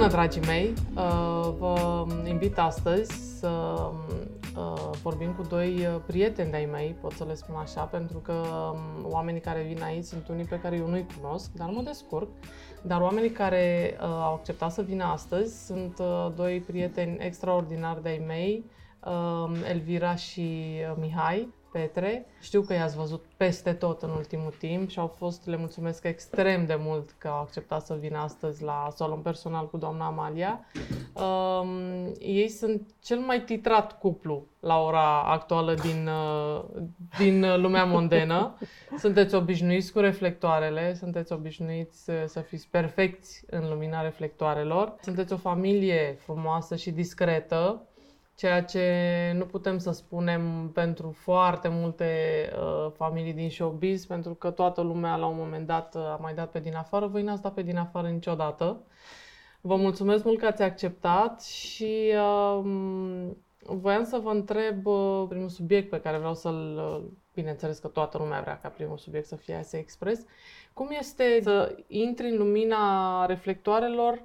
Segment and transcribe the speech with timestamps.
[0.00, 0.72] Bună, dragii mei!
[0.94, 3.80] Uh, vă invit astăzi să
[4.56, 8.32] uh, vorbim cu doi uh, prieteni de-ai mei, pot să le spun așa, pentru că
[8.32, 12.28] um, oamenii care vin aici sunt unii pe care eu nu-i cunosc, dar mă descurc.
[12.82, 16.00] Dar oamenii care au acceptat să vină astăzi sunt
[16.36, 18.64] doi prieteni extraordinari de-ai mei,
[19.04, 20.66] um, Elvira și
[21.00, 22.26] Mihai, Petre.
[22.40, 26.66] Știu că i-ați văzut peste tot în ultimul timp și au fost, le mulțumesc extrem
[26.66, 30.66] de mult că au acceptat să vină astăzi la salon personal cu doamna Amalia.
[31.12, 36.64] Um, ei sunt cel mai titrat cuplu la ora actuală din, uh,
[37.18, 38.56] din lumea mondenă.
[38.98, 44.94] Sunteți obișnuiți cu reflectoarele, sunteți obișnuiți să, să fiți perfecți în lumina reflectoarelor.
[45.02, 47.82] Sunteți o familie frumoasă și discretă,
[48.40, 48.84] ceea ce
[49.36, 52.06] nu putem să spunem pentru foarte multe
[52.54, 56.34] uh, familii din showbiz, pentru că toată lumea la un moment dat uh, a mai
[56.34, 58.80] dat pe din afară, voi n-ați dat pe din afară niciodată.
[59.60, 62.64] Vă mulțumesc mult că ați acceptat și uh,
[63.58, 68.18] voiam să vă întreb uh, primul subiect pe care vreau să-l, uh, bineînțeles că toată
[68.18, 70.24] lumea vrea ca primul subiect să fie să Express,
[70.72, 74.22] cum este să intri în lumina reflectoarelor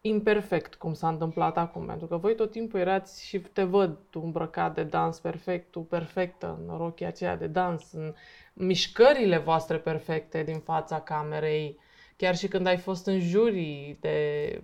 [0.00, 1.86] imperfect, cum s-a întâmplat acum.
[1.86, 5.80] Pentru că voi tot timpul erați și te văd, tu îmbrăcat de dans perfect, tu
[5.80, 8.14] perfectă în rochia aceea de dans, în
[8.52, 11.78] mișcările voastre perfecte din fața camerei,
[12.16, 14.60] chiar și când ai fost în jurii de,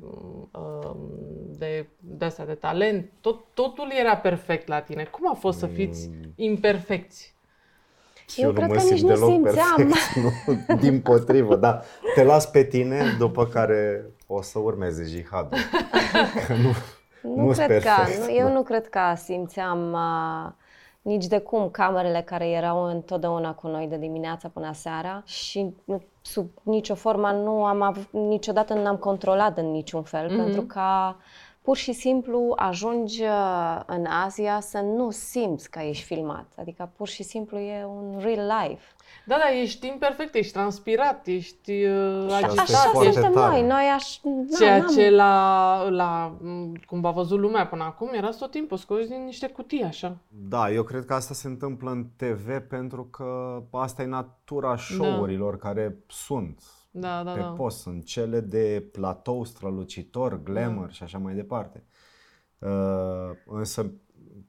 [0.53, 0.97] um,
[1.59, 5.05] de, de astea de talent, tot, totul era perfect la tine.
[5.05, 6.33] Cum a fost să fiți mm.
[6.37, 7.35] imperfecți?
[8.29, 9.77] Și eu, eu cred nu mă că nici nu simțeam.
[9.77, 10.15] Perfect,
[10.69, 11.85] nu, din potrivă, dar
[12.15, 15.59] te las pe tine, după care o să urmeze jihadul.
[16.63, 16.73] nu,
[17.35, 20.53] nu, cred perfect, că, nu, eu nu cred că simțeam uh,
[21.03, 25.75] nici de cum camerele care erau întotdeauna cu noi de dimineața până seara și
[26.23, 30.37] sub nicio formă nu am avut, niciodată nu am controlat în niciun fel, mm-hmm.
[30.37, 31.15] pentru că
[31.67, 36.53] pur și simplu ajungi uh, în Asia să nu simți că ești filmat.
[36.57, 38.83] Adică pur și simplu e un real life.
[39.27, 42.59] Da, da, ești imperfect, ești transpirat, ești uh, agitat.
[42.59, 44.19] Așa suntem noi, noi aș...
[44.23, 44.95] Da, Ceea n-am...
[44.95, 46.37] ce la, la,
[46.87, 50.17] cum v-a văzut lumea până acum, era tot timpul scoși din niște cutii, așa.
[50.29, 55.57] Da, eu cred că asta se întâmplă în TV pentru că asta e natura show-urilor
[55.57, 55.69] da.
[55.69, 56.63] care sunt
[57.01, 57.47] da, da, pe da.
[57.47, 57.81] post.
[57.81, 60.93] Sunt cele de platou strălucitor, glamour da.
[60.93, 61.85] și așa mai departe.
[62.59, 63.91] Uh, însă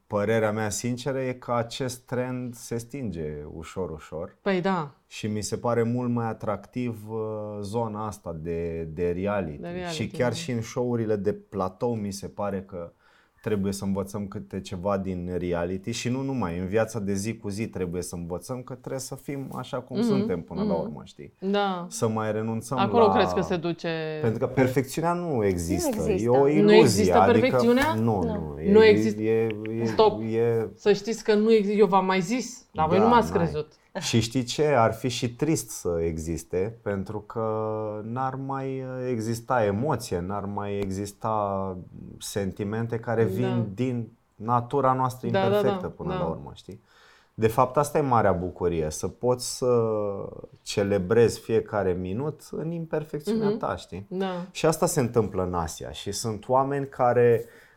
[0.06, 4.36] părerea mea sinceră e că acest trend se stinge ușor, ușor.
[4.42, 4.94] Păi da.
[5.06, 9.60] Și mi se pare mult mai atractiv uh, zona asta de, de reality.
[9.60, 10.36] De reality și chiar da.
[10.36, 12.92] și în show-urile de platou mi se pare că
[13.40, 17.48] trebuie să învățăm câte ceva din reality și nu numai, în viața de zi cu
[17.48, 20.06] zi trebuie să învățăm că trebuie să fim așa cum mm-hmm.
[20.06, 20.68] suntem până mm-hmm.
[20.68, 21.32] la urmă, știi?
[21.38, 21.86] Da.
[21.88, 23.12] Să mai renunțăm Acolo la...
[23.14, 24.18] crezi că se duce...
[24.20, 26.36] Pentru că perfecțiunea nu există, nu există.
[26.36, 26.62] e o iluzie.
[26.62, 27.38] Nu există adică...
[27.38, 27.94] perfecțiunea?
[27.94, 28.54] Nu, nu.
[28.54, 29.22] Nu, e, nu există...
[29.22, 29.46] E,
[29.80, 30.20] e, Stop!
[30.20, 30.68] E...
[30.74, 33.72] Să știți că nu există, eu v-am mai zis, dar da, voi nu m-ați crezut.
[33.98, 34.66] Și știi ce?
[34.66, 37.44] Ar fi și trist să existe, pentru că
[38.04, 41.76] n-ar mai exista emoție, n-ar mai exista
[42.18, 43.66] sentimente care vin da.
[43.74, 46.18] din natura noastră da, imperfectă da, da, până da.
[46.18, 46.80] la urmă, știi?
[47.34, 49.92] De fapt, asta e marea bucurie, să poți să
[50.62, 53.58] celebrezi fiecare minut în imperfecțiunea mm-hmm.
[53.58, 54.06] ta, știi?
[54.08, 54.46] Da.
[54.50, 57.67] Și asta se întâmplă în Asia și sunt oameni care uh,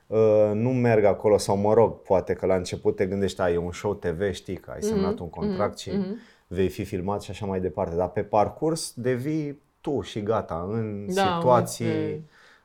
[0.53, 3.71] nu merg acolo sau mă rog, poate că la început te gândești, ai e un
[3.71, 4.81] show TV, știi că ai mm-hmm.
[4.81, 5.81] semnat un contract mm-hmm.
[5.81, 6.45] și mm-hmm.
[6.47, 11.05] vei fi filmat și așa mai departe, dar pe parcurs devii tu și gata, în
[11.13, 11.85] da, situații...
[11.85, 12.23] Okay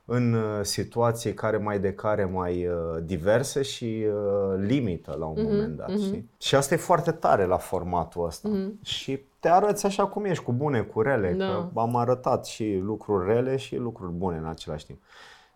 [0.09, 5.35] în uh, situații care mai de care mai uh, diverse și uh, limită la un
[5.35, 5.91] mm-hmm, moment dat.
[5.91, 6.05] Mm-hmm.
[6.05, 6.29] Știi?
[6.37, 8.49] Și asta e foarte tare la formatul ăsta.
[8.49, 8.81] Mm-hmm.
[8.83, 11.31] Și te arăți așa cum ești, cu bune, cu rele.
[11.31, 11.45] Da.
[11.73, 14.99] Că am arătat și lucruri rele și lucruri bune în același timp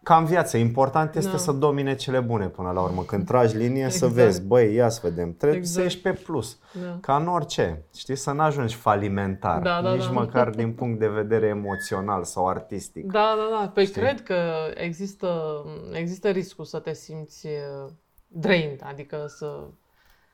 [0.03, 1.35] ca în viață, important este no.
[1.35, 1.41] Da.
[1.41, 3.03] să domine cele bune până la urmă.
[3.03, 4.13] Când tragi linie exact.
[4.13, 5.79] să vezi, băi, ia să vedem, trebuie exact.
[5.79, 6.57] să ești pe plus.
[6.73, 6.97] Da.
[7.01, 10.11] Ca în orice, știi, să nu ajungi falimentar, da, da, nici da.
[10.11, 13.11] măcar din punct de vedere emoțional sau artistic.
[13.11, 13.70] Da, da, da.
[13.73, 14.02] Păi știi?
[14.02, 14.35] cred că
[14.73, 17.91] există, există riscul să te simți uh,
[18.28, 19.64] drained, adică să...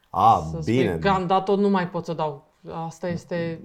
[0.10, 0.90] A, să bine.
[0.90, 3.62] Spui, că am dat tot, nu mai pot să dau Asta este...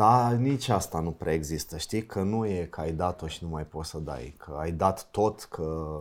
[0.00, 2.06] Da, nici asta nu prea există, știi?
[2.06, 5.08] Că nu e că ai dat-o și nu mai poți să dai, că ai dat
[5.10, 6.00] tot, că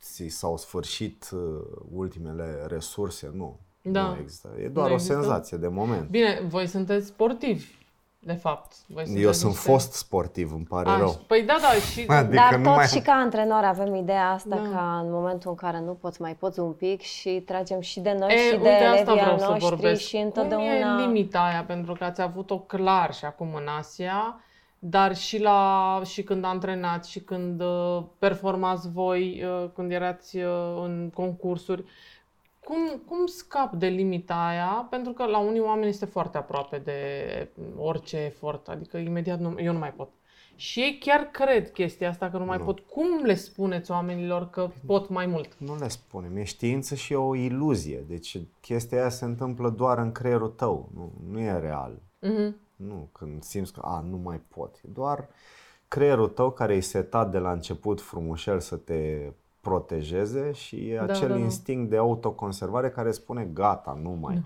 [0.00, 1.40] ți s-au sfârșit uh,
[1.92, 3.58] ultimele resurse, nu.
[3.82, 4.08] Da.
[4.08, 4.50] Nu există.
[4.62, 5.14] E doar nu o există.
[5.14, 6.08] senzație de moment.
[6.08, 7.77] Bine, voi sunteți sportivi
[8.18, 8.72] de fapt.
[8.86, 9.70] Voi Eu sunt niște...
[9.70, 11.20] fost sportiv, îmi pare A, rău.
[11.26, 12.04] Păi da, da, și...
[12.06, 12.86] Adică Dar tot mai...
[12.86, 14.76] și ca antrenor avem ideea asta da.
[14.76, 18.16] ca în momentul în care nu poți, mai poți un pic și tragem și de
[18.18, 20.94] noi e, și de elevii al noștri și întotdeauna...
[20.94, 21.64] Cum e limita aia?
[21.66, 24.40] Pentru că ați avut-o clar și acum în Asia
[24.78, 30.82] dar și, la, și când antrenați, și când uh, performați voi, uh, când erați uh,
[30.84, 31.84] în concursuri,
[32.68, 34.86] cum, cum scap de limita aia?
[34.90, 37.00] Pentru că la unii oameni este foarte aproape de
[37.76, 40.08] orice efort, adică imediat nu, eu nu mai pot.
[40.54, 42.64] Și ei chiar cred chestia asta că nu mai nu.
[42.64, 42.78] pot.
[42.78, 45.58] Cum le spuneți oamenilor că pot mai mult?
[45.58, 46.36] Nu le spunem.
[46.36, 48.04] E știință și e o iluzie.
[48.08, 50.90] Deci chestia aia se întâmplă doar în creierul tău.
[50.94, 52.02] Nu, nu e real.
[52.26, 52.52] Mm-hmm.
[52.76, 54.80] Nu, când simți că a, nu mai pot.
[54.84, 55.28] E doar
[55.88, 59.32] creierul tău care e setat de la început frumușel să te
[59.68, 61.40] protejeze și e da, acel da, da.
[61.40, 64.34] instinct de autoconservare care spune gata, nu mai.
[64.34, 64.40] Da.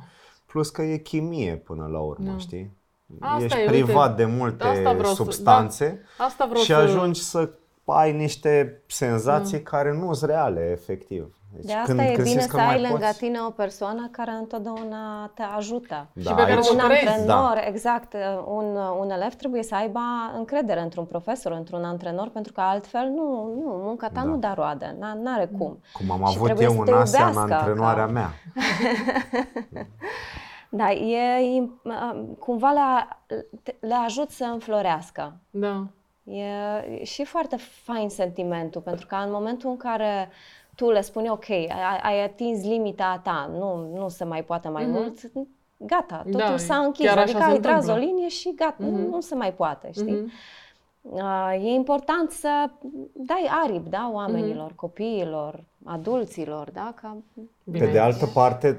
[0.47, 2.39] Plus că e chimie până la urmă, da.
[2.39, 2.77] știi?
[3.21, 7.21] Asta Ești e, privat uite, de multe asta substanțe să, da, asta vreau și ajungi
[7.21, 7.39] să...
[7.39, 7.53] să
[7.85, 9.71] ai niște senzații da.
[9.71, 11.37] care nu sunt reale, efectiv.
[11.54, 13.19] Deci de asta când, e când bine să ai lângă poți...
[13.19, 16.06] tine o persoană care întotdeauna te ajută.
[16.12, 17.66] Da, și pe care un antrenor, da.
[17.66, 18.14] exact,
[18.46, 20.00] un, un elev trebuie să aibă
[20.37, 24.22] încredere într-un profesor, într-un antrenor, pentru că altfel nu, nu munca ta da.
[24.22, 25.78] nu da roade, n-are cum.
[25.93, 28.10] Cum am și avut eu în Asia în antrenoarea ca...
[28.10, 28.32] mea.
[30.81, 31.69] da, e,
[32.38, 33.37] cumva le,
[33.81, 35.37] le ajut să înflorească.
[35.50, 35.87] Da.
[36.25, 40.28] E și foarte fain sentimentul, pentru că în momentul în care
[40.82, 44.84] tu le spuni, ok, ai, ai atins limita ta, nu, nu se mai poate mai
[44.84, 44.88] mm-hmm.
[44.88, 45.32] mult,
[45.76, 47.08] gata, totul da, s-a închis.
[47.08, 48.90] Adică ai tras o linie și gata, mm-hmm.
[48.90, 49.11] nu, mhm.
[49.11, 50.17] nu se mai poate, știi?
[50.17, 50.31] Mm-hmm.
[51.02, 52.70] Uh, e important să
[53.12, 54.76] dai aripi, da, oamenilor, mm-hmm.
[54.76, 56.94] copiilor, adulților, da?
[57.00, 57.16] Ca...
[57.70, 58.76] Pe de altă parte,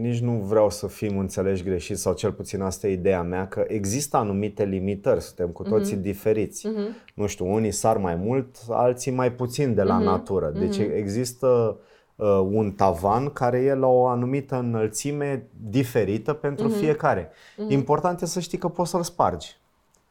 [0.00, 3.64] nici nu vreau să fim înțelegi greșit sau cel puțin asta e ideea mea, că
[3.68, 6.02] există anumite limitări, suntem cu toții mm-hmm.
[6.02, 6.68] diferiți.
[6.68, 7.14] Mm-hmm.
[7.14, 10.04] Nu știu, unii sar mai mult, alții mai puțin de la mm-hmm.
[10.04, 10.48] natură.
[10.48, 10.94] Deci mm-hmm.
[10.94, 11.78] există
[12.16, 16.78] uh, un tavan care e la o anumită înălțime diferită pentru mm-hmm.
[16.78, 17.28] fiecare.
[17.28, 17.68] Mm-hmm.
[17.68, 19.56] Important e să știi că poți să-l spargi.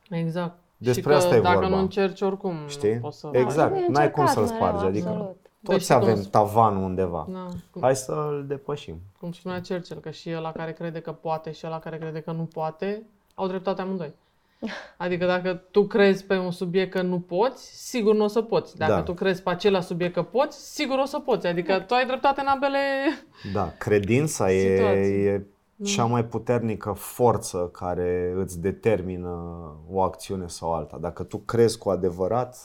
[0.09, 0.63] Exact.
[0.77, 1.75] Despre și asta e dacă vorba.
[1.75, 2.97] nu încerci oricum Știi?
[2.97, 3.29] poți să...
[3.31, 5.35] Exact, n-ai cum să-l spargi, adică absolut.
[5.63, 6.23] toți deci avem cum...
[6.23, 7.27] tavanul undeva.
[7.31, 7.81] Na, cum...
[7.81, 8.95] Hai să-l depășim.
[9.19, 12.31] Cum spunea Churchill, că și ăla care crede că poate și ăla care crede că
[12.31, 13.03] nu poate,
[13.35, 14.13] au dreptate amândoi.
[14.97, 18.77] Adică dacă tu crezi pe un subiect că nu poți, sigur nu o să poți.
[18.77, 19.01] Dacă da.
[19.01, 21.47] tu crezi pe acela subiect că poți, sigur o să poți.
[21.47, 22.79] Adică tu ai dreptate în ambele
[23.53, 24.81] Da, credința e,
[25.25, 25.45] e
[25.83, 26.11] cea mm.
[26.11, 29.29] mai puternică forță care îți determină
[29.89, 30.97] o acțiune sau alta.
[30.97, 32.57] Dacă tu crezi cu adevărat,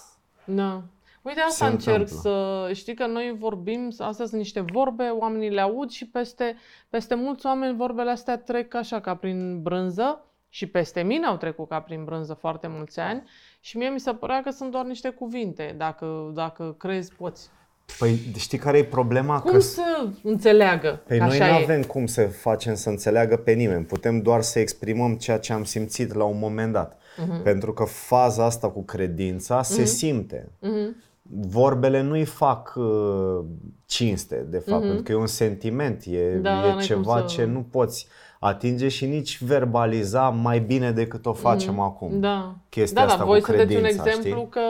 [0.44, 0.82] da.
[1.22, 2.30] Uite, asta încerc întâmplă.
[2.66, 2.72] să...
[2.74, 6.56] Știi că noi vorbim, astea sunt niște vorbe, oamenii le aud și peste,
[6.88, 11.68] peste mulți oameni vorbele astea trec așa ca prin brânză și peste mine au trecut
[11.68, 13.22] ca prin brânză foarte mulți ani
[13.60, 15.74] și mie mi se părea că sunt doar niște cuvinte.
[15.76, 17.50] Dacă, dacă crezi, poți.
[17.98, 19.40] Păi știi care e problema?
[19.40, 19.58] Cum că...
[19.58, 21.02] să înțeleagă?
[21.06, 23.84] Păi noi nu avem cum să facem să înțeleagă pe nimeni.
[23.84, 26.94] Putem doar să exprimăm ceea ce am simțit la un moment dat.
[26.94, 27.42] Uh-huh.
[27.42, 29.66] Pentru că faza asta cu credința uh-huh.
[29.66, 29.90] se mhm.
[29.90, 30.48] simte.
[30.62, 31.08] Uh-huh.
[31.32, 33.44] Vorbele nu-i fac uh,
[33.86, 34.86] cinste, de fapt, uh-huh.
[34.86, 37.34] pentru că e un sentiment, e, da, e ceva să...
[37.34, 38.06] ce nu poți
[38.40, 41.84] atinge și nici verbaliza mai bine decât o facem uh-huh.
[41.84, 42.20] acum.
[42.20, 42.54] Da.
[42.68, 44.48] Chestia da, asta da, voi cu credința, sunteți un exemplu știi?
[44.48, 44.60] că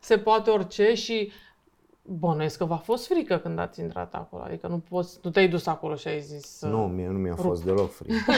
[0.00, 1.32] se poate orice și
[2.04, 5.66] Bănuiesc că v-a fost frică când ați intrat acolo, adică nu, poți, nu te-ai dus
[5.66, 6.62] acolo și ai zis...
[6.62, 8.32] Nu, mie nu mi-a fost deloc frică.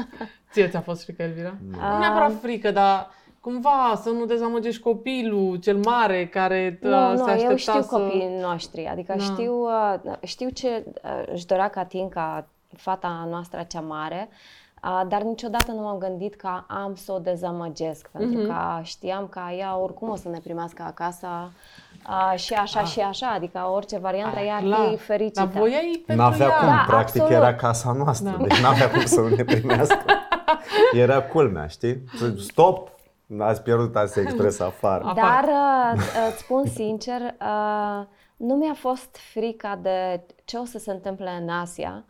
[0.52, 1.56] Ție ți-a fost frică, Elvira?
[1.70, 1.78] Nu.
[1.78, 3.10] Nu neapărat frică, dar
[3.40, 7.96] cumva să nu dezamăgești copilul cel mare care nu, uh, se nu, eu știu să...
[7.96, 9.22] copiii noștri, adică no.
[9.22, 14.28] știu, uh, știu ce uh, își dorea Catinca, fata noastră cea mare,
[15.08, 18.46] dar niciodată nu m-am gândit că am să o dezamăgesc, pentru mm-hmm.
[18.46, 21.52] că știam că ea oricum o să ne primească acasă
[22.10, 22.84] a, și așa a.
[22.84, 25.40] și așa, adică orice variantă ea ar fi fericită.
[25.40, 26.58] Dar voiai pentru N-avea ea.
[26.58, 27.42] cum, da, practic absolut.
[27.42, 28.46] era casa noastră, da.
[28.46, 30.04] deci n-avea cum să nu ne primească.
[30.92, 32.04] Era culmea, știi?
[32.38, 32.88] Stop,
[33.38, 35.12] ați pierdut asta expres afară.
[35.14, 36.00] Dar uh,
[36.30, 41.48] îți spun sincer, uh, nu mi-a fost frica de ce o să se întâmple în
[41.48, 42.04] Asia,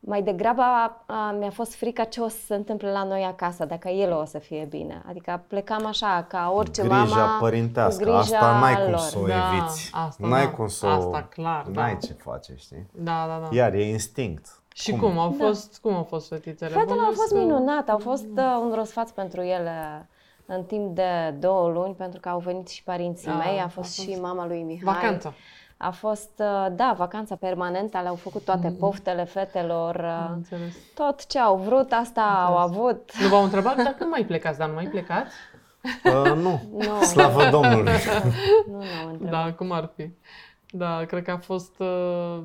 [0.00, 0.62] mai degrabă
[1.06, 4.24] a, mi-a fost frica ce o să se întâmple la noi acasă, dacă el o
[4.24, 5.02] să fie bine.
[5.08, 8.98] Adică plecam așa, ca orice grija mama părintească, grija asta n-ai cum lor.
[8.98, 9.90] să o Da, eviți.
[9.94, 11.28] asta n-ai da, cum să asta o...
[11.28, 11.98] clar, N-ai da.
[12.06, 12.86] ce face, știi?
[12.92, 13.56] Da, da, da.
[13.56, 14.60] Iar e instinct.
[14.74, 16.70] Și cum, cum au fost, cum au fost fetițele?
[16.70, 20.08] Fetele au fost Bănuiesc că- minunate, au fost uh, un răsfaț pentru ele
[20.46, 23.68] în timp de două luni, pentru că au venit și părinții Ah, mei, a a
[23.68, 24.94] fost, fost și mama lui Mihai.
[24.94, 25.32] Vacanța.
[25.80, 30.74] A fost, uh, da, vacanța permanentă, le-au făcut toate poftele fetelor, Am uh, înțeles.
[30.94, 33.10] tot ce au vrut, asta au avut.
[33.22, 34.58] Nu v-au întrebat, dar când mai plecați?
[34.58, 35.34] Dar nu mai plecați?
[36.04, 36.60] Uh, nu.
[36.76, 37.02] Nu.
[37.02, 37.92] Slavă Domnului.
[38.66, 39.44] Nu, nu, am întrebat.
[39.44, 40.10] Da, cum ar fi?
[40.70, 41.78] Da, cred că a fost...
[41.78, 42.38] Uh,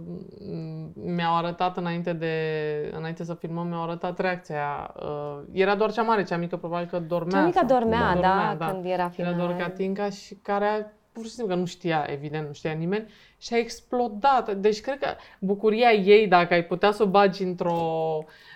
[0.94, 2.34] mi-au arătat înainte de...
[2.98, 4.94] Înainte să filmăm, mi-au arătat reacția.
[5.02, 7.40] Uh, era doar cea mare, cea mică probabil că dormea.
[7.40, 9.36] Cea mică dormea, da, dormea, da, când era filmare.
[9.38, 13.06] Era doar Catinca și care pur și simplu că nu știa, evident, nu știa nimeni
[13.38, 14.56] și a explodat.
[14.56, 15.08] Deci cred că
[15.40, 17.78] bucuria ei, dacă ai putea să o bagi într-o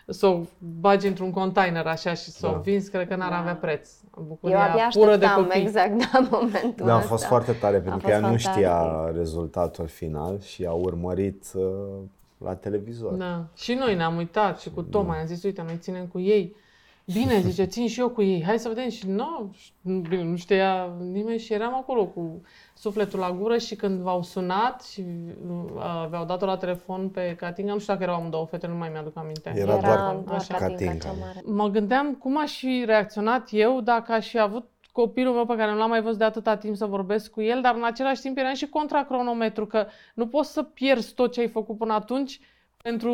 [0.07, 0.41] să o
[0.79, 2.53] bagi într-un container așa și să da.
[2.57, 3.37] o vinzi, cred că n-ar da.
[3.37, 3.89] avea preț.
[4.27, 5.61] Bucuria Eu abia pură de copii.
[5.61, 7.27] exact da, momentul Da, a fost ăsta.
[7.27, 11.63] foarte tare, pentru că ea nu știa rezultatul final și a urmărit uh,
[12.37, 13.13] la televizor.
[13.13, 13.45] Da.
[13.55, 15.19] Și noi ne-am uitat și cu Toma, da.
[15.19, 16.55] am zis, uite, noi ținem cu ei.
[17.13, 18.89] Bine, zice, țin și eu cu ei, hai să vedem.
[18.89, 22.41] Și nu, bine, nu știa nimeni și eram acolo cu
[22.73, 25.03] sufletul la gură și când v-au sunat și
[25.49, 28.89] uh, v-au dat-o la telefon pe Catinga, nu știu dacă erau amândouă fete, nu mai
[28.91, 29.53] mi-aduc aminte.
[29.55, 30.53] Era, Era doar, doar așa.
[30.53, 31.13] Catinga.
[31.45, 35.71] Mă gândeam cum aș fi reacționat eu dacă aș fi avut copilul meu pe care
[35.71, 38.37] nu l-am mai văzut de atâta timp să vorbesc cu el, dar în același timp
[38.37, 42.39] eram și contra cronometru, că nu poți să pierzi tot ce ai făcut până atunci
[42.83, 43.13] pentru,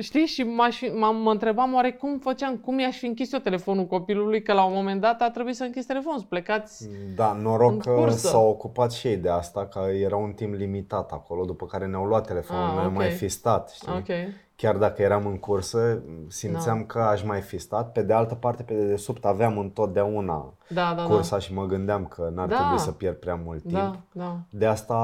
[0.00, 3.38] știi, și m-aș fi, m-am, mă întrebam oare cum făceam, cum i-aș fi închis eu
[3.38, 7.32] telefonul copilului, că la un moment dat a trebuit să închis telefonul, să plecați Da,
[7.32, 11.66] noroc că s-au ocupat și ei de asta, că era un timp limitat acolo, după
[11.66, 12.96] care ne-au luat telefonul, ah, okay.
[12.96, 13.92] mai fi stat, știi?
[13.92, 16.84] Okay chiar dacă eram în cursă, simțeam da.
[16.84, 17.92] că aș mai fi stat.
[17.92, 21.08] Pe de altă parte, pe dedesubt aveam întotdeauna da, da, da.
[21.08, 21.38] cursa da.
[21.38, 22.56] și mă gândeam că n-ar da.
[22.56, 24.02] trebui să pierd prea mult da, timp.
[24.12, 24.38] Da, da.
[24.50, 24.94] De asta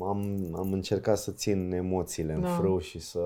[0.00, 2.48] am, am încercat să țin emoțiile da.
[2.48, 3.20] în frâu și să...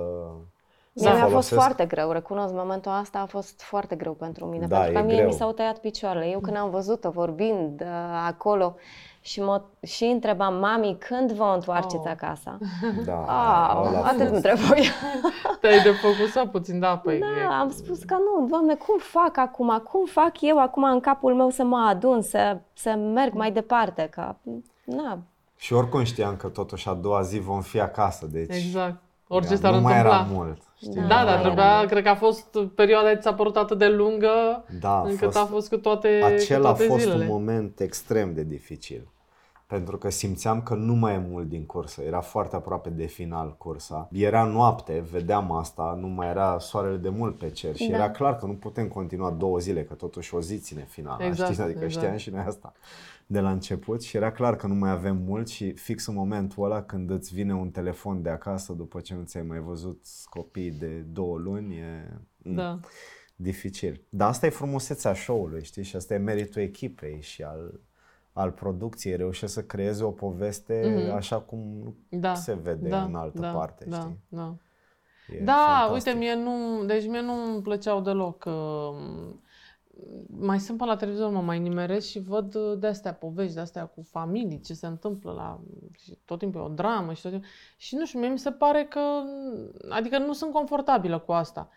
[0.92, 4.78] Mie mi-a fost foarte greu, recunosc, momentul ăsta a fost foarte greu pentru mine, da,
[4.78, 5.26] pentru că mie greu.
[5.26, 6.26] mi s-au tăiat picioarele.
[6.26, 7.86] Eu când am văzut-o vorbind uh,
[8.26, 8.76] acolo,
[9.26, 12.10] și, mă, și întrebam, mami, când vă întoarceți oh.
[12.10, 12.58] acasă?
[13.04, 13.18] Da,
[13.80, 14.82] oh, atât îmi trebuie.
[15.60, 17.18] Te-ai defocusat puțin, da, păi.
[17.18, 17.44] Da, e...
[17.44, 19.82] am spus că nu, doamne, cum fac acum?
[19.90, 24.08] Cum fac eu acum în capul meu să mă adun, să, să merg mai departe?
[24.10, 24.34] Că,
[24.84, 25.18] na.
[25.56, 28.56] Și oricum știam că totuși a doua zi vom fi acasă, deci...
[28.56, 29.02] Exact.
[29.28, 30.02] Orice s-ar întâmpla.
[30.02, 30.62] Nu mai era mult.
[30.76, 31.00] Știi?
[31.00, 34.98] Da, da, dar trebuia, cred că a fost perioada ți-a părut atât de lungă da,
[34.98, 37.24] a încât fost, a fost cu toate Acela cu toate a fost zilele.
[37.24, 39.12] un moment extrem de dificil
[39.66, 43.56] pentru că simțeam că nu mai e mult din cursă, era foarte aproape de final
[43.56, 44.08] cursa.
[44.12, 47.96] Era noapte, vedeam asta, nu mai era soarele de mult pe cer și da.
[47.96, 51.48] era clar că nu putem continua două zile, că totuși o zi ține finala, exact,
[51.48, 51.62] știți?
[51.62, 52.04] Adică exact.
[52.04, 52.72] știam și noi asta
[53.26, 56.64] de la început și era clar că nu mai avem mult și fix în momentul
[56.64, 60.70] ăla când îți vine un telefon de acasă după ce nu ți-ai mai văzut copii
[60.70, 62.80] de două luni, e da.
[63.36, 64.04] dificil.
[64.08, 65.82] Dar asta e frumusețea show-ului, știi?
[65.82, 67.80] Și asta e meritul echipei și al
[68.34, 71.14] al producției, reușește să creeze o poveste mm-hmm.
[71.14, 74.18] așa cum da, se vede da, în altă da, parte, da, știi?
[74.28, 74.54] Da,
[75.28, 78.44] e da uite, mie nu, deci mie nu îmi plăceau deloc.
[78.46, 79.32] Uh,
[80.26, 84.60] mai sunt pe la televizor, mă mai nimeresc și văd de-astea povești, de-astea cu familii,
[84.60, 85.60] ce se întâmplă la...
[85.98, 87.48] Și tot timpul e o dramă și tot timpul...
[87.76, 89.00] Și nu știu, mie mi se pare că...
[89.88, 91.68] Adică nu sunt confortabilă cu asta.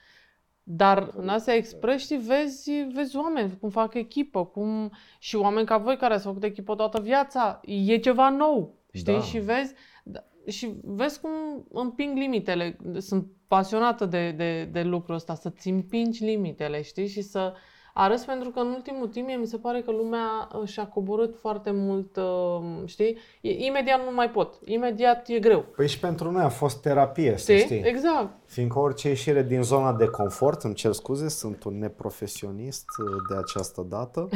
[0.70, 5.78] Dar în Asia Express știi, vezi, vezi oameni cum fac echipă, cum și oameni ca
[5.78, 7.60] voi care s-au făcut echipă toată viața.
[7.66, 9.14] E ceva nou, știi?
[9.14, 9.22] Da.
[9.22, 11.32] Și vezi da, și vezi cum
[11.72, 12.78] împing limitele.
[12.98, 17.08] Sunt pasionată de, de, de lucrul ăsta, să-ți împingi limitele, știi?
[17.08, 17.54] Și să
[18.00, 22.16] arăți pentru că în ultimul timp mi se pare că lumea și-a coborât foarte mult,
[22.16, 23.18] uh, știi?
[23.42, 24.60] Imediat nu mai pot.
[24.66, 25.66] Imediat e greu.
[25.76, 27.60] Păi și pentru noi a fost terapie, știi?
[27.60, 27.82] să știi.
[27.84, 28.30] Exact.
[28.46, 33.36] Fiindcă orice ieșire din zona de confort, îmi cer scuze, sunt un neprofesionist uh, de
[33.36, 34.30] această dată.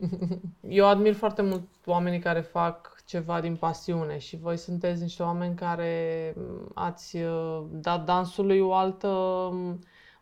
[0.68, 5.54] Eu admir foarte mult oamenii care fac ceva din pasiune și voi sunteți niște oameni
[5.54, 9.08] care mm, ați uh, dat dansului o altă
[9.52, 9.78] mm,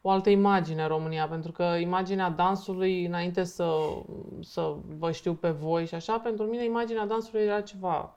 [0.07, 3.69] o altă imagine în România, pentru că imaginea dansului, înainte să,
[4.43, 8.15] să vă știu pe voi și așa, pentru mine imaginea dansului era ceva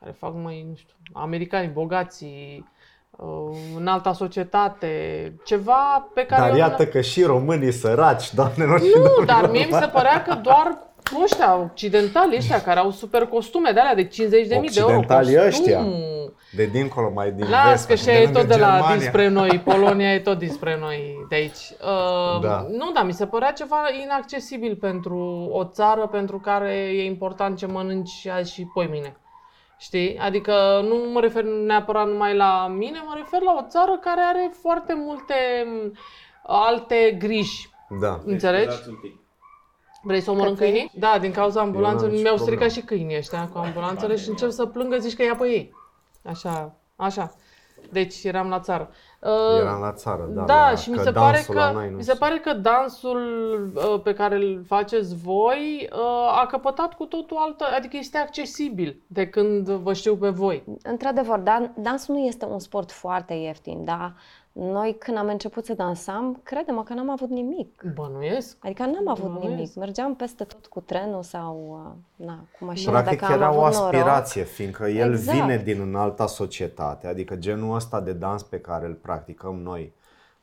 [0.00, 2.68] care fac mai, nu știu, americani, bogații,
[3.10, 4.88] uh, în alta societate,
[5.44, 6.40] ceva pe care...
[6.40, 10.22] Dar eu iată că și românii săraci, doamnelor și Nu, dar mie mi se părea
[10.22, 10.78] că doar
[11.22, 14.92] ăștia occidentali, ăștia care au super costume de alea de 50 de mii de euro.
[14.92, 15.86] Occidentali ăștia.
[16.50, 18.96] De dincolo, mai din Las vest, că și e tot de la Germania.
[18.96, 21.70] dinspre noi, Polonia e tot dinspre noi de aici.
[21.80, 22.66] Uh, da.
[22.70, 27.66] Nu, da, mi se părea ceva inaccesibil pentru o țară pentru care e important ce
[27.66, 29.16] mănânci azi și poi mine.
[29.78, 30.18] Știi?
[30.18, 34.50] Adică nu mă refer neapărat numai la mine, mă refer la o țară care are
[34.60, 35.34] foarte multe
[36.42, 37.70] alte griji.
[38.00, 38.20] Da.
[38.24, 38.76] Înțelegi?
[40.02, 40.90] Vrei să omorâm câinii?
[40.94, 44.96] Da, din cauza ambulanțelor mi-au stricat și câinii ăștia cu ambulanțele și încep să plângă,
[44.96, 45.74] zici că ia pe ei.
[46.28, 47.34] Așa, așa.
[47.90, 48.90] Deci eram la țară.
[49.20, 50.42] Uh, Eram la țară, da.
[50.42, 53.20] Da, și mi se, pare că, mi se pare că dansul
[53.74, 59.00] uh, pe care îl faceți voi uh, a căpătat cu totul altă, adică este accesibil
[59.06, 60.64] de când vă știu pe voi.
[60.82, 64.14] Într-adevăr, dan- dansul nu este un sport foarte ieftin, dar
[64.58, 67.82] noi când am început să dansam, credem că n-am avut nimic.
[67.94, 68.56] Bănuiesc.
[68.60, 69.54] Adică n-am avut Bănuiesc.
[69.54, 69.74] nimic.
[69.74, 71.82] Mergeam peste tot cu trenul sau
[72.18, 74.54] uh, na, cu mașina Practic dacă era am o avut aspirație, noroc.
[74.54, 75.38] fiindcă el exact.
[75.38, 79.92] vine din înalta societate, adică genul ăsta de dans pe care îl practicăm noi,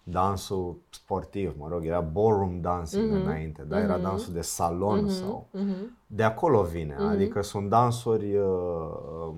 [0.04, 3.24] dansul sportiv, mă rog, era ballroom dancing mm-hmm.
[3.24, 3.84] înainte, dar mm-hmm.
[3.84, 4.04] era mhm.
[4.04, 5.20] dansul de salon mm-hmm.
[5.20, 5.48] sau...
[5.58, 6.02] Mm-hmm.
[6.08, 7.12] De acolo vine, mm-hmm.
[7.12, 8.36] adică sunt dansuri...
[8.36, 9.34] Uh,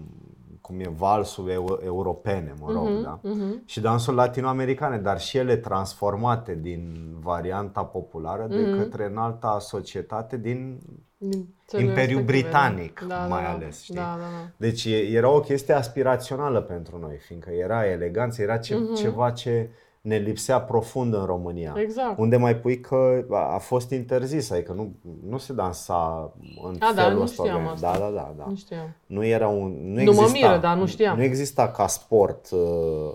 [0.66, 3.20] cum e valsul eu, europene, mă rog, uh-huh, da?
[3.20, 3.66] Uh-huh.
[3.66, 8.50] Și dansul latinoamericane, dar și ele transformate din varianta populară uh-huh.
[8.50, 8.78] de mhm.
[8.78, 10.80] către înalta societate din,
[11.18, 13.96] din Imperiul Britanic, da, mai da, ales, știi?
[13.96, 14.50] Da, da, da.
[14.58, 19.02] Deci era o chestie aspirațională pentru noi, fiindcă era eleganță, era ce, uh-huh.
[19.02, 19.70] ceva ce
[20.06, 21.76] ne lipsea profund în România.
[21.78, 22.18] Exact.
[22.18, 24.96] Unde mai pui că a fost interzis, adică nu,
[25.30, 26.32] nu se dansa
[26.64, 27.44] în a, da, felul da, ăsta.
[27.44, 27.92] Nu știam asta.
[27.92, 28.46] Da, da, da, da.
[28.48, 28.96] Nu știam.
[29.06, 29.76] Nu era un...
[29.84, 31.18] Nu, nu exista, mă miră, dar nu știam.
[31.18, 32.50] Nu exista ca sport.
[32.52, 32.60] Uh,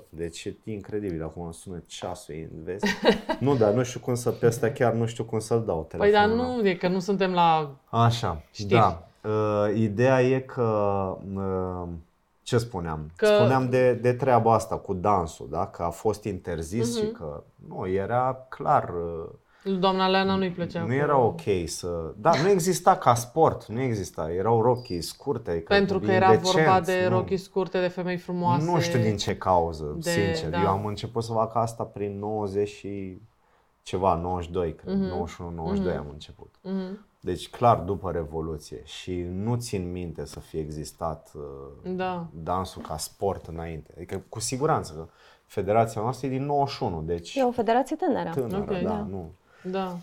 [0.08, 2.86] deci e incredibil, acum sună ceasul, vezi?
[3.40, 6.28] nu, dar nu știu cum să, pe asta chiar nu știu cum să-l dau telefonul.
[6.28, 8.68] Păi dar nu, e că nu suntem la Așa, știri.
[8.68, 9.04] da.
[9.24, 10.62] Uh, ideea e că
[11.34, 11.88] uh,
[12.50, 13.10] ce spuneam?
[13.16, 13.26] Că...
[13.26, 15.66] Spuneam de, de treaba asta cu dansul, da?
[15.66, 17.00] că a fost interzis uh-huh.
[17.00, 17.14] și mhm.
[17.14, 18.92] că nu, era clar.
[19.78, 20.84] Doamna Leana nu-i plăcea.
[20.84, 22.14] Nu era ok să...
[22.16, 24.32] Da, nu exista ca sport, nu exista.
[24.32, 25.64] Erau rochii scurte.
[25.68, 27.16] Pentru că era decent, vorba de nu.
[27.16, 28.70] rochii scurte, de femei frumoase.
[28.70, 30.50] Nu știu din ce cauză, de, sincer.
[30.50, 30.60] Da.
[30.60, 33.18] Eu am început să fac asta prin 90 și
[33.82, 34.94] ceva, 92, cred.
[34.94, 35.90] Uh-huh.
[35.90, 35.98] 91-92 uh-huh.
[35.98, 36.54] am început.
[36.64, 37.09] Uh-huh.
[37.20, 42.26] Deci clar după Revoluție și nu țin minte să fie existat uh, da.
[42.32, 43.92] dansul ca sport înainte.
[43.96, 45.08] Adică cu siguranță că
[45.44, 47.34] federația noastră e din 91, deci...
[47.34, 48.30] E o federație tânără.
[48.30, 49.30] Tânără, okay, da, da, nu.
[49.62, 49.96] Da.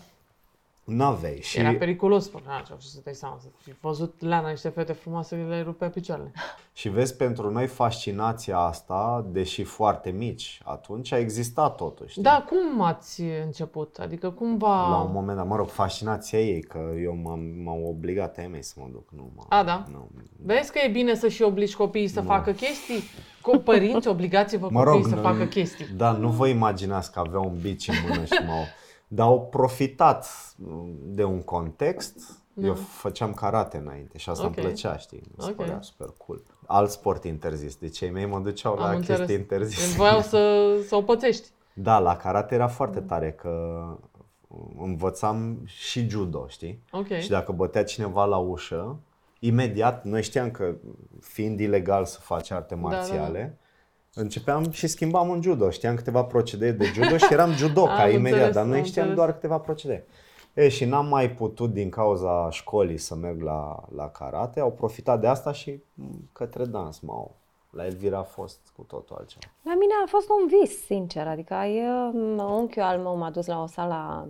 [0.88, 1.58] N-aveai și...
[1.58, 5.62] Era periculos, spunea ce să dai seama, să fi văzut Leana niște fete frumoase, le
[5.62, 6.32] rupe picioarele.
[6.72, 12.20] Și vezi, pentru noi fascinația asta, deși foarte mici, atunci a existat totuși.
[12.20, 13.96] Da, cum ați început?
[14.00, 14.88] Adică cum va...
[14.88, 18.62] La un moment dat, mă rog, fascinația ei, că eu m-am, m-am obligat a mei
[18.62, 19.08] să mă duc.
[19.10, 19.84] Nu, mă, a, da?
[19.92, 20.08] Nu.
[20.44, 22.26] Vezi că e bine să și obligi copiii să nu.
[22.26, 23.02] facă chestii?
[23.42, 25.86] Cu părinți, obligați-vă mă rog, copiii să facă chestii.
[25.96, 28.64] Da, nu vă imaginați că avea un bici în mână și m-au
[29.08, 30.26] dar au profitat
[31.04, 32.42] de un context.
[32.52, 32.66] Da.
[32.66, 34.54] Eu făceam karate înainte și asta okay.
[34.56, 35.22] îmi plăcea, știi?
[35.24, 35.54] Mi se okay.
[35.54, 36.42] părea super cool.
[36.66, 37.76] Alt sport interzis.
[37.76, 39.16] Deci cei mei mă duceau Am la înțeles.
[39.16, 39.96] chestii interzise.
[39.96, 41.48] Voiau să, să o pățești.
[41.72, 43.84] Da, la karate era foarte tare că
[44.78, 46.82] învățam și judo, știi?
[46.90, 47.20] Okay.
[47.20, 48.98] Și dacă bătea cineva la ușă,
[49.38, 50.74] imediat, noi știam că
[51.20, 53.67] fiind ilegal să faci arte marțiale, da, da, da
[54.20, 55.70] Începeam și schimbam în judo.
[55.70, 59.14] Știam câteva procedee de judo și eram judoca imediat, înțeles, dar noi știam înțeles.
[59.14, 60.06] doar câteva procedee.
[60.54, 64.60] E, și n-am mai putut din cauza școlii să merg la, la karate.
[64.60, 65.82] Au profitat de asta și
[66.32, 67.36] către dans m-au.
[67.70, 69.52] La Elvira a fost cu totul altceva.
[69.62, 71.26] La mine a fost un vis, sincer.
[71.26, 72.10] Adică eu,
[72.58, 74.28] unchiul al meu m-a dus la o sală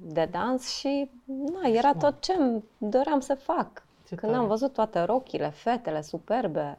[0.00, 2.32] de dans și na, era tot ce
[2.78, 3.86] doream să fac.
[4.08, 4.42] Ce Când tare.
[4.42, 6.78] am văzut toate rochile, fetele superbe,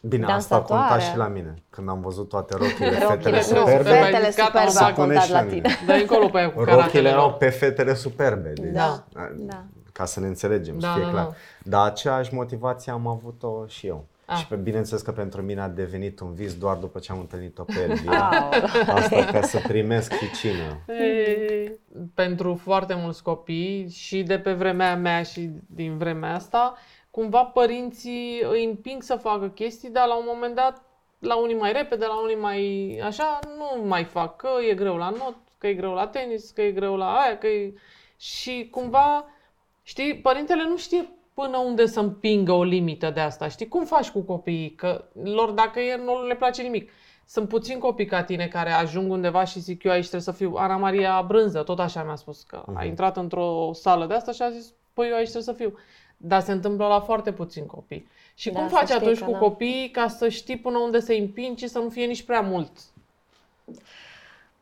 [0.00, 0.62] Bine, dansatoare.
[0.62, 1.54] asta a contat și la mine.
[1.70, 3.90] Când am văzut toate rochile, fetele superbe.
[3.90, 5.68] Fetele superbe a contat la tine.
[5.86, 8.52] Dă încolo pe aia cu Rochile erau pe fetele superbe.
[8.54, 9.04] Deci, da.
[9.36, 9.64] da.
[9.92, 11.24] Ca să ne înțelegem, da, să fie da, clar.
[11.24, 11.34] Da.
[11.62, 14.06] Dar aceeași motivație am avut-o și eu.
[14.30, 14.36] Ah.
[14.36, 17.62] Și pe bineînțeles că pentru mine a devenit un vis doar după ce am întâlnit-o
[17.62, 18.28] pe Elvira.
[18.96, 20.80] Asta ca să primesc hicină.
[20.86, 21.72] Ei,
[22.14, 26.74] pentru foarte mulți copii și de pe vremea mea și din vremea asta,
[27.10, 30.82] cumva părinții îi împing să facă chestii, dar la un moment dat,
[31.18, 35.10] la unii mai repede, la unii mai așa, nu mai fac, că e greu la
[35.10, 37.72] not, că e greu la tenis, că e greu la aia, că e...
[38.16, 39.24] Și cumva,
[39.82, 43.48] știi, părintele nu știe până unde să împingă o limită de asta.
[43.48, 44.70] Știi, cum faci cu copiii?
[44.70, 46.90] Că lor, dacă e, nu le place nimic.
[47.26, 50.54] Sunt puțini copii ca tine care ajung undeva și zic eu aici trebuie să fiu
[50.56, 52.74] Ana Maria Brânză, tot așa mi-a spus că uh-huh.
[52.74, 52.86] a mhm.
[52.86, 55.78] intrat într-o sală de asta și a zis, păi eu aici trebuie să fiu.
[56.20, 58.08] Dar se întâmplă la foarte puțini copii.
[58.34, 59.38] Și da, cum faci atunci cu da.
[59.38, 62.72] copiii ca să știi până unde să-i împingi și să nu fie nici prea mult?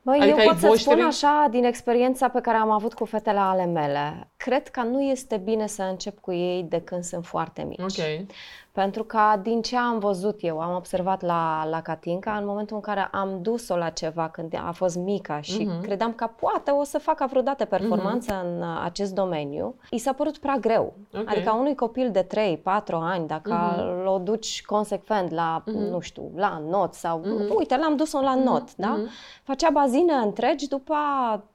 [0.03, 0.91] Băi, adică eu pot să voștri...
[0.91, 5.03] spun așa, din experiența pe care am avut cu fetele ale mele, cred că nu
[5.03, 7.81] este bine să încep cu ei de când sunt foarte mici.
[7.81, 8.27] Ok.
[8.77, 12.83] Pentru că din ce am văzut eu, am observat la, la Catinca, în momentul în
[12.83, 15.83] care am dus-o la ceva când a fost mică și uh-huh.
[15.83, 18.45] credeam că poate o să facă vreodată performanță uh-huh.
[18.45, 20.95] în uh, acest domeniu, i s-a părut prea greu.
[21.13, 21.25] Okay.
[21.27, 24.05] Adică unui copil de 3-4 ani, dacă uh-huh.
[24.05, 25.91] l-o duci consecvent la, uh-huh.
[25.91, 27.55] nu știu, la not sau, uh-huh.
[27.57, 28.77] uite, l-am dus-o la not, uh-huh.
[28.77, 28.99] da?
[28.99, 29.43] Uh-huh.
[29.43, 30.95] Facea bazine întregi, după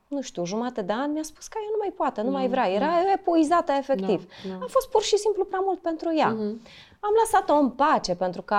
[0.08, 2.48] nu știu, jumate de an, mi-a spus că ea nu mai poate, nu mm, mai
[2.48, 2.72] vrea.
[2.72, 3.14] Era mm.
[3.16, 4.28] epuizată efectiv.
[4.44, 4.64] No, no.
[4.64, 6.36] A fost pur și simplu prea mult pentru ea.
[6.36, 6.90] Mm-hmm.
[7.04, 8.56] Am lăsat-o în pace pentru că,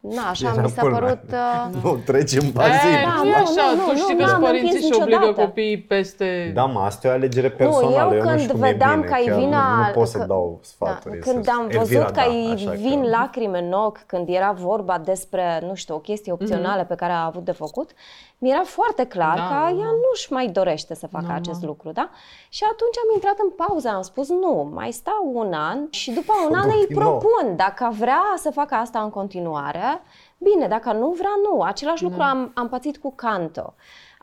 [0.00, 1.20] na, așa Era mi s-a părut...
[1.32, 1.74] Uh...
[1.82, 2.90] Nu, trecem bazin.
[2.90, 5.80] E, da, nu e așa, nu, tu nu, știi nu, că părinții și obligă copiii
[5.80, 6.50] peste...
[6.54, 8.08] Da, mă, asta e o alegere personală.
[8.10, 9.48] Nu, eu, eu când nu vedeam că îi vin...
[9.48, 11.18] Nu, nu pot să dau sfaturi.
[11.18, 13.08] Da, când am văzut Elvira, că da, îi vin că...
[13.08, 16.88] lacrime în ochi, când era vorba despre, nu știu, o chestie opțională mm-hmm.
[16.88, 17.90] pe care a avut de făcut,
[18.38, 20.00] mi-era foarte clar da, că da, ea da.
[20.04, 21.66] nu-și mai dorește să facă da, acest da.
[21.66, 22.10] lucru, da?
[22.48, 26.32] Și atunci am intrat în pauză, am spus nu, mai stau un an și după
[26.48, 30.02] un an îi propun, dacă vrea să facă asta în continuare,
[30.38, 31.62] bine, dacă nu vrea, nu.
[31.62, 32.08] Același da.
[32.08, 33.74] lucru am, am pățit cu Canto.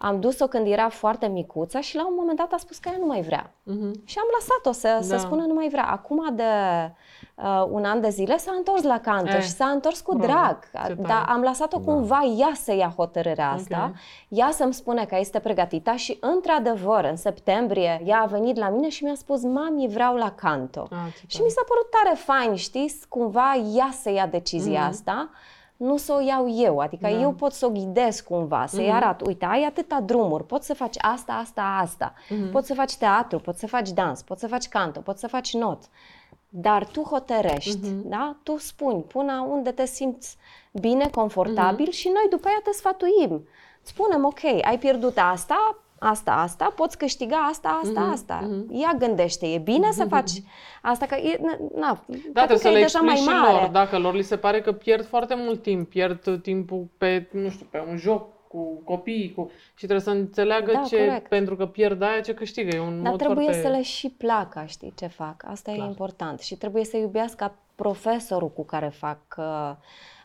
[0.06, 2.98] Am dus-o când era foarte micuță și la un moment dat a spus că ea
[3.00, 3.46] nu mai vrea.
[3.46, 3.92] Uh-huh.
[4.04, 5.18] Și am lăsat-o să, da.
[5.18, 5.86] să spună nu mai vrea.
[5.86, 6.44] Acum de
[7.36, 10.60] uh, un an de zile s-a întors la canto eh, și s-a întors cu bravo,
[10.72, 10.96] drag.
[10.96, 11.92] Dar am lăsat-o da.
[11.92, 14.02] cumva ea să ia hotărârea asta, okay.
[14.28, 18.89] ea să-mi spune că este pregătită și într-adevăr în septembrie ea a venit la mine
[18.89, 20.88] și mi-a spus mami vreau la canto.
[20.92, 24.89] Ah, și mi s-a părut tare fain, știți, cumva ea să ia decizia mm-hmm.
[24.89, 25.30] asta
[25.84, 27.19] nu să o iau eu, adică da.
[27.19, 28.93] eu pot să o ghidez cumva, să-i mm-hmm.
[28.93, 32.52] arăt, uite, ai atâta drumuri, poți să faci asta, asta, asta, mm-hmm.
[32.52, 35.54] poți să faci teatru, poți să faci dans, poți să faci canto, poți să faci
[35.54, 35.84] not,
[36.50, 38.04] dar tu hotărești, mm-hmm.
[38.04, 38.36] da?
[38.43, 40.38] Tu spuni până unde te simți
[40.72, 41.98] bine, confortabil mm-hmm.
[41.98, 43.48] și noi după aia te sfătuim.
[43.82, 48.13] Spunem, ok, ai pierdut asta, asta, asta, poți câștiga asta, asta, mm-hmm.
[48.13, 48.39] asta.
[48.44, 48.80] Mm-hmm.
[48.80, 49.98] Ia gândește, e bine mm-hmm.
[49.98, 50.32] să faci
[50.82, 51.39] asta, că e,
[51.76, 53.52] na, da, trebuie să le explici mai mare.
[53.52, 57.50] lor, dacă lor li se pare că pierd foarte mult timp, pierd timpul pe, nu
[57.50, 59.52] știu, pe un joc, cu copiii, cu...
[59.74, 61.28] și trebuie să înțeleagă da, ce, corect.
[61.28, 62.76] pentru că pierd aia, ce câștigă.
[62.76, 63.62] E un Dar mod trebuie foarte...
[63.62, 65.44] să le și placă, știi, ce fac.
[65.48, 65.86] Asta Clar.
[65.86, 66.39] e important.
[66.39, 69.72] Și trebuie să iubească profesorul cu care fac uh,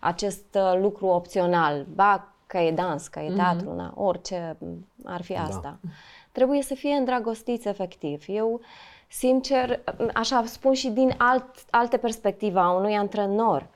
[0.01, 1.87] acest uh, lucru opțional.
[1.95, 3.37] Ba, că e dans, că e mhm.
[3.37, 3.76] teatru, mm-hmm.
[3.76, 4.56] na, orice
[5.04, 5.42] ar fi da.
[5.42, 5.78] asta.
[5.82, 5.88] Da.
[6.32, 8.24] Trebuie să fie îndrăgostiți efectiv.
[8.26, 8.61] Eu,
[9.08, 9.80] sincer,
[10.14, 13.66] așa spun și din alt, alte perspective a unui antrenor,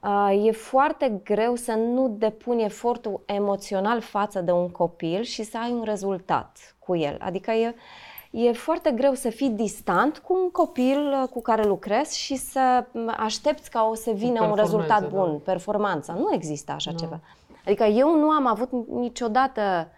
[0.00, 5.58] uh, e foarte greu să nu depuni efortul emoțional față de un copil și să
[5.58, 7.16] ai un rezultat cu el.
[7.20, 7.74] Adică e,
[8.30, 12.84] e foarte greu să fii distant cu un copil uh, cu care lucrezi și să
[13.16, 15.52] aștepți ca o să vină un rezultat bun, da.
[15.52, 16.12] performanță.
[16.12, 16.96] Nu există așa no.
[16.96, 17.20] ceva.
[17.64, 19.88] Adică eu nu am avut niciodată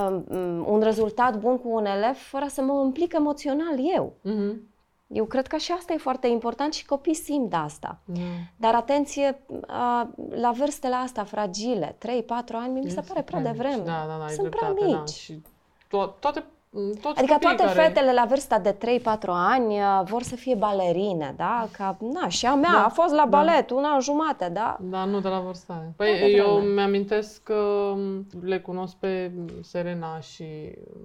[0.00, 4.12] um, um, un rezultat bun cu un elev fără să mă implic emoțional eu.
[4.24, 4.72] Mm-hmm.
[5.06, 7.98] Eu cred că și asta e foarte important și copiii simt asta.
[8.04, 8.16] Mm.
[8.56, 12.00] Dar atenție, uh, la vârstele astea fragile, 3-4
[12.52, 13.82] ani, mi se pare prea devreme.
[13.84, 14.90] Da, da, da, Sunt prea mici.
[14.92, 15.04] Da.
[15.04, 15.42] Și
[15.86, 16.44] to- toate
[16.74, 17.80] toți adică toate care...
[17.80, 18.78] fetele la vârsta de 3-4
[19.26, 21.68] ani uh, vor să fie balerine, da?
[21.72, 23.28] Ca, na, și a mea da, a fost la da.
[23.28, 23.74] balet da.
[23.74, 24.76] un an jumate, da?
[24.80, 25.92] Da, nu de la vârsta aia.
[25.96, 27.94] Păi eu mi-amintesc că
[28.42, 29.30] le cunosc pe
[29.62, 30.44] Serena și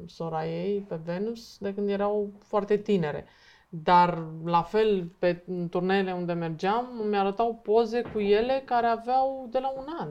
[0.05, 3.25] sora ei, pe Venus, de când erau foarte tinere.
[3.69, 9.73] Dar, la fel, pe turneele unde mergeam, mi-arătau poze cu ele care aveau de la
[9.77, 10.09] un an.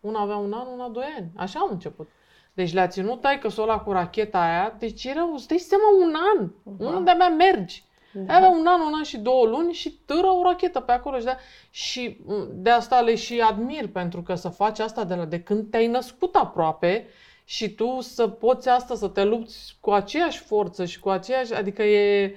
[0.00, 1.30] Una avea un an, una doi ani.
[1.36, 2.08] Așa au început.
[2.54, 6.50] Deci le-a ținut taică ăla cu racheta aia, deci era, îți dai seama, un an.
[6.62, 6.96] Da.
[6.96, 7.84] Unde mea mergi.
[8.12, 8.34] Da.
[8.34, 11.18] Avea un an, un an și două luni și târă o rachetă pe acolo.
[11.18, 11.36] Și de,
[11.70, 15.40] și mm, de asta le și admir, pentru că să faci asta de, la, de
[15.40, 17.06] când te-ai născut aproape
[17.44, 21.54] și tu să poți asta, să te lupți cu aceeași forță și cu aceeași...
[21.54, 22.36] Adică e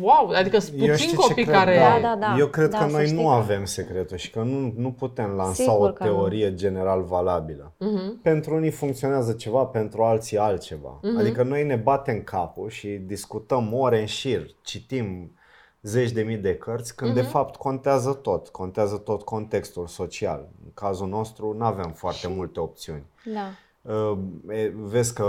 [0.00, 1.78] Wow, adică sunt puțini copii care...
[1.78, 2.36] Da, da, da.
[2.38, 3.28] Eu cred da, că noi nu că...
[3.28, 6.56] avem secretul și că nu, nu putem lansa Sigur o teorie nu.
[6.56, 7.72] general valabilă.
[7.74, 8.22] Uh-huh.
[8.22, 10.98] Pentru unii funcționează ceva, pentru alții altceva.
[10.98, 11.18] Uh-huh.
[11.18, 15.34] Adică noi ne batem capul și discutăm ore în șir, citim
[15.82, 17.14] zeci de mii de cărți, când uh-huh.
[17.14, 18.48] de fapt contează tot.
[18.48, 20.48] Contează tot contextul social.
[20.64, 23.04] În cazul nostru nu avem foarte multe opțiuni.
[23.24, 23.50] Da.
[23.88, 24.18] Ă,
[24.74, 25.24] vezi că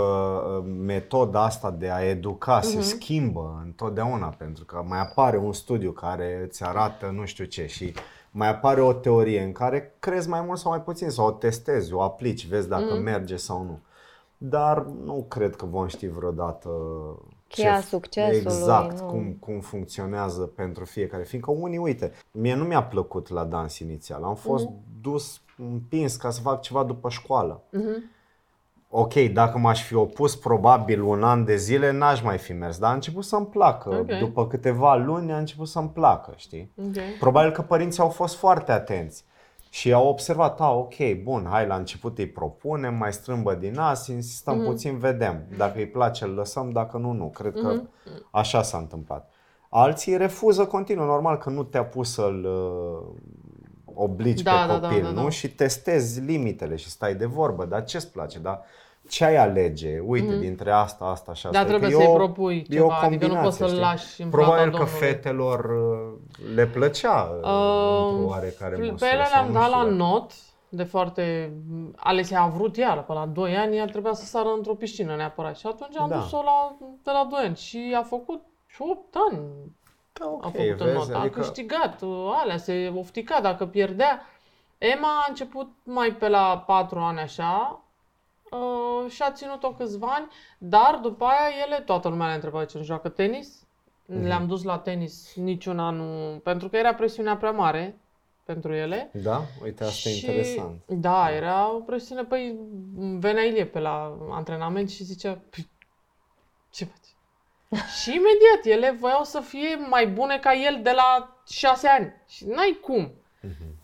[0.46, 2.64] ă, metoda asta de a educa uh-huh.
[2.64, 2.84] se mhm.
[2.84, 7.94] schimbă întotdeauna pentru că mai apare un studiu care îți arată nu știu ce și
[8.30, 11.92] mai apare o teorie în care crezi mai mult sau mai puțin sau o testezi,
[11.92, 13.02] o aplici, vezi dacă uh-huh.
[13.02, 13.80] merge sau nu.
[14.36, 16.70] Dar nu cred că vom ști vreodată
[17.48, 18.38] Cheia ce, succesului.
[18.38, 19.06] Exact, nu.
[19.06, 21.22] cum, cum funcționează pentru fiecare.
[21.22, 24.22] Fiindcă unii, uite, mie nu mi-a plăcut la dans inițial.
[24.22, 25.00] Am fost uh-huh.
[25.00, 27.62] dus împins ca să fac ceva după școală.
[27.62, 28.14] Uh-huh
[28.98, 32.90] ok, dacă m-aș fi opus probabil un an de zile, n-aș mai fi mers, dar
[32.90, 33.88] a început să-mi placă.
[33.90, 34.18] Ok.
[34.18, 36.72] După câteva luni a început să-mi placă, știi?
[36.86, 36.94] Ok.
[37.18, 39.24] Probabil că părinții au fost foarte atenți
[39.70, 44.06] și au observat, a, ok, bun, hai la început îi propunem, mai strâmbă din nas,
[44.06, 44.64] insistăm Mhm.
[44.66, 45.42] puțin, vedem.
[45.56, 47.26] Dacă îi place, îl lăsăm, dacă nu, nu.
[47.28, 47.88] Cred că Mhm.
[48.30, 49.30] așa s-a întâmplat.
[49.70, 53.14] Alții refuză continuu, normal că nu te-a pus să-l uh,
[53.94, 55.22] obligi Da, pe da, da, copil, da, nu?
[55.22, 55.28] da.
[55.30, 58.60] Și testezi limitele și stai de vorbă, dar ce-ți place, dar
[59.08, 59.98] ce ai alege?
[60.06, 61.58] Uite, dintre asta, asta și asta.
[61.62, 61.80] Dar Că Mhm.
[61.80, 63.80] trebuie e să-i o- propui e o ceva, adică nu poți combinație, să-l știi?
[63.80, 65.00] lași în Probabil plata că Domnului.
[65.06, 67.50] fetelor uh, le plăcea uh, într-o
[68.22, 69.10] Uh, oarecare Pe măsură.
[69.12, 70.32] ele sau le-am nu dat știu la dacă- not,
[70.68, 71.52] de foarte...
[71.96, 75.56] Alessia a vrut iară, pe la 2 ani, ea trebuia să sară într-o piscină neapărat.
[75.56, 76.16] Și atunci am Da.
[76.16, 79.40] dus-o la, de la 2 ani și a făcut și 8 ani
[80.20, 81.16] Da, ok, a făcut în vezi, notă.
[81.16, 84.20] A adică câștigat uh, alea, se oftica dacă pierdea.
[84.78, 87.80] Emma a început mai pe la 4 ani așa
[88.50, 90.28] uh, și a ținut-o câțiva ani,
[90.58, 93.66] dar după aia ele, toată lumea le întreba ce nu joacă tenis.
[94.06, 94.22] Mhm.
[94.26, 96.38] Le-am dus la tenis niciuna nu...
[96.42, 97.98] Pentru că era presiunea prea mare
[98.44, 99.10] pentru ele.
[99.12, 100.80] Da, uite, asta e Și- interesant.
[100.86, 102.22] Da, era o presiune.
[102.24, 102.58] Păi
[103.18, 105.68] venea Ilie pe la antrenament și zicea, "Păi,
[106.70, 107.14] ce faci?
[108.02, 112.12] și imediat ele voiau să fie mai bune ca el de la șase ani.
[112.28, 113.12] Și n-ai cum.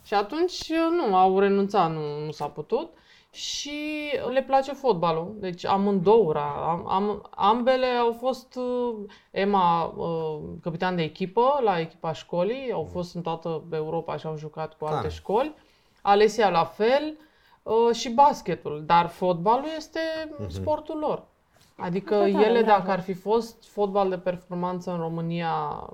[0.04, 2.90] Și atunci nu, au renunțat, nu, nu s-a putut.
[3.32, 3.72] Și
[4.32, 5.34] le place fotbalul.
[5.38, 8.94] Deci amândouă, am, am, ambele au fost uh,
[9.30, 14.36] Emma uh, capitan de echipă la echipa școlii, au fost în toată Europa și au
[14.36, 15.08] jucat cu alte Tare.
[15.08, 15.54] școli.
[16.02, 17.16] Alesia la fel
[17.62, 20.00] uh, și basketul, dar fotbalul este
[20.48, 21.22] sportul lor.
[21.76, 22.78] Adică Foarte tare, ele, bravo.
[22.78, 25.86] dacă ar fi fost fotbal de performanță în România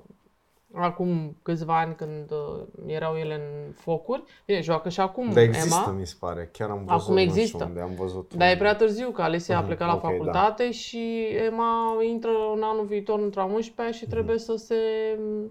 [0.73, 5.83] acum câțiva ani când uh, erau ele în focuri, bine, joacă și acum Dar există,
[5.87, 6.49] Emma, mi se pare.
[6.53, 7.47] Chiar am văzut, Acum nu există.
[7.57, 8.33] știu unde, am văzut.
[8.33, 10.07] dar e un- prea târziu, că Alesia a Mhm, plecat la ok, da.
[10.07, 14.43] facultate și Emma intră în anul viitor într-a 11 și trebuie Mhm.
[14.43, 14.75] să se,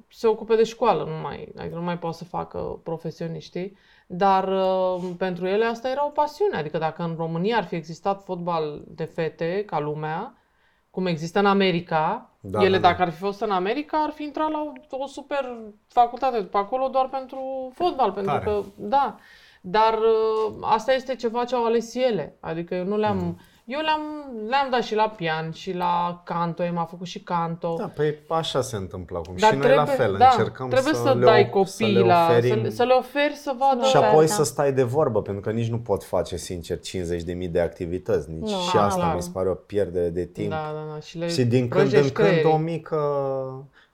[0.09, 3.76] se ocupe de școală, nu mai, adică nu mai poate să facă profesioniștii.
[4.11, 8.22] Dar uh, pentru ele asta era o pasiune, adică dacă în România ar fi existat
[8.24, 10.33] fotbal de fete ca lumea,
[10.98, 12.88] cum există în America, Da, ele da, da.
[12.88, 15.56] dacă ar fi fost în America, ar fi intrat la o, o super
[15.88, 18.44] facultate după acolo doar pentru fotbal, pentru Tare.
[18.44, 19.16] că, da.
[19.61, 22.37] Dar uh, asta este ceva ce au ales ele.
[22.40, 23.16] Adică eu nu le-am...
[23.16, 23.38] Mm.
[23.68, 24.00] Eu le-am,
[24.48, 27.74] le-am dat și la pian și la canto, Emma a făcut și canto.
[27.78, 29.35] Da, păi așa se întâmplă acum.
[29.37, 31.85] Dar și noi la fel, da, încercăm trebuie să, să, le, dai op- copiii să
[31.87, 32.48] le la, oferim...
[32.54, 33.87] să, le, să le oferi să vadă...
[33.87, 34.35] Și le apoi oferta.
[34.35, 38.31] să stai de vorbă, pentru că nici nu pot face, sincer, 50.000 de activități.
[38.31, 39.14] Nici Nu, și ah, asta clar.
[39.14, 40.50] mi se pare o pierdere de timp.
[40.50, 41.00] Da, da, da.
[41.00, 42.52] Și, le Și din când în prăjești când creierii.
[42.52, 42.98] o mică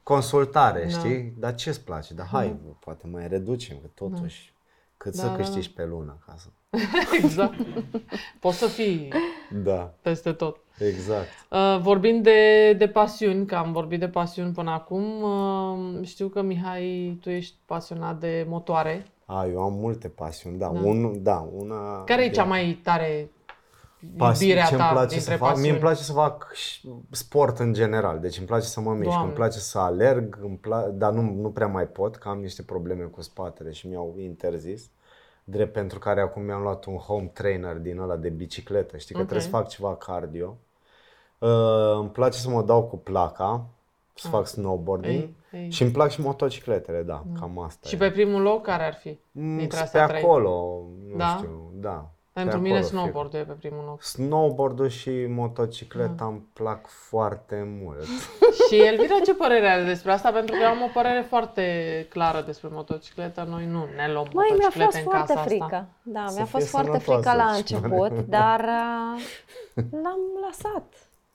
[0.02, 0.98] consultare, Da.
[0.98, 1.34] știi?
[1.38, 2.14] Dar ce-ți place?
[2.14, 4.52] Dar hai, poate mai reducem, că totuși
[4.96, 5.36] cât Da, să da, da.
[5.38, 6.46] câștigi pe lună ca să...
[7.22, 7.54] exact.
[8.40, 9.08] Poți să fii
[9.64, 10.56] Da, peste tot.
[10.78, 11.28] exact.
[11.50, 16.42] Uh, vorbind de, de pasiuni, că am vorbit de pasiuni până acum, uh, știu că,
[16.42, 19.06] Mihai, tu ești pasionat de motoare.
[19.26, 20.68] A, eu am multe pasiuni, da.
[20.68, 20.80] Da.
[20.80, 22.04] Un, da una...
[22.04, 23.30] Care e cea mai tare
[24.16, 25.38] Pas- iubirea ce-mi ta place dintre să fac?
[25.48, 25.62] pasiuni?
[25.62, 29.04] Mie îmi place să fac și sport în general, deci îmi place să mă mișc,
[29.08, 29.24] Doamne.
[29.26, 32.62] îmi place să alerg, îmi pla- dar nu, nu prea mai pot, că am niște
[32.62, 34.90] probleme cu spatele și mi-au interzis.
[35.44, 39.20] Drept pentru care acum mi-am luat un home trainer din ăla de bicicletă, știi că
[39.20, 39.26] Ok.
[39.26, 40.56] trebuie să fac ceva cardio.
[41.38, 41.50] Uh,
[41.98, 43.64] îmi place să mă dau cu placa,
[44.14, 45.28] să fac snowboarding Ah.
[45.52, 45.70] Ei, ei.
[45.70, 47.98] și îmi plac și motocicletele, da, cam asta Și e.
[47.98, 49.18] pe primul loc care ar fi?
[49.32, 50.22] Mm, dintre pe astea trei?
[50.22, 51.34] acolo, nu Da?
[51.36, 52.10] știu, da.
[52.34, 54.02] Pentru pe mine acolo, fie- snowboard e pe primul loc.
[54.02, 56.28] Snowboard-ul și motocicleta Ah.
[56.30, 58.04] îmi plac foarte mult.
[58.68, 60.30] Și Elvira ce părere are despre asta?
[60.32, 61.64] Pentru că eu am o părere foarte
[62.08, 63.46] clară despre motocicletă.
[63.50, 65.64] Noi nu ne luăm Măi, mi-a motociclete fost în foarte casa frică.
[65.64, 65.86] asta.
[66.02, 69.22] Da, Să mi-a fie fost foarte sănătoasă frică la și început, dar uh,
[70.02, 70.84] l-am lăsat.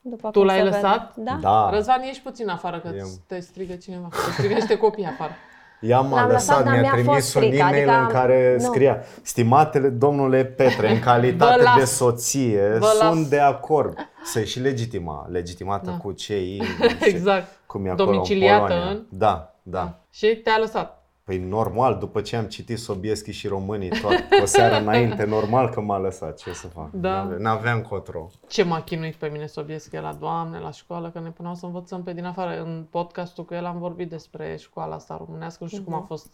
[0.00, 0.74] După Tu cum l-ai se vede.
[0.76, 1.16] lăsat?
[1.16, 1.38] Da.
[1.40, 1.70] Da.
[1.70, 3.06] Răzvan, ieși puțin afară, că Eu.
[3.26, 4.08] te strigă cineva.
[4.26, 5.32] Te strigă niște copii afară.
[5.80, 8.06] Ea m-a L-am lăsat, lăsat, dar mi-a mi-a trimis fost un frică, e-mail adică în
[8.06, 8.64] care nu.
[8.64, 11.78] scria Stimatele domnule Petre, în calitate Vă las.
[11.78, 13.28] de soție, Vă sunt las.
[13.28, 15.96] de acord să și legitima, legitimată Da.
[15.96, 16.62] cu cei
[17.00, 17.46] Exact.
[17.66, 18.90] cum e acolo Domiciliată în Polonia.
[18.90, 19.98] în- Da, da.
[20.12, 20.99] Și te-a lăsat.
[21.30, 24.12] Păi normal, după ce am citit Sobieschi și românii tot
[24.42, 26.90] o seară înainte, normal că m-a lăsat, ce să fac?
[26.90, 27.22] Da.
[27.22, 28.26] N-ave- N-aveam cotro.
[28.48, 32.02] Ce m-a chinuit pe mine Sobieschi la doamne, la școală, că ne puneau să învățăm
[32.02, 32.60] pe din afară.
[32.60, 36.32] În podcastul cu el am vorbit despre școala asta românească, nu știu cum a fost,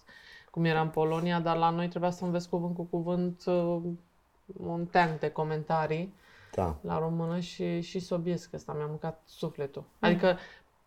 [0.51, 3.77] cum era în Polonia, dar la noi trebuia să înveți cuvânt cu cuvânt uh,
[4.67, 6.15] un teanc de comentarii
[6.55, 6.77] Da.
[6.81, 9.85] la română și, și Sobieschi ăsta mi-a mâncat sufletul.
[10.01, 10.37] Adică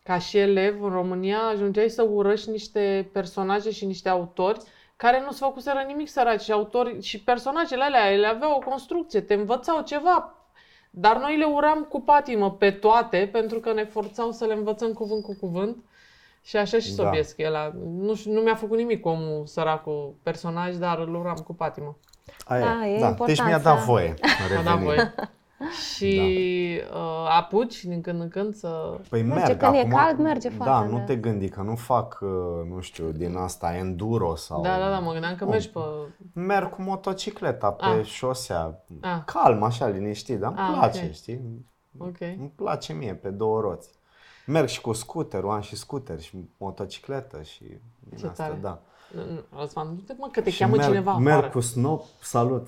[0.09, 4.59] ca și elev în România ajungeai să urăști niște personaje și niște autori
[4.95, 9.33] care nu-ți făcuseră nimic săraci și autori și personajele alea, ele aveau o construcție, te
[9.33, 10.33] învățau ceva.
[10.89, 14.93] Dar noi le uram cu patimă pe toate, pentru că ne forțau să le învățăm
[14.93, 15.77] cuvânt cu cuvânt.
[16.41, 17.03] Și așa și Da.
[17.03, 17.71] Sobiescu ăla.
[17.99, 21.97] Nu, știu- nu mi-a făcut nimic omul săracul personaj, dar îl uram cu patimă.
[22.45, 23.07] Aia, Da, e da.
[23.07, 24.07] important Deci mi-a dat să- voie.
[24.21, 24.83] Mi-a dat revenind.
[24.83, 25.13] voie.
[25.67, 26.31] Și
[26.93, 28.99] uh, apuci din când în când să...
[29.09, 31.03] Păi Merge, merg când e acum, cald, merge Da, foarte, nu da.
[31.03, 32.29] te gândi că nu fac, uh,
[32.73, 34.61] nu știu, din asta enduro sau...
[34.61, 35.53] Da, da, da, mă gândeam că Bun.
[35.53, 35.79] mergi pe...
[36.33, 38.03] Merg cu motocicleta pe Ah.
[38.05, 39.17] șosea, Ah.
[39.25, 41.11] calm, așa, liniștit, dar îmi Ah, place, ok.
[41.13, 41.65] știi?
[41.97, 42.19] Ok.
[42.19, 43.89] Îmi place mie pe două roți.
[44.45, 47.63] Merg și cu scooterul, am și scooter și motocicletă și
[47.99, 48.57] din Ce asta, tare.
[48.61, 48.81] da.
[49.13, 51.51] Nu, nu, Răzvan, nu te mă că te Și cheamă merg, cineva merg afară.
[51.51, 52.67] cu snop, salut,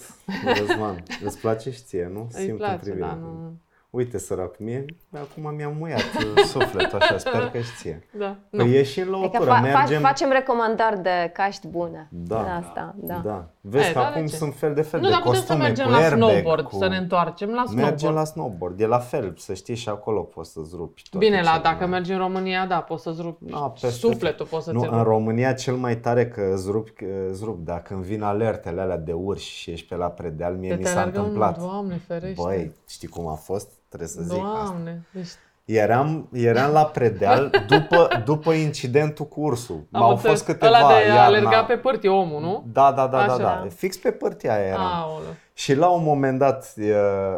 [0.57, 1.03] Răzvan.
[1.25, 2.27] Îți place și ție, nu?
[2.33, 2.99] Îi Simt place, în privire.
[3.05, 3.53] da, nu...
[3.89, 5.99] Uite, sărac, mie acum mi-am muiat
[6.35, 8.07] uh, sufletul așa, sper că și ție.
[8.17, 8.35] Da.
[8.49, 8.63] Nu.
[8.63, 9.99] Păi ieșim la o Adică tură, fa- mergem...
[9.99, 12.07] fa- facem recomandări de caști bune.
[12.11, 12.41] Da.
[12.43, 13.15] Din asta, da.
[13.15, 13.49] Da.
[13.63, 14.35] Vezi E, că da, acum de ce?
[14.35, 16.65] sunt fel de fel nu, de dar putem să costume mergem cu la airbag, snowboard,
[16.65, 16.75] cu...
[16.75, 17.89] să ne întoarcem la snowboard.
[17.89, 21.41] Mergem la snowboard, e la fel, să știi și acolo poți să-ți rupi toate Bine,
[21.41, 24.65] la, cele dacă mai- mergi în România, da, poți să-ți rupi Da, peste sufletul, poți
[24.65, 26.87] să Nu, ți în România cel mai tare că îți rup,
[27.31, 30.69] îți rup, dar când vin alertele alea de urși și ești pe la predeal, mie
[30.69, 31.59] Te mi te s-a alergă unul, întâmplat.
[31.69, 32.41] Doamne, ferește.
[32.43, 33.69] Băi, știi cum a fost?
[33.87, 34.63] Trebuie să zic asta.
[34.65, 35.27] Doamne, deci
[35.65, 39.87] Eram, eram la predeal după, după incidentul cu ursul.
[39.91, 40.31] am Au înțeles.
[40.31, 41.23] fost câteva Ăla de a iarna...
[41.23, 42.63] alerga pe pârtie omul, nu?
[42.73, 43.37] Da, da, da, da, Așa.
[43.37, 43.67] da.
[43.75, 44.81] Fix pe părtia aia eram.
[44.81, 45.35] Aoleu.
[45.53, 46.93] Și la un moment dat, e,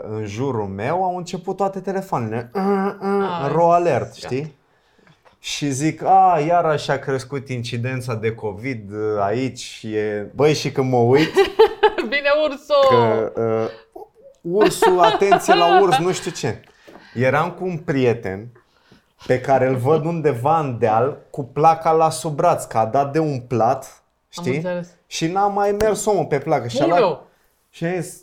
[0.10, 2.52] în jurul meu, au început toate telefoanele.
[2.54, 4.12] Ai, Ro alert, gata.
[4.14, 4.56] știi?
[5.40, 9.82] Și zic, a, iar așa a crescut incidența de COVID uh, aici.
[9.94, 10.32] E...
[10.36, 11.32] Băi, și când mă uit,
[12.14, 12.90] Bine, ursul!
[12.90, 13.70] că uh,
[14.42, 16.62] ursul, atenție la urs, nu știu ce.
[17.13, 18.47] Eram cu un prieten
[19.28, 23.12] pe care îl văd undeva în deal cu placa la sub braț, că a dat
[23.12, 24.56] de un plat, știi?
[24.56, 24.88] înțeles.
[25.08, 26.67] Și n-a mai mers omul pe placă.
[26.67, 27.28] Și a luat Uleu!
[27.69, 28.21] și a zis,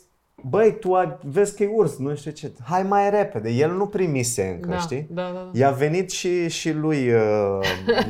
[0.49, 3.49] băi, tu ai, vezi că e urs, nu știu ce, hai mai repede.
[3.49, 5.07] El nu primise încă, Da, știi?
[5.09, 5.59] da, da, da.
[5.59, 7.19] I-a venit și, și lui, uh,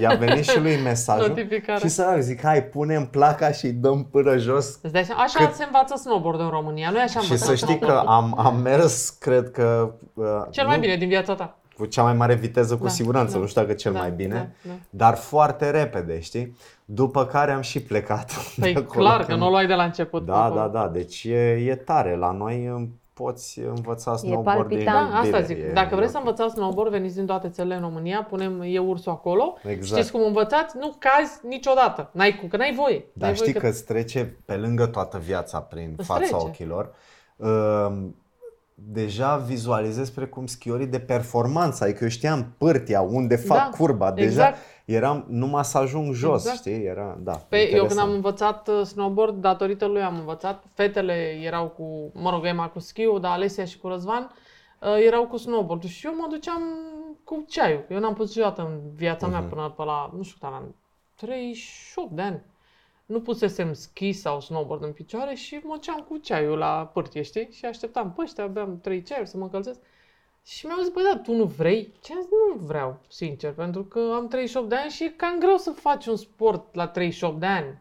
[0.02, 1.28] i-a venit și lui mesajul.
[1.28, 1.80] Notificare.
[1.80, 4.80] Și sărac, zic, hai, punem placa și îi dăm până jos.
[4.82, 5.22] Îți dai seama?
[5.22, 8.08] Așa se învață snowboard în România, nu e așa Și învățat să știi că snowboard.
[8.08, 9.91] am, am mers, cred că...
[10.13, 11.56] Uh, Cel mai nu bine din viața ta.
[11.78, 14.12] Cu cea mai mare viteză, cu Da, siguranță, da, nu știu dacă cel da, mai
[14.12, 14.76] bine, da, da.
[14.90, 16.58] dar foarte repede, știi?
[16.86, 18.32] După care am și plecat.
[18.60, 20.26] Păi de acolo, clar că când- nu o luai de la început.
[20.26, 20.60] Da, acolo.
[20.60, 22.16] da, da, deci e, e tare.
[22.16, 24.68] La noi uh, poți învăța snowboarding.
[24.70, 25.10] palpitant.
[25.12, 25.58] Da, asta bine, zic.
[25.58, 29.12] e- Dacă vreți să învățați snowboard, veniți din toate țările în România, punem e ursul
[29.12, 29.58] acolo.
[29.64, 29.86] Exact.
[29.86, 30.78] Știți cum învățați?
[30.80, 32.10] Nu cazi niciodată.
[32.14, 32.98] N-ai cu, că n-ai voie.
[33.14, 36.36] Dar N-ai voie știi că îți trece pe lângă toată viața prin Îți fața trece.
[36.36, 36.90] ochilor.
[37.36, 37.92] Uh,
[38.88, 44.26] deja vizualizez precum schiorii de performanță, adică eu știam pârtia, unde fac Da, curba, deja
[44.28, 44.58] exact.
[44.86, 46.58] eram numai să ajung jos, Exact.
[46.58, 46.84] știi?
[46.86, 47.89] Era, da, Păi eu interesant.
[47.89, 51.13] când am învățat uh, snowboard, datorită lui am învățat, fetele
[51.44, 54.32] erau cu, mă rog, Emma cu schiul, dar Alesia și cu Răzvan
[54.80, 56.62] uh, erau cu snowboard și eu mă duceam
[57.24, 57.86] cu ceaiul.
[57.89, 59.50] Eu n-am pus niciodată în viața mea Mhm.
[59.50, 60.76] până pe la, nu știu cât aveam,
[61.15, 62.41] 38 de ani.
[63.12, 67.47] Nu pusesem schi sau snowboard în picioare și mă duceam cu ceaiul la pârtie, știi?
[67.52, 69.80] Și așteptam pe ăștia, beam trei ceaiuri să mă încălzesc.
[70.45, 71.93] Și mi-au zis, băi, da, tu nu vrei?
[72.02, 75.39] Ce am zis, nu vreau, sincer, pentru că am 38 de ani și e cam
[75.39, 77.78] greu să faci un sport la 38 de ani.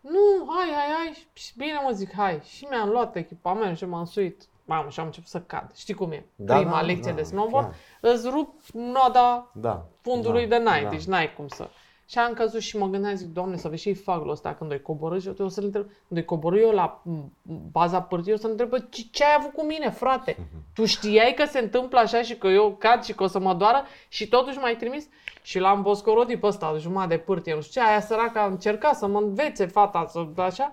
[0.00, 1.26] Nu, hai, hai, hai.
[1.32, 2.40] Și bine mă zic, hai.
[2.44, 4.48] Și mi-am luat echipament și m-am suit.
[4.64, 5.70] Mamă, și am început să cad.
[5.74, 6.26] Știi cum e?
[6.34, 7.66] Da, Prima da, lecție da, de snowboard,
[8.00, 8.14] clar.
[8.14, 9.86] îți rup noda Da.
[10.00, 10.88] fundului da, de n-ai, da.
[10.88, 11.68] deci n-ai cum să.
[12.08, 14.82] Și am căzut și mă gândeam, zic, doamne, să vezi și faglul ăsta când îi
[14.82, 17.32] coborâ și eu o să-l întreb, când îi coborâ eu la m,
[17.70, 20.36] baza părții, eu să întreb, "Bă, ce, ce ai avut cu mine, frate?
[20.74, 23.54] Tu știai că se întâmplă așa și că eu cad și că o să mă
[23.54, 25.08] doară și totuși m-ai trimis?
[25.42, 28.96] Și l-am boscorodit pe ăsta, jumătate de pârtie, nu știu ce, aia săraca a încercat
[28.96, 30.72] să mă învețe fata, să așa.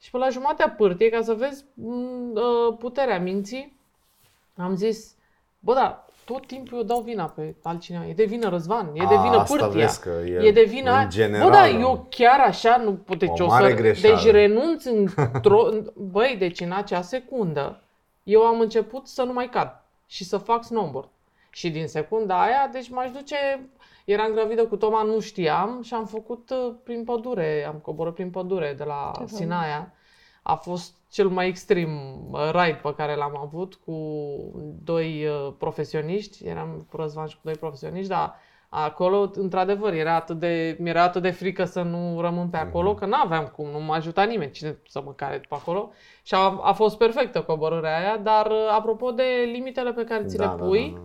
[0.00, 3.76] Și pe la jumatea pârtie, ca să vezi m, uh, puterea minții,
[4.56, 5.14] am zis,
[5.58, 8.06] bă, da, tot timpul eu dau vina pe altcineva.
[8.06, 9.80] E de vină Răzvan, e de A, vină asta pârtia.
[9.80, 11.06] vezi că e e de vină în aia.
[11.06, 11.80] general, Bă, da, nu?
[11.80, 13.74] eu chiar așa nu pot, deci O o mare să...
[13.74, 14.14] greșeală.
[14.22, 15.66] Deci renunț într-o...
[15.66, 17.80] în- Băi, deci în acea secundă,
[18.22, 21.08] eu am început să nu mai cad și să fac snowboard.
[21.50, 23.36] Și din secunda aia, deci m-aș duce...
[24.04, 28.30] Eram gravidă cu Toma, nu știam și am făcut uh, prin pădure, am coborât prin
[28.30, 29.26] pădure de la fain.
[29.28, 29.92] Sinaia.
[30.42, 31.90] A fost cel mai extrem
[32.30, 33.94] uh, ride pe care l-am avut cu
[34.84, 38.34] doi uh, profesioniști, eram cu Răzvan și cu doi profesioniști, dar
[38.68, 43.06] acolo, într-adevăr, era atât de, mi-era atât de frică să nu rămân pe acolo, că
[43.06, 45.90] n-aveam cum, nu mă ajuta nimeni cine să mă care după acolo.
[46.22, 50.36] Și a, a fost perfectă coborârea aia, dar uh, apropo de limitele pe care ți
[50.36, 51.00] Da, le da, pui, da,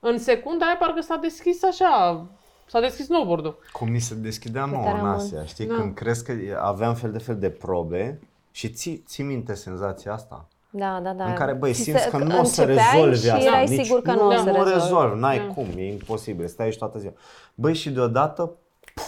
[0.00, 0.08] da.
[0.08, 2.26] în secunda aia parcă s-a deschis așa,
[2.66, 3.58] s-a deschis snowboard-ul.
[3.72, 5.16] Cum ni se deschidea nouă tare în mult.
[5.16, 5.66] Asia, știi?
[5.66, 5.74] Da.
[5.74, 8.20] Când crezi că aveam fel de fel de probe
[8.54, 10.48] și ții, ții minte senzația asta.
[10.70, 11.24] Da, da, da.
[11.24, 13.44] În care, băi, Ți simți se- că nu o să începeai rezolvi și asta.
[13.46, 14.72] erai Nici- sigur că nu, nu, o să nu rezolvi.
[14.72, 15.20] rezolvi.
[15.20, 15.46] N-ai Da.
[15.54, 16.46] cum, e imposibil.
[16.46, 17.12] Stai aici toată ziua.
[17.54, 18.52] Băi, și deodată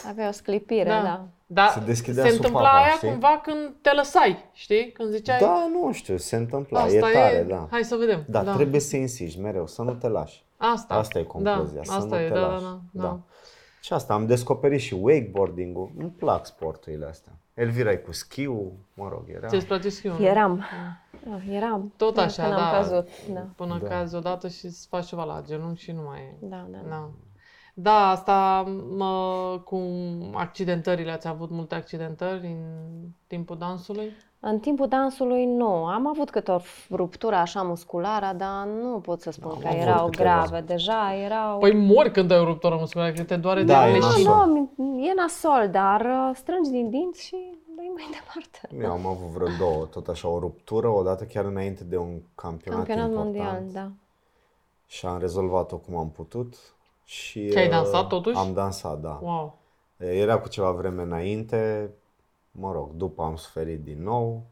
[0.08, 1.02] Avea o sclipire, da.
[1.02, 1.24] da.
[1.46, 3.08] Da, Se deschidea se supapa, întâmpla aia știi?
[3.08, 4.92] cumva când te lăsai, știi?
[4.92, 7.66] Când ziceai, Da, nu știu, se întâmpla, asta e tare, da.
[7.70, 8.24] hai să vedem.
[8.28, 10.44] Da, trebuie să insisti mereu, să nu te lași.
[10.56, 10.94] Asta.
[10.94, 12.62] Asta e concluzia, da, să asta nu e, te da, lași.
[12.62, 13.18] Da, da, da.
[13.80, 15.90] Și asta, am descoperit și wakeboarding-ul.
[15.98, 17.32] Îmi plac sporturile astea.
[17.56, 19.48] Elvira e cu schiul, mă rog, era...
[19.48, 20.16] Ți-ți place schiul?
[20.18, 20.24] nu?
[20.24, 20.64] Eram.
[21.32, 21.92] Ah, Eram.
[21.96, 22.68] Tot până așa, când da.
[22.76, 23.08] am căzut.
[23.32, 23.46] Da.
[23.56, 23.88] Până Da.
[23.88, 26.36] cazi odată și îți faci ceva la genunchi și nu mai e.
[26.40, 26.88] Da, da, da.
[26.88, 27.10] Da.
[27.74, 28.62] Da, asta
[28.96, 29.80] mă, cu
[30.34, 34.12] accidentările, ați avut multe accidentări în timpul dansului?
[34.40, 35.66] În timpul dansului nu.
[35.86, 36.58] Am avut câte o
[36.90, 40.22] ruptură așa musculară, dar nu pot să spun Am că avut erau câteva.
[40.46, 40.60] grave.
[40.60, 41.58] Deja erau...
[41.58, 44.24] Păi mori când ai o ruptură musculară, că te doare Da, de e nu, leșin.
[44.24, 44.46] nasol.
[44.76, 47.36] nu, e nasol, dar uh, strângi din dinți și
[47.76, 48.84] dai mai departe.
[48.86, 52.78] Eu am avut vreo două, tot așa, o ruptură, odată chiar înainte de un campionat,
[52.86, 53.34] Campionat important.
[53.36, 53.90] mondial, da.
[54.86, 56.54] Și am rezolvat-o cum am putut.
[57.04, 58.38] Și, Și ai uh, dansat totuși?
[58.38, 59.18] Am dansat, da.
[59.22, 59.58] Wow.
[59.96, 61.90] Era cu ceva vreme înainte,
[62.58, 64.42] mă rog, după am suferit din nou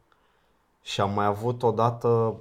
[0.83, 2.37] și am mai avut odată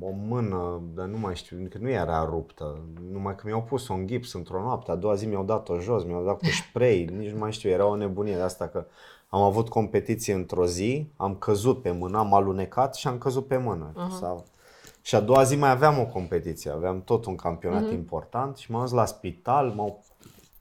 [0.00, 2.78] o mână, dar nu mai știu, că nu era ruptă,
[3.12, 6.24] numai că mi-au pus un gips într-o noapte, a doua zi mi-au dat-o jos, mi-au
[6.24, 8.86] dat cu spray, nici nu mai știu, era o nebunie de asta că
[9.28, 13.56] am avut competiție într-o zi, am căzut pe mână, am alunecat și am căzut pe
[13.56, 13.92] mână.
[14.18, 14.44] Sau...
[15.02, 18.80] Și a doua zi mai aveam o competiție, aveam tot un campionat important și m-am
[18.80, 20.02] dus la spital, m-au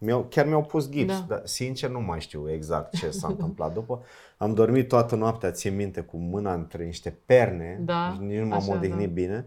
[0.03, 1.25] mi-au, chiar mi-au pus gips, Da.
[1.27, 4.03] dar sincer nu mai știu exact ce s-a întâmplat după.
[4.37, 8.57] Am dormit toată noaptea, țin minte, cu mâna între niște perne, Da, nici nu m-am
[8.57, 9.13] așa, odihnit da.
[9.13, 9.45] bine.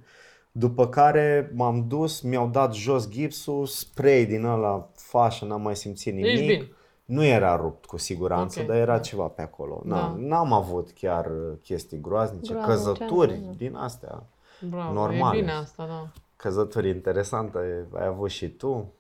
[0.52, 6.14] După care m-am dus, mi-au dat jos gipsul, spray din ăla, fașă, n-am mai simțit
[6.14, 6.30] nimic.
[6.30, 6.68] Ești bine.
[7.04, 8.98] Nu era rupt cu siguranță, Ok, dar era da.
[8.98, 9.82] ceva pe acolo.
[9.84, 9.94] Da.
[9.94, 10.14] Da.
[10.18, 11.30] N-am avut chiar
[11.62, 13.50] chestii groaznice, Groaznice, căzături da.
[13.56, 14.22] din astea.
[14.70, 15.36] Bravo, Normale.
[15.36, 16.08] e bine asta, da.
[16.36, 17.58] Căzături interesante
[17.94, 18.92] ai avut și tu.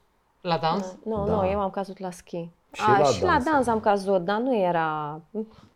[0.46, 0.96] La dans?
[1.04, 1.34] Nu, Da.
[1.34, 2.48] nu, eu am căzut la schi.
[2.72, 3.44] Și A, la și dans.
[3.44, 5.20] la dans am căzut, dar nu era...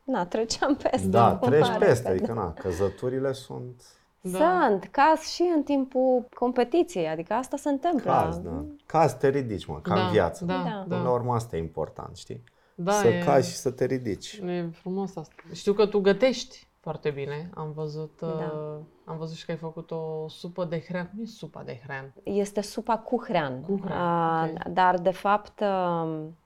[0.05, 1.07] Na, treceam peste.
[1.09, 3.83] Da, cum treci pare, peste, că adică na, căzăturile sunt
[4.21, 4.39] Da.
[4.69, 8.11] Sunt, caz și în timpul competiției, adică asta se întâmplă.
[8.13, 8.65] caz, da.
[8.87, 10.45] Caz te ridici, mă, ca Da, în viață.
[10.45, 10.85] Da, Da.
[10.89, 11.11] Până la da.
[11.11, 12.45] urmă asta e important, știi?
[12.75, 14.41] da să e, cazi și să te ridici.
[14.47, 15.35] e frumos asta.
[15.53, 17.51] Știu că tu gătești foarte bine.
[17.55, 18.27] Am văzut, Da.
[18.27, 18.81] uh,
[19.11, 21.11] am văzut și că ai făcut o supă de hrean.
[21.17, 22.13] Nu e supa de hrean.
[22.23, 23.61] Este supa cu hrean.
[23.61, 24.69] Cu hrean, A, ok.
[24.73, 26.37] Dar, de fapt, um,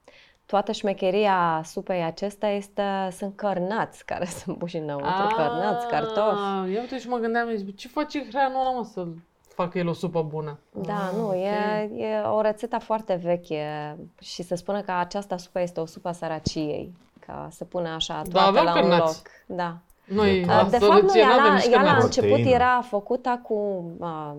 [0.46, 6.40] toată șmecheria supei acesta este, sunt cărnați care sunt puși înăuntru, cărnați, cartofi.
[6.62, 9.06] Ah, Ia uite și mă gândeam, zic, ce face hreanul ăla, mă, să
[9.54, 10.58] facă el o supă bună?
[10.72, 11.34] Da, Ah, nu, ok.
[11.34, 16.08] e, e o rețetă foarte veche și se spune că această supă este o supă
[16.08, 16.94] a săraciei,
[17.26, 19.22] ca să pune așa Da, toate aveam la un cărnați.
[19.46, 19.56] loc.
[19.58, 19.76] Da.
[20.04, 20.60] Noi, Da.
[20.60, 22.04] Uh, De la fapt, nu, sărăcie ea n-avem la, nici ea la cărnați.
[22.04, 22.50] început Proteină.
[22.50, 24.32] era făcută cu, uh,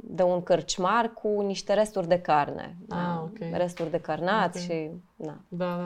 [0.00, 2.76] de un cărciumar cu niște resturi de carne.
[2.88, 3.56] Ah, Da, ok.
[3.56, 4.64] Resturi de cărnați Ok.
[4.64, 4.90] și...
[5.16, 5.34] Da.
[5.48, 5.82] Da, da.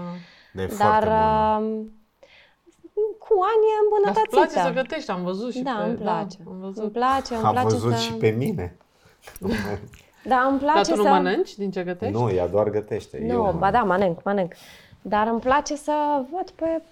[0.52, 1.78] De e Dar foarte bună.
[1.78, 1.84] uh,
[3.18, 4.60] cu ani e Dar îți place îmbunătățită.
[4.66, 5.88] să gătești, am văzut și da, pe...
[5.88, 6.36] îmi place.
[6.44, 6.82] Da, am văzut.
[6.82, 7.98] Îmi place, îmi Am place văzut să...
[7.98, 8.76] și pe mine.
[10.24, 11.08] Da, îmi place Dar tu nu să...
[11.08, 12.14] mănânci din ce gătești?
[12.14, 13.18] nu, ea doar gătește.
[13.26, 13.72] Nu, eu ba mănânc.
[13.72, 14.52] da, mănânc, mănânc.
[15.02, 15.92] Dar îmi place să
[16.32, 16.82] văd pe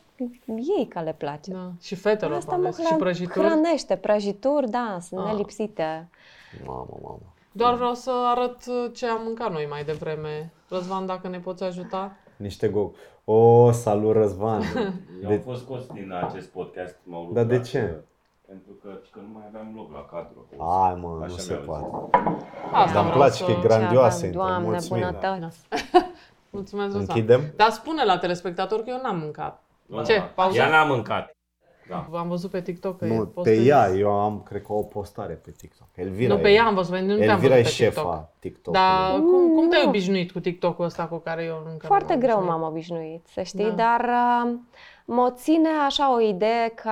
[0.78, 1.50] ei că le place.
[1.52, 1.70] Da.
[1.80, 2.86] Și fetelor, Asta mă mai ales.
[2.86, 3.46] și hran- prăjituri.
[3.46, 3.96] hrănește.
[3.96, 5.26] Prăjituri, da, sunt Ah.
[5.26, 6.08] nelipsite.
[6.66, 7.18] Mamă, mamă.
[7.52, 8.58] Doar vreau să arăt
[8.94, 10.52] ce am mâncat noi mai devreme.
[10.68, 12.16] Răzvan, dacă ne poți ajuta.
[12.36, 12.90] Niște go.
[13.24, 14.62] O, salut Răzvan.
[15.22, 17.78] Eu De- am fost scos din acest podcast, m-au Dar de rugat ce?
[17.78, 18.00] să-
[18.48, 20.46] Pentru că, că nu mai aveam loc la cadru.
[20.58, 22.16] Ai mă, Așa nu se mi-au poate.
[22.72, 23.44] Asta Dar îmi vreau place să...
[23.44, 24.20] că e grandioasă.
[24.20, 24.40] Ce intră.
[24.42, 25.02] aveam, Doamne, Mulțumim.
[25.20, 25.58] bunătăți.
[26.50, 27.16] Mulțumesc, Răzvan.
[27.16, 27.40] Închidem?
[27.56, 29.62] Dar spune la telespectator că eu n-am mâncat.
[29.86, 30.16] Nu, Ce?
[30.16, 30.22] da.
[30.22, 30.58] Pauză?
[30.58, 31.36] Ea n-a mâncat.
[31.88, 32.08] Da.
[32.12, 33.68] Am văzut pe TikTok că Nu, e pe postezi.
[33.68, 35.86] ea, eu am, cred că o postare pe TikTok.
[35.94, 38.28] Elvira Nu, pe e- ea am văzut, nu te-am Elvira văzut e pe șefa TikTok.
[38.38, 38.74] TikTok.
[38.74, 39.88] Dar cum, cum te-ai Nu.
[39.88, 42.60] obișnuit cu TikTok-ul ăsta cu care eu încă Foarte nu greu obișnuit?
[42.60, 43.70] m-am obișnuit, să știi, Da.
[43.70, 44.00] dar
[44.44, 44.52] uh,
[45.04, 46.90] mă ține așa o idee că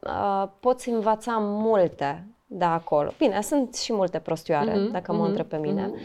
[0.00, 3.10] uh, poți învăța multe de acolo.
[3.18, 5.82] Bine, sunt și multe prostioare, Mhm, dacă mă mhm, întreb pe mine.
[5.86, 5.98] mhm.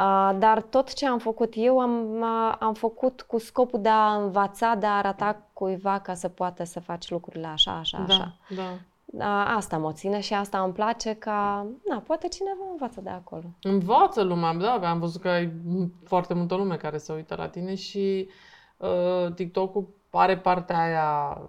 [0.00, 4.14] Uh, dar tot ce am făcut eu am, uh, am făcut cu scopul de a
[4.14, 8.36] învăța, de a arăta cuiva ca să poată să faci lucrurile așa, așa, așa.
[8.48, 8.78] Da, da.
[9.04, 13.44] Uh, asta mă ține și asta îmi place ca, na, poate cineva învață de acolo.
[13.62, 15.52] Învață lumea, da, am văzut că ai
[16.04, 18.28] foarte multă lume care se uită la tine și
[18.76, 19.88] uh, TikTok-ul
[20.18, 21.40] are partea aia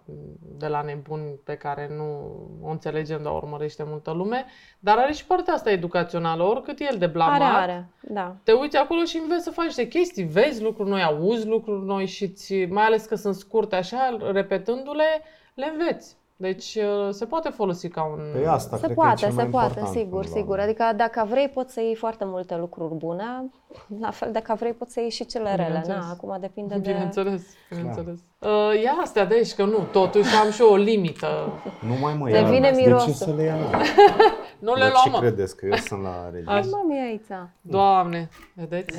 [0.58, 2.32] de la nebuni pe care nu
[2.62, 4.46] o înțelegem, dar o urmărește multă lume,
[4.80, 7.42] dar are și partea asta educațională, oricât e el de blamat.
[7.42, 8.36] Are, are, da.
[8.44, 12.06] Te uiți acolo și înveți să faci niște chestii, vezi lucruri noi, auzi lucruri noi
[12.06, 15.22] și ți, mai ales că sunt scurte așa, repetându-le,
[15.54, 16.20] le înveți.
[16.42, 18.20] Deci uh, se poate folosi ca un...
[18.34, 20.36] Păi asta Se cred că e poate, cel mai se poate, important sigur, până la
[20.40, 20.52] sigur.
[20.58, 20.64] urmă.
[20.64, 23.24] Adică dacă vrei poți să iei foarte multe lucruri bune,
[24.00, 25.64] la fel dacă vrei poți să iei și cele rele.
[25.66, 26.00] Bineînțeles.
[26.00, 26.92] Na, acum depinde de...
[26.92, 28.20] Bineînțeles, bineînțeles.
[28.40, 31.28] Uh, ia astea de aici, că nu, totuși am și eu o limită.
[31.88, 32.44] Nu mai mă Le ia.
[32.50, 33.12] vine De ce mirosul.
[33.14, 33.56] să le ia?
[33.56, 33.70] mă?
[34.68, 35.20] Nu le Dar luăm, ce mă.
[35.20, 35.56] credeți?
[35.56, 36.52] Că eu sunt la regie.
[36.52, 36.68] Așa.
[36.72, 37.48] Mami, aici.
[37.62, 38.98] Doamne, vedeți?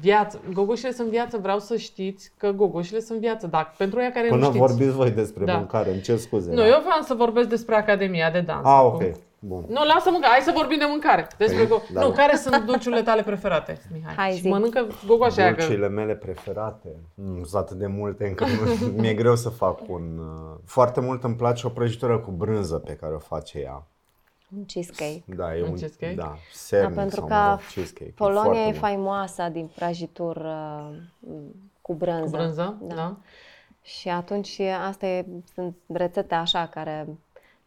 [0.00, 0.40] Viață.
[0.52, 3.46] Gogoșile sunt viață, vreau să știți că gogoșile sunt viață.
[3.46, 4.58] Dacă pentru ea care Până nu știți.
[4.66, 5.56] vorbiți voi despre Da.
[5.56, 6.52] mâncare, îmi cer scuze.
[6.52, 8.64] Nu, eu vreau să vorbesc despre Academia de Dans.
[8.66, 8.94] Ah, acum.
[8.94, 9.02] ok.
[9.38, 9.64] Bun.
[9.68, 10.32] Nu, lasă mâncare.
[10.32, 11.26] Hai să vorbim de mâncare.
[11.38, 12.00] Despre Păi, go- da.
[12.00, 14.14] Nu, care sunt dulciurile tale preferate, Mihai?
[14.16, 14.48] Hai, și zi.
[14.48, 15.56] mănâncă gogoașe aia că...
[15.60, 16.88] Dulciile mele preferate.
[17.14, 20.02] Mm, sunt atât de multe încât nu- mi-e greu să fac un...
[20.18, 23.86] uh, Foarte mult îmi place o prăjitură cu brânză pe care o face ea.
[24.56, 25.22] Un cheesecake.
[25.26, 26.14] Da, e Un un, cheesecake?
[26.14, 28.04] Da, Da, sernic pentru sau, că mă rog, cheesecake.
[28.10, 28.78] E Polonia foarte e bun.
[28.80, 30.90] faimoasă din prăjitură
[31.80, 32.22] cu brânză.
[32.24, 32.94] Cu brânză, da.
[32.94, 33.16] da.
[33.82, 37.06] Și atunci asta e, sunt rețete așa care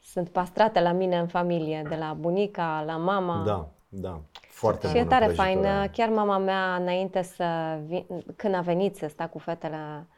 [0.03, 3.43] sunt pastrate la mine în familie, de la bunica, la mama.
[3.45, 4.19] Da, da.
[4.49, 5.67] Foarte Și e bună tare prăjitura faină.
[5.67, 5.89] aia.
[5.89, 8.05] Chiar mama mea, înainte să vin,
[8.35, 10.17] când a venit să sta cu fetele, uh,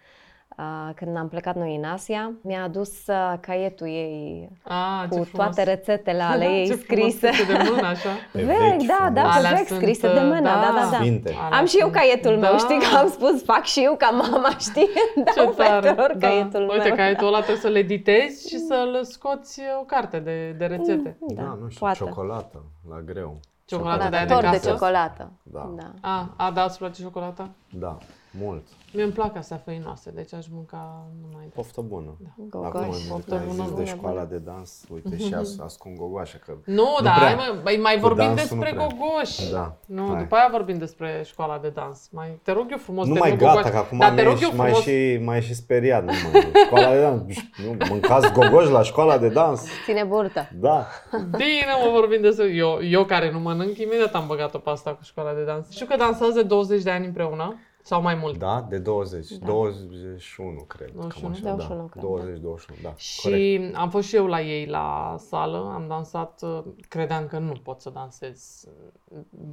[0.95, 5.29] când am plecat noi în Asia, mi-a adus uh, caietul ei Ah, ce cu frumos.
[5.55, 7.27] toate rețetele ale ei ce frumos, scrise.
[7.31, 8.09] scrise de mână, așa.
[8.31, 9.33] Pe Vechi, vechi, da, da, frumos.
[9.33, 10.97] pe Alea vechi, sunt, scrise de mână, da, da, da.
[10.97, 11.35] Sfinte.
[11.45, 12.57] Alea Am și eu sunt- caietul meu, Da.
[12.57, 14.89] știi că am spus, fac și eu ca mama, știi?
[15.15, 15.87] Ce Dau tare.
[15.87, 16.95] fetelor caietul Uite, meu.
[16.95, 21.17] caietul ăla trebuie să-l editezi și să-l scoți o carte de, de rețete.
[21.19, 21.97] Da, nu știu, poate.
[21.97, 23.39] ciocolată, la greu.
[23.65, 24.69] Ciocolată de aia de Tort de casă?
[24.69, 25.31] ciocolată.
[25.43, 25.71] Da.
[25.75, 25.91] da.
[26.01, 27.49] A, a, da, îți place ciocolata?
[27.69, 27.97] Da,
[28.39, 28.63] mult.
[28.93, 32.17] Mie îmi plac astea făinoase, deci aș mânca numai de Poftă bună.
[32.49, 34.27] Gogoși, Acum, poftă ai bună, zis de bună, școala bună.
[34.29, 37.25] de dans, uite și as, ascund gogoașă, că Nu, da, prea.
[37.27, 38.87] hai mă, mai, mai Cu vorbim dansul nu despre prea.
[38.87, 39.51] gogoși.
[39.51, 40.17] Da, Nu, hai.
[40.21, 42.07] după aia vorbim despre școala de dans.
[42.11, 43.71] Mai, te rog eu frumos, nu te mai rog gata, gogoși.
[43.73, 46.03] că acum Dar te rog mai, eu mai, frumos, și, mai și speriat.
[46.03, 47.21] Nu, mai, școala de dans,
[47.65, 49.63] nu, mâncați gogoși la școala de dans?
[49.85, 50.49] Ține burtă.
[50.59, 50.85] Da.
[51.11, 52.45] Bine, mă vorbim despre...
[52.47, 55.69] Eu, eu care nu mănânc, imediat am băgat-o pe asta cu școala de dans.
[55.71, 58.37] Știu că dansați de 20 de ani împreună, sau mai mult.
[58.37, 61.87] Da, de 20, 21 cred, 21, cam așa, 21, da.
[61.89, 62.95] cred, 20, 21, da.
[63.21, 63.41] Corect.
[63.41, 67.53] Și am fost și eu la ei la sală, am dansat, uh, credeam că nu
[67.63, 68.67] pot să dansez.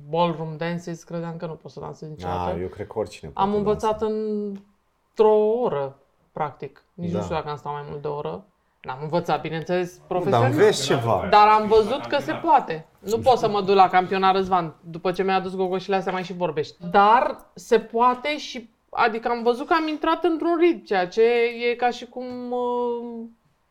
[0.09, 2.51] Ballroom dances, credeam că nu pot să dansez niciodată.
[2.51, 5.99] Ah, eu cred că oricine Am poate învățat într-o oră,
[6.33, 6.85] practic.
[6.95, 7.16] Nici Da.
[7.16, 8.45] nu știu dacă am stat mai mult de o oră.
[8.83, 10.05] N-am învățat, bineînțeles, dansa.
[10.09, 10.41] profesional.
[10.43, 11.26] Dar înveți ceva.
[11.31, 12.87] Dar am văzut că se poate.
[12.99, 14.74] Nu pot să mă duc la campionat Răzvan.
[14.81, 16.76] După ce mi-a adus gogoșile astea mai și vorbești.
[16.91, 18.70] Dar se poate și...
[18.91, 21.22] Adică am văzut că am intrat într-un ritm, ceea ce
[21.70, 22.24] e ca și cum...
[22.51, 23.24] Uh,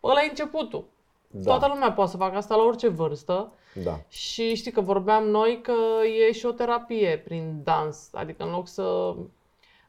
[0.03, 0.85] ăla e începutul.
[1.27, 3.51] Da, Toată lumea poate să facă asta la orice vârstă.
[3.83, 3.99] da.
[4.09, 5.73] Și știi că vorbeam noi că
[6.27, 8.09] e și o terapie prin dans.
[8.13, 9.15] Adică în loc să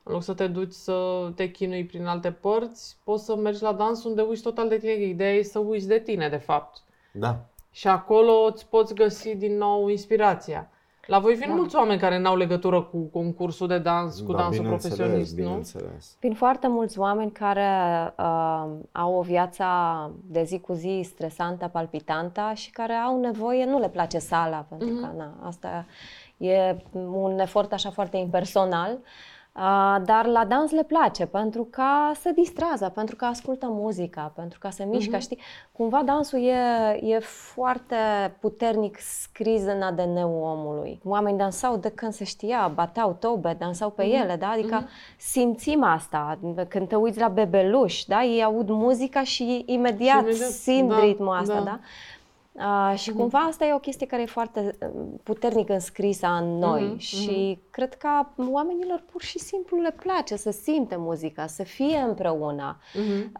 [0.08, 3.72] în loc să te duci să te chinui prin alte părți, poți să mergi la
[3.72, 4.92] dans unde uiți total de tine.
[4.92, 6.82] Ideea e să uiți de tine, de fapt.
[7.12, 7.38] Da.
[7.70, 10.70] Și acolo îți poți găsi din nou inspirația.
[11.06, 14.62] La voi vin mulți oameni care n-au legătură cu concursul de dans, cu da, dansul
[14.62, 15.44] bineînțeles, profesionist, nu?
[15.44, 16.16] bineînțeles.
[16.20, 17.68] Vin foarte mulți oameni care
[18.18, 19.64] uh, au o viață
[20.24, 24.88] de zi cu zi stresantă, palpitantă și care au nevoie, nu le place sala, pentru
[24.88, 25.86] că na, asta
[26.36, 26.76] e
[27.12, 28.92] un efort așa foarte impersonal.
[28.92, 29.00] Uh,
[30.04, 31.84] dar la dans le place pentru că
[32.20, 35.38] se distrează, pentru că ascultă muzica, pentru că se mișcă, știi?
[35.72, 36.52] Cumva dansul e,
[37.02, 37.96] e foarte
[38.40, 41.00] puternic scris în ADN-ul omului.
[41.04, 44.48] Oamenii dansau de când se știa, bateau tobe, dansau pe ele, da?
[44.48, 46.38] Adică simțim asta.
[46.68, 48.22] Când te uiți la bebeluși, da?
[48.24, 51.60] Ei aud muzica și imediat, imediat, simt da, ritmul ăsta, da.
[51.60, 51.80] da?
[52.58, 54.88] Uh, și cumva asta e o chestie care e foarte uh,
[55.22, 58.08] puternic înscrisă în noi și cred că
[58.50, 62.78] oamenilor pur și simplu le place să simte muzica, să fie împreună.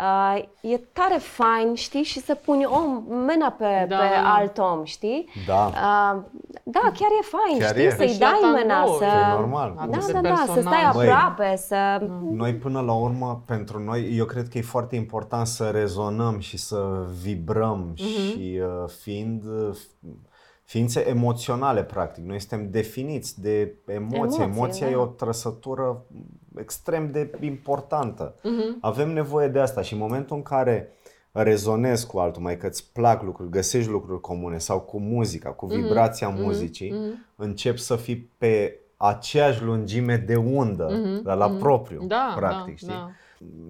[0.01, 3.97] Uh, e tare fain, știi, și să pui om, mâna pe, Da.
[3.97, 5.29] pe alt om, știi?
[5.47, 5.67] Da.
[5.67, 6.23] Uh,
[6.63, 7.91] da, chiar e fain, Chiar știi, e.
[7.91, 9.05] să-i Păi și la dai tango, mâna, e să...
[9.05, 9.73] E normal.
[9.77, 10.73] Da, Atât de da, da, să personal.
[10.73, 11.09] stai Băi.
[11.09, 12.07] aproape, să...
[12.31, 16.57] Noi până la urmă, pentru noi, eu cred că e foarte important să rezonăm și
[16.57, 19.77] să vibrăm și uh, fiind uh,
[20.65, 22.25] ființe emoționale, practic.
[22.25, 24.19] Noi suntem definiți de emoție.
[24.19, 24.93] Emoții, Emoția da.
[24.93, 26.05] e o trăsătură
[26.57, 28.35] extrem de importantă.
[28.81, 30.93] Avem nevoie de asta și în momentul în care
[31.33, 35.67] rezonezi cu altul, mai că îți plac lucruri, găsești lucruri comune sau cu muzica, cu
[35.67, 36.95] vibrația muzicii,
[37.37, 42.89] începi să fii pe aceeași lungime de undă, dar la propriu, Da, practic, da, știi?
[42.89, 43.11] da.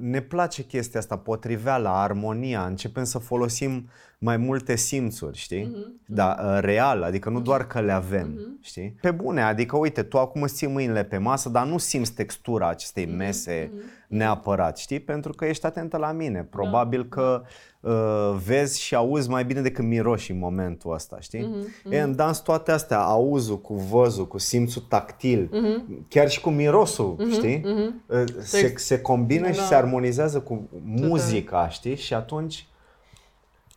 [0.00, 5.96] Ne place chestia asta, potriveala, armonia, începem să folosim mai multe simțuri, știi?
[6.06, 8.96] Da, uh, real, adică nu doar că le avem, știi?
[9.00, 12.68] Pe bune, adică uite, tu acum îți ții mâinile pe masă, dar nu simți textura
[12.68, 13.70] acestei mese
[14.08, 15.00] neapărat, știi?
[15.00, 16.46] Pentru că ești atentă la mine.
[16.50, 17.08] Probabil da.
[17.08, 17.42] că
[17.80, 21.40] uh, vezi și auzi mai bine decât miroși în momentul ăsta, știi?
[21.40, 21.92] Mm-hmm.
[21.92, 26.08] E, în dans toate astea, auzul cu văzul, cu simțul tactil, mm-hmm.
[26.08, 27.32] chiar și cu mirosul, mm-hmm.
[27.32, 27.60] știi?
[27.60, 28.24] Mm-hmm.
[28.38, 29.52] Se, se combină da.
[29.52, 31.96] și se armonizează cu muzica, știi?
[31.96, 32.67] Și atunci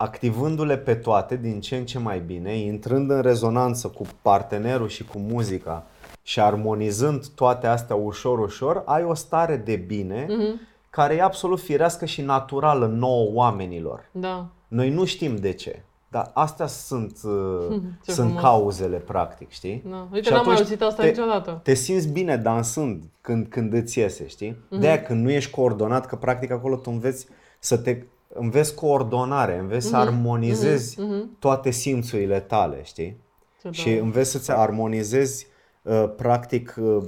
[0.02, 5.06] activându-le pe toate din ce în ce mai bine, intrând în rezonanță cu partenerul și
[5.06, 5.86] cu muzica
[6.22, 10.80] și armonizând toate astea ușor, ușor, ai o stare de bine mm-hmm.
[10.90, 14.10] care e absolut firească și naturală nouă oamenilor.
[14.12, 14.48] Da.
[14.68, 15.84] Noi nu știm de ce.
[16.08, 17.20] Dar astea sunt,
[18.06, 19.84] ce sunt cauzele, practic, știi?
[19.90, 20.08] Da.
[20.12, 21.60] Uite, și n-am mai auzit asta te, niciodată.
[21.64, 24.52] Te simți bine dansând când, când îți iese, știi?
[24.52, 24.80] Mm-hmm.
[24.80, 27.28] De-aia când nu ești coordonat, că practic acolo tu înveți
[27.60, 27.98] să te
[28.34, 29.90] înveți coordonare, înveți mm-hmm.
[29.90, 31.40] să armonizezi mm-hmm.
[31.40, 33.18] toate simțurile tale, știi?
[33.62, 34.02] Ce și da.
[34.02, 35.48] înveți să-ți armonizezi
[35.82, 37.04] uh, practic uh,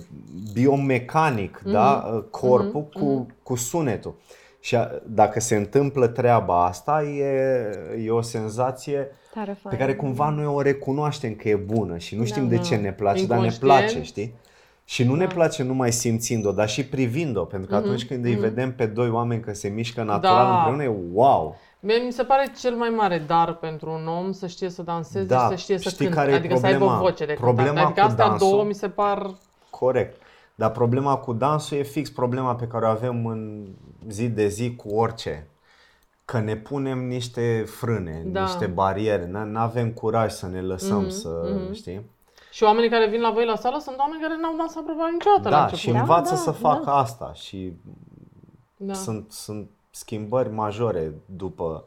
[0.54, 1.72] biomecanic, mm-hmm.
[1.72, 3.00] da, uh, corpul mm-hmm.
[3.00, 3.44] cu, mm-hmm.
[3.44, 4.16] cu sunetul.
[4.60, 10.30] Și a, dacă se întâmplă treaba asta, e, e o senzație Tare pe care cumva
[10.30, 12.56] noi o recunoaștem că e bună și nu da, știm da.
[12.56, 14.34] de ce ne place, dar ne place, știi?
[14.86, 15.18] Și nu da.
[15.18, 17.84] ne place numai simțind-o, dar și privind-o, pentru că mm-hmm.
[17.84, 18.28] atunci când mm-hmm.
[18.28, 18.42] îi mhm.
[18.42, 20.56] vedem pe doi oameni că se mișcă natural da.
[20.56, 21.56] împreună, e wow!
[21.80, 25.26] Mie mi se pare cel mai mare dar pentru un om să știe să danseze
[25.26, 25.40] da.
[25.40, 26.78] și să știe să Știi cânte, care adică problema?
[26.78, 27.86] să aibă voce de problema cântat.
[27.86, 29.34] Adică astea dansul, două mi se par...
[29.70, 30.22] Corect.
[30.56, 33.68] Dar problema cu dansul e fix problema pe care o avem în
[34.10, 35.48] zi de zi cu orice.
[36.26, 38.42] Că ne punem niște frâne, da.
[38.42, 41.10] niște bariere, nu avem curaj să ne lăsăm mm-hmm.
[41.10, 41.74] să, mm-hmm.
[41.74, 42.10] știi?
[42.54, 45.42] Și oamenii care vin la voi la sală sunt oameni care n-au dansat probabil niciodată
[45.42, 45.80] da, la început.
[45.80, 46.96] și învață da, să da, facă da.
[46.96, 47.74] asta și
[48.78, 48.94] da.
[48.94, 51.86] sunt, sunt schimbări majore după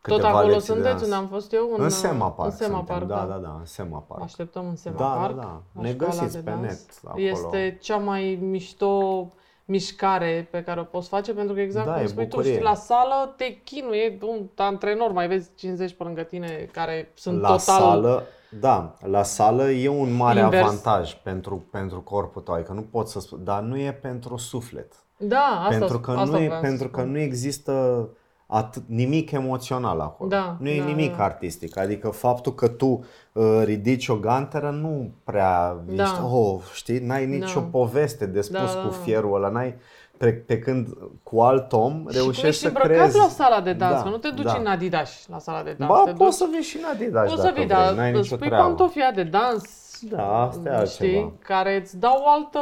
[0.00, 1.74] câteva Tot acolo sunteți unde am fost eu?
[1.76, 2.50] În, în Sema Park.
[2.50, 4.22] În Sema Park, da, da, da, în Sema Park.
[4.22, 5.36] Așteptăm în Sema da, Park.
[5.36, 7.24] Da, da, Ne găsiți pe net acolo.
[7.24, 9.32] Este cea mai mișto
[9.64, 12.50] mișcare pe care o poți face pentru că exact da, cum spui bucurie.
[12.50, 17.12] tu, știi, la sală te chinuie un antrenor, mai vezi 50 pe lângă tine care
[17.14, 17.58] sunt la total...
[17.58, 18.22] Sală,
[18.60, 20.62] da, la sală e un mare Invers.
[20.62, 24.92] avantaj pentru, pentru corpul tău, adică nu pot să spun, dar nu e pentru suflet.
[25.16, 28.08] Da, asta, pentru că asta nu e, pentru că nu există
[28.46, 30.28] atât, nimic emoțional acolo.
[30.28, 31.24] Da, nu e da, nimic da.
[31.24, 31.76] artistic.
[31.78, 36.02] Adică faptul că tu uh, ridici o ganteră nu prea Da.
[36.02, 37.66] ești, oh, știi, n-ai nicio Da.
[37.66, 38.96] poveste de spus Da, da, cu da.
[39.02, 39.74] fierul ăla, n-ai
[40.16, 40.88] pe, pe când
[41.22, 43.16] cu alt om și cum reușești ești să îmbrăcat creezi.
[43.16, 44.56] la sala de dans, Da, că nu te duci da.
[44.58, 45.90] în Adidas la sala de dans.
[45.92, 47.92] Ba, te poți duci, să vii și în Adidas poți dacă să vii, vrei, dar
[47.94, 48.64] n-ai îți nicio pui treabă.
[48.66, 49.62] pantofii de dans,
[50.10, 51.32] Da, asta e știi, altceva.
[51.38, 52.60] care îți dau o altă,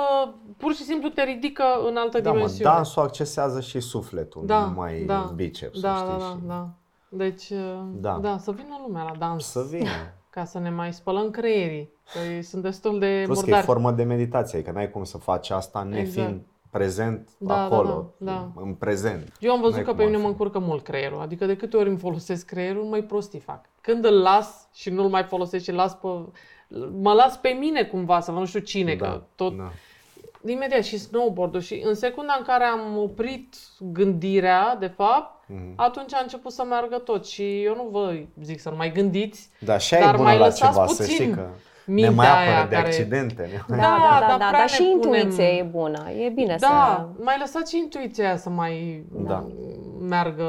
[0.57, 2.71] pur și simplu te ridică în altă Da, mă, dimensiune.
[2.71, 6.09] dansul accesează și sufletul, Da, nu numai da, biceps, da, știi?
[6.09, 6.69] da, da, și da.
[7.09, 7.49] Deci,
[7.93, 8.11] Da.
[8.11, 8.19] da.
[8.31, 9.45] da, să vină lumea la dans.
[9.51, 9.89] Să vină.
[10.31, 13.67] Ca să ne mai spălăm creierii, că ei sunt destul de Plus că e murdari.
[13.67, 16.41] formă de meditație, adică n-ai cum să faci asta nefiind Exact.
[16.73, 18.62] Prezent Da, da, acolo, da, da.
[18.62, 19.33] în prezent.
[19.41, 20.45] Eu am văzut N-ai că cum pe mine mă altfel.
[20.45, 23.64] încurcă mult creierul, adică de câte ori îmi folosesc creierul, mai prostii fac.
[23.81, 26.09] Când îl las și nu-l mai folosesc și las pe...
[27.01, 29.57] mă las pe mine cumva, să vă nu știu cine, că tot...
[29.57, 29.70] da.
[30.47, 35.73] Imediat și snowboard-ul și în secunda în care am oprit gândirea, de fapt, Mhm.
[35.77, 39.51] atunci a început să meargă tot și eu nu vă zic să nu mai gândiți,
[39.61, 41.49] Da, și aia Dar e bună mai la lăsați ceva, să puțin știi că
[41.85, 43.49] ne mintea mai apără aia de care- accidente.
[43.68, 46.11] ne Da, mai- da, dar da, da, prea dar și ne punem- intuiția e bună.
[46.11, 46.66] E bine Da,
[47.16, 47.22] să...
[47.24, 49.47] mai lăsați și intuiția aia să mai Da.
[50.01, 50.47] meargă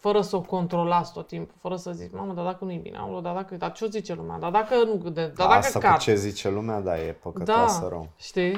[0.00, 2.96] fără să o controlați tot timpul, fără să zici, mamă, dar dacă nu e bine,
[2.98, 5.78] aolo, dar dacă, dar ce o zice lumea, dar dacă nu, de, dar dacă Asta
[5.78, 5.92] cad.
[5.92, 8.08] cu ce zice lumea, da, e păcătoasă da, rău.
[8.16, 8.52] știi?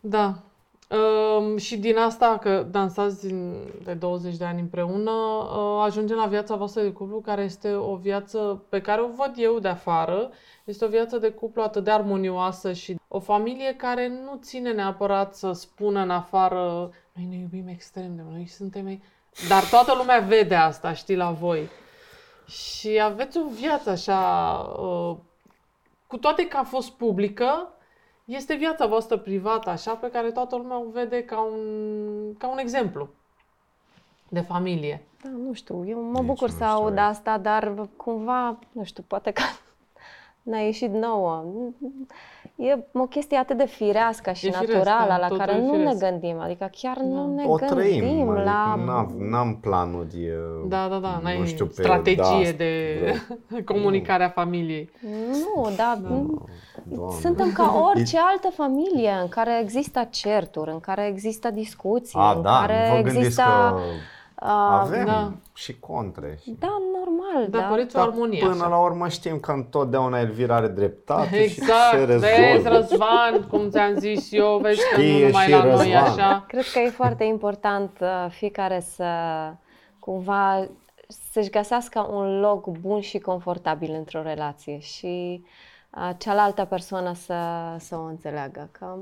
[0.00, 0.08] Da.
[0.18, 0.34] da.
[0.90, 6.26] Um, și din asta, că dansați din, de 20 de ani împreună, uh, ajungem la
[6.26, 10.30] viața voastră de cuplu, care este o viață pe care o văd eu de afară.
[10.64, 15.34] Este o viață de cuplu atât de armonioasă și o familie care nu ține neapărat
[15.34, 19.02] să spună în afară noi ne iubim extrem de mult, noi suntem...
[19.48, 21.68] Dar toată lumea vede asta, știi, la voi.
[22.46, 25.16] Și aveți o viață așa, uh,
[26.06, 27.73] cu toate că a fost publică,
[28.24, 32.58] este viața voastră privată, așa, pe care toată lumea o vede ca un, ca un
[32.58, 33.08] exemplu
[34.28, 35.06] de familie.
[35.22, 37.00] Da, nu știu, eu mă Nici bucur nu să știu, aud e.
[37.00, 39.42] asta, dar cumva, nu știu, poate că
[40.50, 41.44] ne-a ieșit nouă.
[42.56, 45.60] E o chestie atât de firească și E firesc, naturală da, la totul care e
[45.60, 45.98] nu ne firesc.
[45.98, 46.38] gândim.
[46.40, 48.72] Adică chiar nu ne O gândim trăim, la...
[48.72, 50.28] adică n-am, n-am planuri,
[50.68, 52.98] Da, da, da, n-ai nu știu, pe strategie da, de
[53.48, 54.90] vreo- comunicare a familiei.
[55.30, 57.20] Nu, dar Doamne.
[57.20, 62.42] suntem ca orice altă familie în care există certuri, în care există discuții, A, în
[62.42, 63.78] da, care nu vă gândiți există că
[64.52, 65.32] Avem da.
[65.54, 66.38] și contre.
[66.42, 66.56] Și...
[66.58, 67.66] Da, normal, Dar da.
[67.66, 68.68] păreți o Dar armonie până așa.
[68.68, 72.68] la urmă știm că întotdeauna Elvira are dreptate Exact, și se vezi, rezolvă.
[72.68, 76.02] Răzvan, cum ți-am zis eu, vezi că nu Știe numai și la noi Răzvan.
[76.02, 76.44] așa.
[76.48, 79.04] Cred că e foarte important uh, fiecare să
[79.98, 80.66] cumva
[81.30, 85.44] să-și găsească un loc bun și confortabil într-o relație și
[85.90, 87.36] uh, cealaltă persoană să,
[87.78, 88.68] să o înțeleagă.
[88.72, 88.96] Că,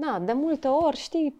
[0.00, 1.36] na, de multe ori, știi,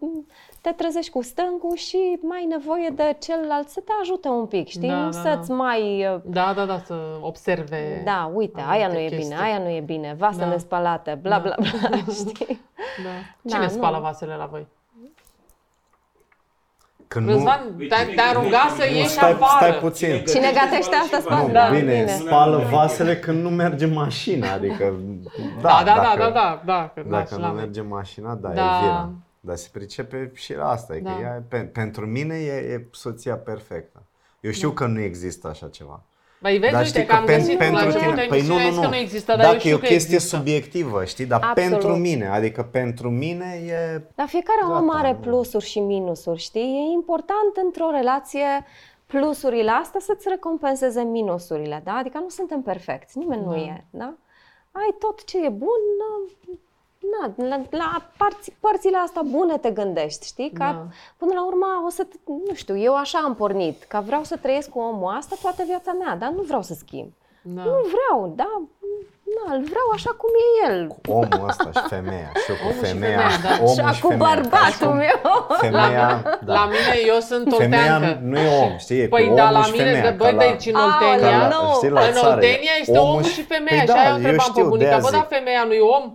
[0.61, 4.67] te trezești cu stângul și mai ai nevoie de celălalt să te ajute un pic,
[4.67, 4.87] știi?
[4.89, 5.53] Da, nu da, să-ți da.
[5.55, 6.05] mai...
[6.13, 8.01] uh, Da, da, da, să observe.
[8.05, 9.17] Da, uite, anumite aia nu e chestii.
[9.29, 10.45] bine, aia nu e bine, vase Da.
[10.45, 11.41] nespălate, bla, Da.
[11.41, 11.55] bla,
[11.89, 12.59] bla, știi?
[13.03, 13.09] Da.
[13.41, 13.69] Da, Cine nu.
[13.71, 14.67] spală vasele la voi?
[17.09, 18.83] Că nu, Răzvan, Păi te-ai cine te-ai rugat gătește?
[18.83, 19.65] să Nu, ieși stai, afară.
[19.65, 20.23] stai puțin.
[20.27, 21.47] Cine gătește asta și spală.
[21.47, 22.07] Nu, Da, bine, bine.
[22.07, 24.93] spală vasele când nu merge mașina, adică
[25.61, 27.61] Da, da, da, dacă, da, da, da, că da, Dacă și nu la mine.
[27.61, 28.61] merge mașina, da, Da.
[28.61, 29.09] e vina.
[29.39, 31.11] Dar se pricepe și la asta, e Da.
[31.15, 34.03] că ea, pe, pentru mine e, e soția perfectă.
[34.39, 36.03] Eu știu că nu există așa ceva.
[36.41, 38.61] Băi, vezi, Dar uite știi că am pen- găsit la început de păi nu, emisiune,
[38.61, 38.81] ai nu, zis nu.
[38.81, 40.35] că nu există, dar eu Dacă știu e o că chestie există.
[40.37, 41.69] subiectivă, știi, dar Absolut.
[41.69, 45.17] pentru mine, adică pentru mine e Dar fiecare Gata, om are nu.
[45.17, 46.61] plusuri și minusuri, știi?
[46.89, 48.65] E important într-o relație
[49.05, 51.91] plusurile astea să-ți recompenseze minusurile, da?
[51.93, 53.57] Adică nu suntem perfecți, nimeni nu Da.
[53.57, 54.13] e, da?
[54.71, 55.79] Ai tot ce e bun,
[56.99, 60.51] na, la, la parți, părțile astea bune te gândești, știi?
[60.51, 60.85] Ca Da.
[61.17, 64.69] până la urmă o să, nu știu, eu așa am pornit, că vreau să trăiesc
[64.69, 67.11] cu omul ăsta toată viața mea, dar nu vreau să schimb.
[67.41, 67.61] Da.
[67.63, 68.51] Nu vreau, da?
[69.37, 70.87] Na, îl vreau așa cum e el.
[71.07, 72.31] omul ăsta și femeia.
[72.43, 73.63] Și eu cu Omul și femeia, femeia, da.
[73.63, 74.29] omul Așa și cu femeia.
[74.33, 75.19] bărbatul meu.
[75.65, 76.07] Femeia,
[76.47, 76.53] da.
[76.53, 78.19] La mine eu sunt femeia olteancă.
[78.23, 78.99] nu e om, știi?
[79.01, 80.75] E Păi, cu da, omul la și mine, femeia, de- băi, ca la- deci în
[80.75, 81.63] Aoleu, Oltenia, nu.
[81.75, 83.83] știi, la în țară, Oltenia este omul și femeia.
[83.83, 85.29] Păi și da, aia o eu întrebam pe știu, bunica, de-aia bă, dar zic.
[85.37, 86.05] femeia nu e om?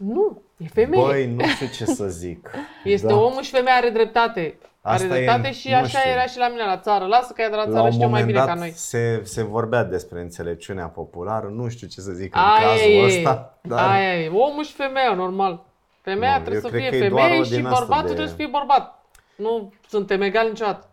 [0.00, 1.02] Nu, e femeie.
[1.04, 2.50] Băi, nu știu ce să zic.
[2.84, 3.14] este da.
[3.16, 4.58] omul și femeia are dreptate.
[4.82, 6.10] Asta are e- dreptate și nu așa știu.
[6.10, 7.04] era și la mine la țară.
[7.06, 8.70] Lasă că e de la La țară un știu mai moment bine dat ca noi.
[8.74, 13.04] se, se vorbea despre înțelepciunea populară, nu știu ce să zic în Aia cazul e,
[13.04, 13.58] ăsta.
[13.62, 15.64] Dar aia e, omul și femeia, normal.
[16.00, 17.78] Femeia Nu, trebuie eu să cred fie că e doar femeie o și din asta
[17.78, 19.04] bărbatul de- trebuie să fie bărbat.
[19.36, 20.86] Nu suntem egali niciodată.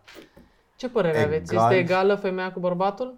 [0.76, 1.52] Ce părere aveți?
[1.54, 1.74] Egali?
[1.78, 3.16] Este egală femeia cu bărbatul?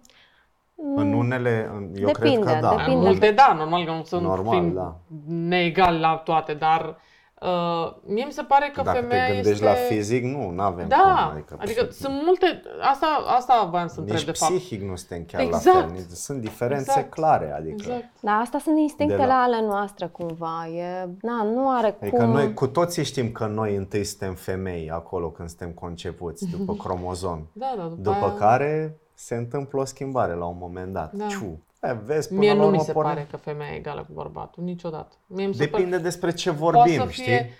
[0.95, 2.69] În unele, în- eu Depinde, cred că da.
[2.69, 2.91] depinde.
[2.91, 4.95] În multe da, normal că nu sunt Normal, fiind da.
[5.27, 6.97] neegali la toate, dar
[7.41, 9.65] uh, mie mi se pare că Dacă femeia te gândești este...
[9.65, 11.31] la fizic, nu, nu avem Da, cum.
[11.37, 12.61] Adică, adică sunt multe,
[12.91, 13.07] asta,
[13.37, 14.51] asta voiam să întreb nici de fapt.
[14.53, 15.65] psihic nu suntem chiar Exact.
[15.65, 15.89] la fel.
[15.91, 17.09] nici- Sunt diferențe Exact.
[17.09, 17.51] clare.
[17.57, 18.03] Adică, Exact.
[18.21, 20.67] Da, asta sunt instinctele De la- ale noastre cumva.
[20.67, 22.29] E, na, nu are Adică cum...
[22.31, 27.39] noi cu toții știm că noi întâi suntem femei acolo când suntem concepuți, după cromozom.
[27.53, 28.95] Da, da, după, După aia, care
[29.25, 31.11] se întâmplă o schimbare la un moment dat.
[31.13, 31.27] Da.
[31.27, 31.59] Ciu.
[31.81, 34.01] E, vezi, până mie la nu urmă mi se porne- pare că femeia e egală
[34.01, 35.15] cu bărbatul, niciodată.
[35.27, 37.23] Mie mi se Depinde pare, despre ce poate vorbim, să știi?
[37.23, 37.53] fie,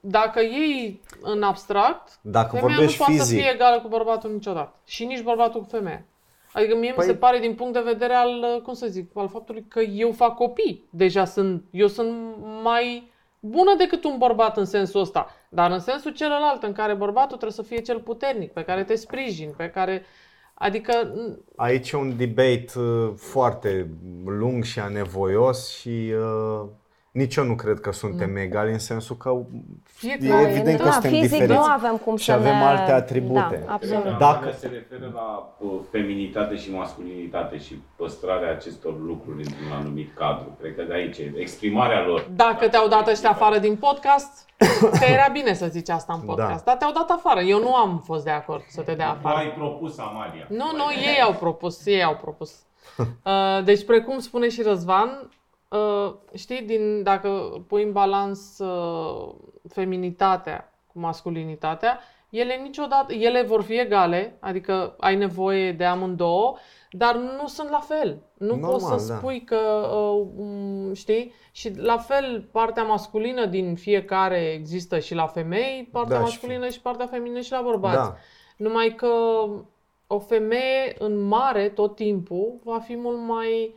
[0.00, 3.36] dacă iei în abstract, Dacă femeia vorbești nu poate fizic.
[3.36, 4.76] să fie egală cu bărbatul niciodată.
[4.84, 6.04] Și nici bărbatul cu femeia.
[6.52, 9.28] Adică mie Păi- mi se pare din punct de vedere al, cum să zic, al
[9.28, 10.84] faptului că eu fac copii.
[10.90, 13.10] Deja sunt, eu sunt mai
[13.40, 15.26] bună decât un bărbat în sensul ăsta.
[15.48, 18.94] Dar în sensul celălalt, în care bărbatul trebuie să fie cel puternic, pe care te
[18.94, 20.04] sprijin, pe care...
[20.58, 21.14] Adică
[21.56, 23.90] Aici e un debate uh, foarte
[24.24, 26.68] lung și anevoios și uh,
[27.16, 29.36] nici eu nu cred că suntem egali în sensul că
[29.82, 32.64] Fiecare- e evident da, că suntem fizic diferiți nu avem cum și să avem ne...
[32.64, 33.62] alte atribute.
[33.66, 34.02] Da, absolut.
[34.04, 40.14] Dacă- Dacă se referă la uh, feminitate și masculinitate și păstrarea acestor lucruri într-un anumit
[40.14, 42.26] cadru, cred că de aici e exprimarea lor.
[42.36, 44.44] Dacă te-au dat ăștia afară din podcast,
[45.00, 46.70] că era bine să zici asta în podcast, Da.
[46.70, 47.40] dar te-au dat afară.
[47.40, 49.36] Eu nu am fost de acord să te dea Tu afară.
[49.38, 50.46] ai propus, Amalia.
[50.48, 52.50] Nu, nu, ei au propus, ei au propus.
[52.98, 55.28] Uh, deci, precum spune și Răzvan,
[55.68, 59.34] uh, știi, din, dacă pui în balans uh,
[59.68, 61.98] feminitatea cu masculinitatea,
[62.30, 66.56] ele niciodată, ele vor fi egale, adică ai nevoie de amândouă,
[66.90, 68.22] dar nu sunt la fel.
[68.38, 69.16] Nu Normal, poți să da.
[69.18, 75.26] spui că, uh, um, știi, și la fel partea masculină din fiecare există și la
[75.26, 77.96] femei, partea Da, și- masculină și partea feminină și la bărbați.
[77.96, 78.16] Da.
[78.56, 79.08] Numai că
[80.06, 83.74] o femeie în mare tot timpul va fi mult mai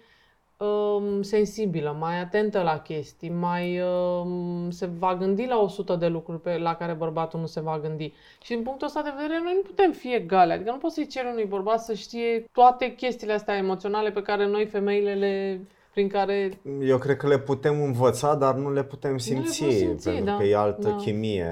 [0.66, 6.42] um, sensibilă, mai atentă la chestii, mai um, se va gândi la 100 de lucruri
[6.42, 8.14] pe, la care bărbatul nu se va gândi.
[8.42, 11.08] Și din punctul ăsta de vedere noi nu putem fi egale, adică nu poți să-i
[11.08, 15.62] ceri unui bărbat să știe toate chestiile astea emoționale pe care noi femeile le
[15.94, 20.10] prin care Eu cred că le putem învăța, dar nu le putem simți, putem simți,
[20.10, 20.38] pentru da.
[20.38, 20.96] că e altă Da.
[20.96, 21.48] chimie.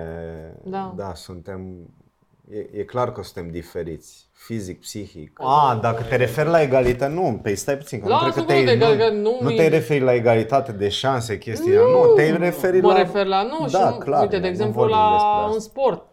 [0.63, 0.93] Da.
[0.95, 1.89] da suntem...
[2.51, 5.39] E, e clar că suntem diferiți, fizic, psihic.
[5.43, 8.39] A, dacă te referi la egalitate, nu, pe stai puțin, că nu Lasă cred că
[8.39, 11.79] cuvântul te-ai, de nu, egal- nu nu mi- te-ai referit la egalitate de șanse, chestia,
[11.79, 12.97] nu, te-ai referit mă la...
[12.97, 15.53] refer la nu da, și clar, uite de nu exemplu vorbim la despre asta.
[15.53, 16.05] un sport.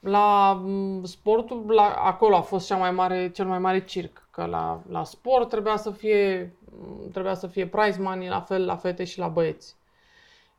[0.00, 4.28] La m, sportul, la, acolo a fost cea mai mare, cel mai mare circ.
[4.30, 8.64] Că la, la sport trebuia să fie m, trebuia să fie prize money, la fel
[8.64, 9.76] la fete și la băieți.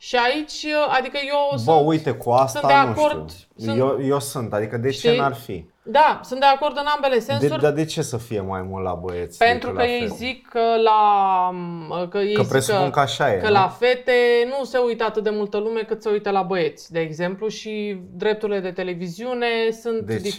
[0.04, 0.66] Și aici,
[0.98, 3.48] adică eu Bă, sunt, uite, cu asta sunt de acord, nu știu.
[3.66, 5.18] sunt- Eu, eu sunt, adică de ce Știi?
[5.18, 5.66] n-ar fi?
[5.84, 7.62] da, sunt de acord în ambele De, sensuri.
[7.62, 10.14] dar de ce să fie mai mult la băieți Pentru decât că la ei fete?
[10.16, 13.52] zic că la m, că ei Că zic presupun că, că așa e, că nu?
[13.54, 14.12] la fete
[14.58, 17.98] nu se uită atât de multă lume cât se uită la băieți, de exemplu, și
[18.12, 19.48] drepturile de televiziune
[19.82, 20.30] sunt De ce?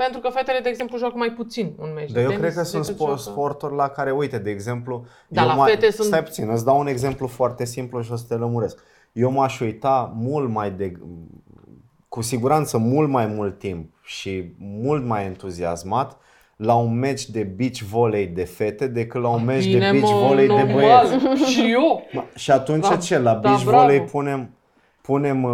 [0.00, 0.12] Diferite.
[0.12, 2.54] Pentru că fetele, de exemplu, joacă mai puțin un meci Dar de eu tenis cred
[2.54, 5.04] că sunt decât sport, joacă- sporturi la care, uite, de exemplu...
[5.28, 8.12] Da, eu la mai, fete sunt- Stai puțin, îți dau un exemplu foarte simplu și
[8.12, 8.78] o să te lămuresc.
[9.12, 10.92] Eu m-aș uita mult mai de...
[12.08, 16.16] cu siguranță mult mai mult timp și mult mai entuziasmat
[16.56, 20.10] la un meci de beach volley de fete decât la un meci de Bine, beach
[20.10, 20.72] mă, volley de normal.
[20.74, 21.44] băieți.
[21.52, 22.02] și eu.
[22.12, 23.18] Ma, Și atunci Da, ce?
[23.18, 23.78] La da, beach bravo.
[23.80, 24.50] volley punem,
[25.10, 25.50] punem uh,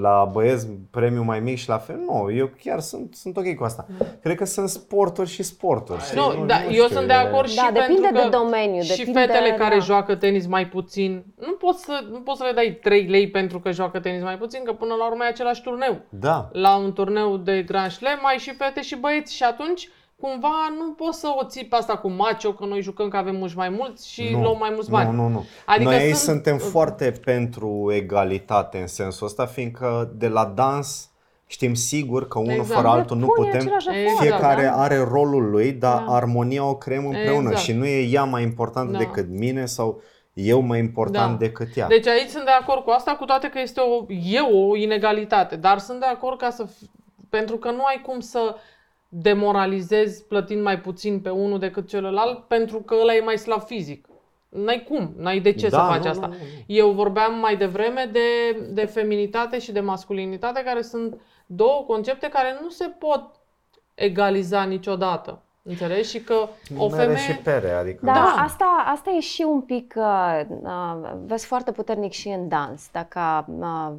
[0.00, 1.96] la băieți premiu mai mic și la fel?
[2.08, 3.86] Nu, eu chiar sunt, sunt ok cu asta.
[4.22, 6.00] Cred că sunt sporturi și sporturi.
[6.02, 6.16] știi?
[6.16, 8.96] Nu, da, eu sunt de e- acord și Da, depinde pentru că de domeniu, Și
[8.96, 9.80] depinde, fetele care da.
[9.80, 13.60] joacă tenis mai puțin, nu poți, să, nu poți să le dai 3 lei pentru
[13.60, 16.00] că joacă tenis mai puțin, că până la urmă e același turneu.
[16.08, 16.48] Da.
[16.52, 19.88] La un turneu de Grand Slam ai și fete și băieți și atunci
[20.22, 23.36] cumva nu poți să o ții pe asta cu macho, că noi jucăm că avem
[23.36, 25.10] mulți mai mulți și Nu, luăm mai mulți bani.
[25.16, 25.44] Nu, nu, nu.
[25.66, 31.10] Adică Noi aici sunt- suntem foarte pentru egalitate în sensul ăsta, fiindcă de la dans
[31.46, 32.72] știm sigur că unul Exact.
[32.72, 33.60] fără altul nu Pune putem.
[33.60, 34.20] același efort, Exact.
[34.20, 34.82] Fiecare da?
[34.82, 36.14] are rolul lui, dar Da.
[36.14, 37.58] armonia o creăm împreună Exact.
[37.58, 38.98] și nu e ea mai importantă Da.
[38.98, 40.00] decât mine sau
[40.32, 41.36] eu mai important Da.
[41.46, 41.86] decât ea.
[41.86, 45.56] Deci aici sunt de acord cu asta, cu toate că este o, e o inegalitate,
[45.56, 46.90] dar sunt de acord ca să, fi-
[47.30, 48.54] pentru că nu ai cum să
[49.14, 54.06] demoralizezi plătind mai puțin pe unul decât celălalt, pentru că ăla e mai slab fizic.
[54.48, 56.26] N-ai cum, n-ai de ce Da, să faci nu, asta.
[56.26, 56.38] nu, nu.
[56.66, 62.58] Eu vorbeam mai devreme de, de feminitate și de masculinitate, care sunt două concepte care
[62.62, 63.30] nu se pot
[63.94, 65.41] egaliza niciodată.
[65.64, 66.08] Înțelegi?
[66.08, 66.34] Și că
[66.78, 67.18] o Mere femeie...
[67.18, 67.98] și pere, adică...
[68.06, 68.42] Da, Da.
[68.42, 72.88] Asta, asta e și un pic, uh, uh, vezi foarte puternic și în dans.
[72.92, 73.92] Dacă uh,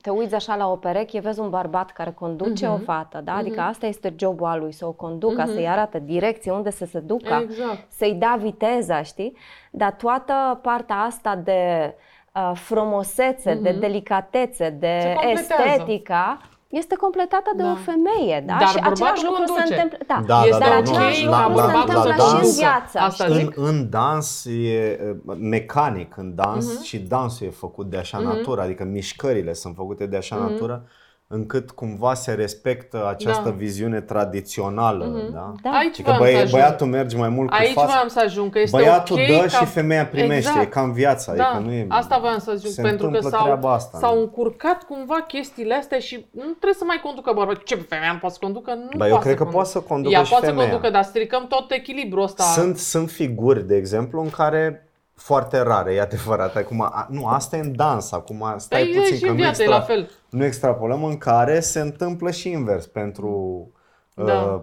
[0.00, 2.74] te uiți așa la o pereche, vezi un bărbat care conduce Mhm.
[2.74, 3.32] o fată, da?
[3.34, 6.98] Adică asta este jobul al lui, să o conducă, să-i arată direcție, unde să se
[6.98, 7.92] ducă, Exact.
[7.92, 9.36] să-i da viteza, știi?
[9.70, 11.94] Dar toată partea asta de
[12.34, 15.62] uh, frumusețe, de delicatețe, de Se completează.
[15.66, 16.40] estetica,
[16.70, 17.70] este completată de Da.
[17.70, 18.56] o femeie, da?
[18.58, 19.74] Dar și același bărbatul lucru se conduce.
[19.74, 22.14] întâmplă, da, Da, Este da, dar da, același nu, lucru la- se la- întâmplă la
[22.24, 22.98] și în dans- viață.
[22.98, 23.36] Asta știi?
[23.38, 23.56] zic.
[23.56, 26.82] În, în dans e uh, mecanic, în dans Mhm.
[26.82, 30.84] și dansul e făcut de așa natură, adică mișcările sunt făcute de așa natură,
[31.32, 33.50] încât cumva se respectă această Mhm.
[33.50, 33.56] Da.
[33.56, 35.04] viziune tradițională.
[35.32, 35.52] Da?
[35.62, 35.70] Da.
[35.70, 36.50] Aici Adică voiam să băie, ajung.
[36.50, 37.86] băiatul merge mai mult Aici cu fața.
[37.92, 39.48] voiam să ajung, că este Băiatul ok dă ca...
[39.48, 40.60] și femeia primește, Exact.
[40.60, 41.86] e ca în viață, Da, adică nu e...
[41.88, 44.20] asta voiam să zic, se pentru că întâmplă s-au, treaba asta, s-au nu?
[44.20, 47.62] încurcat cumva chestiile astea și nu trebuie să mai conducă bărbatul.
[47.64, 48.74] Ce femeia nu poate să conducă?
[48.74, 50.64] Nu Ba, eu poate cred să că poate să conducă Ea și poate femeia.
[50.64, 52.42] să conducă, dar stricăm tot echilibrul ăsta.
[52.42, 56.56] Sunt, sunt figuri, de exemplu, în care foarte rare, e adevărat.
[56.56, 59.34] Acum, a, nu, asta e în dans, acum stai Păi, e puțin și că în
[59.36, 60.10] nu, viață, e la fel.
[60.30, 63.66] Nu extrapolăm, în care se întâmplă și invers pentru
[64.14, 64.32] Da.
[64.32, 64.60] uh,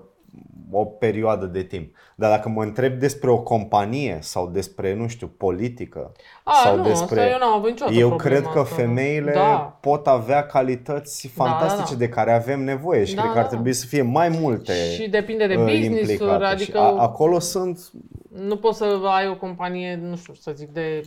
[0.72, 1.95] o perioadă de timp.
[2.15, 6.11] Dar dacă mă întreb despre o companie sau despre, nu știu, politică
[6.43, 7.20] A, sau nu, despre...
[7.20, 8.86] asta eu n-am avut niciodată Eu problema cred că asta, nu.
[8.86, 9.78] femeile Da.
[9.82, 11.97] pot avea calități da, fantastice da.
[11.97, 13.55] de care avem nevoie și Da, cred că ar da, da.
[13.55, 16.45] trebui să fie mai multe Și depinde de uh, business-uri, implicate.
[16.45, 17.91] Și adică a, acolo sunt
[18.30, 21.01] nu poți să ai o companie, nu știu, să zic, de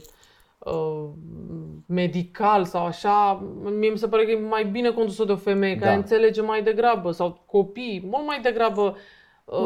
[0.65, 1.09] uh,
[1.87, 3.33] medical sau așa,
[3.79, 5.97] mie mi se pare că e mai bine condusă de o femeie care Da.
[5.97, 8.97] înțelege mai degrabă, sau copii, mult mai degrabă uh,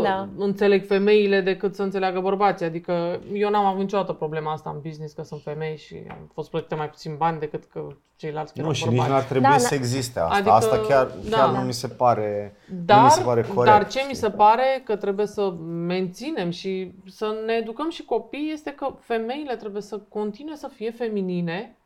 [0.03, 0.29] Da.
[0.37, 2.67] înțeleg femeile decât să înțeleagă bărbații.
[2.67, 6.51] Adică eu n-am avut niciodată problema asta în business, că sunt femei și am fost
[6.51, 9.11] plătite mai puțin bani decât că ceilalți care Nu, erau și nici bărbați.
[9.11, 9.75] nu ar trebui Da, să da.
[9.75, 10.35] existe asta.
[10.35, 11.37] Adică, asta chiar, da.
[11.37, 13.77] chiar nu mi se pare, nu Dar, mi se pare corect.
[13.77, 15.51] dar ce mi se pare că trebuie să
[15.87, 20.91] menținem și să ne educăm și copiii este că femeile trebuie să continue să fie
[20.91, 21.77] feminine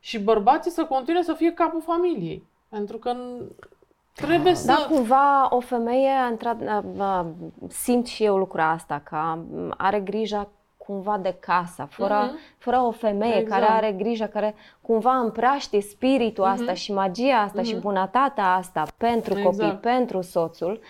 [0.00, 2.46] și bărbații să continue să fie capul familiei.
[2.68, 3.68] Pentru că n-
[4.14, 4.66] trebuie să...
[4.66, 7.24] Da, cumva o femeie, într- uh,
[7.68, 12.36] simt și eu lucrul asta, că um, are grijă cumva de casa, fără, Mhm.
[12.58, 13.60] fără o femeie Exact.
[13.60, 19.38] care are grijă, care cumva împraște spiritul asta și magia asta și bunătatea asta pentru
[19.38, 19.56] Exact.
[19.58, 20.80] copii, pentru soțul.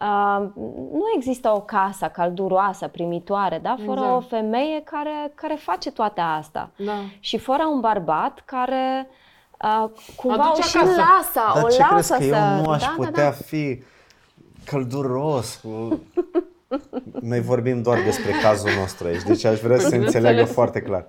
[0.00, 0.46] Uh,
[0.92, 3.76] nu există o casă calduroasă, primitoare, da?
[3.86, 4.16] fără Exact.
[4.16, 6.70] o femeie care, care face toate astea.
[6.76, 6.92] Da.
[7.20, 9.14] Și fără un bărbat care uh,
[10.16, 10.96] cumva Aduce o și acasă.
[10.96, 12.28] lasă, Dar o ce crezi lasă că să...
[12.28, 13.30] eu nu aș da, putea da, da.
[13.30, 13.82] fi
[14.64, 16.00] călduros cu...
[17.20, 21.06] Noi vorbim doar despre cazul nostru aici, deci aș vrea să se înțeleagă foarte clar.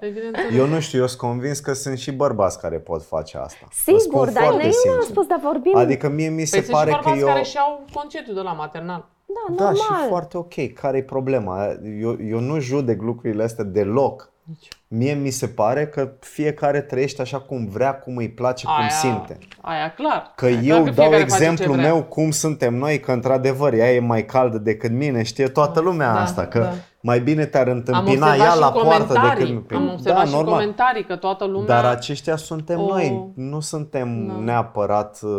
[0.55, 3.67] Eu nu știu, eu sunt convins că sunt și bărbați care pot face asta.
[3.71, 5.75] Sigur, dar noi nu am spus, dar vorbim...
[5.75, 7.25] Adică mie mi se păi pare că eu...
[7.25, 9.05] care și-au concediu de la maternal.
[9.25, 10.73] Da, da și foarte ok.
[10.73, 11.67] Care e problema?
[11.99, 14.33] Eu, eu nu judec lucrurile astea deloc.
[14.47, 14.67] Nici.
[14.87, 18.87] Mie mi se pare că fiecare trăiește așa cum vrea, cum îi place, aia, cum
[18.89, 19.37] simte.
[19.61, 20.31] Aia clar.
[20.35, 24.57] Că aia eu dau exemplu meu cum suntem noi, că într-adevăr ea e mai caldă
[24.57, 26.71] decât mine, știe toată da, lumea da, asta, că da.
[26.99, 29.75] mai bine te-ar întâmpina ea la poartă decât...
[29.75, 30.53] Am observat da, și normal.
[30.53, 31.81] comentarii că toată lumea...
[31.81, 32.87] Dar aceștia suntem o...
[32.87, 34.33] noi, nu suntem da.
[34.33, 35.31] neapărat, uh,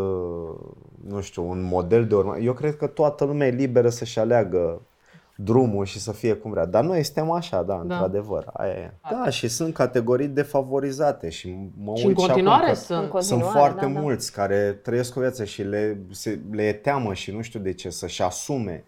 [1.09, 2.39] nu știu, un model de urmă.
[2.39, 4.81] Eu cred că toată lumea e liberă să-și aleagă
[5.37, 6.65] drumul și să fie cum vrea.
[6.65, 7.81] Dar noi suntem așa, da, da.
[7.81, 8.51] într-adevăr.
[8.53, 8.93] Aia e.
[9.11, 13.09] Da, și sunt categorii defavorizate și mă și uit în continuare și sunt.
[13.11, 14.01] Sunt, sunt foarte da, da.
[14.01, 14.43] mulți da.
[14.43, 17.91] care trăiesc o viață și le, se, le e teamă și nu știu de ce
[17.91, 18.85] să-și asume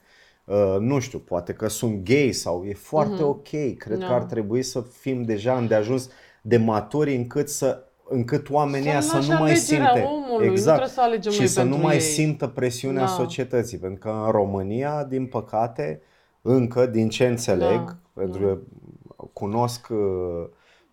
[0.49, 3.27] Uh, nu știu, poate că sunt gay sau e foarte mm-hmm.
[3.27, 3.49] ok.
[3.77, 4.07] Cred da.
[4.07, 6.09] că ar trebui să fim deja îndeajuns
[6.43, 11.01] de maturi încât să încât oamenii să, să nu mai simte omului, exact, nu să
[11.01, 12.01] alegem și să nu mai ei.
[12.01, 13.09] simtă presiunea da.
[13.09, 16.01] societății, pentru că în România, din păcate,
[16.43, 18.47] încă, din ce înțeleg, da, pentru da.
[18.47, 18.59] că
[19.33, 19.87] cunosc,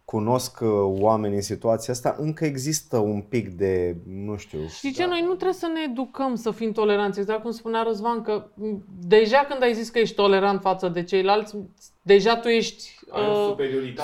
[0.05, 4.59] cunosc oameni în situația asta, încă există un pic de, nu știu...
[4.67, 7.19] Știi ce, noi nu trebuie să ne educăm să fim toleranți.
[7.19, 8.45] Exact cum spunea Răzvan, că
[8.99, 11.55] deja când ai zis că ești tolerant față de ceilalți,
[12.01, 13.55] deja tu ești uh,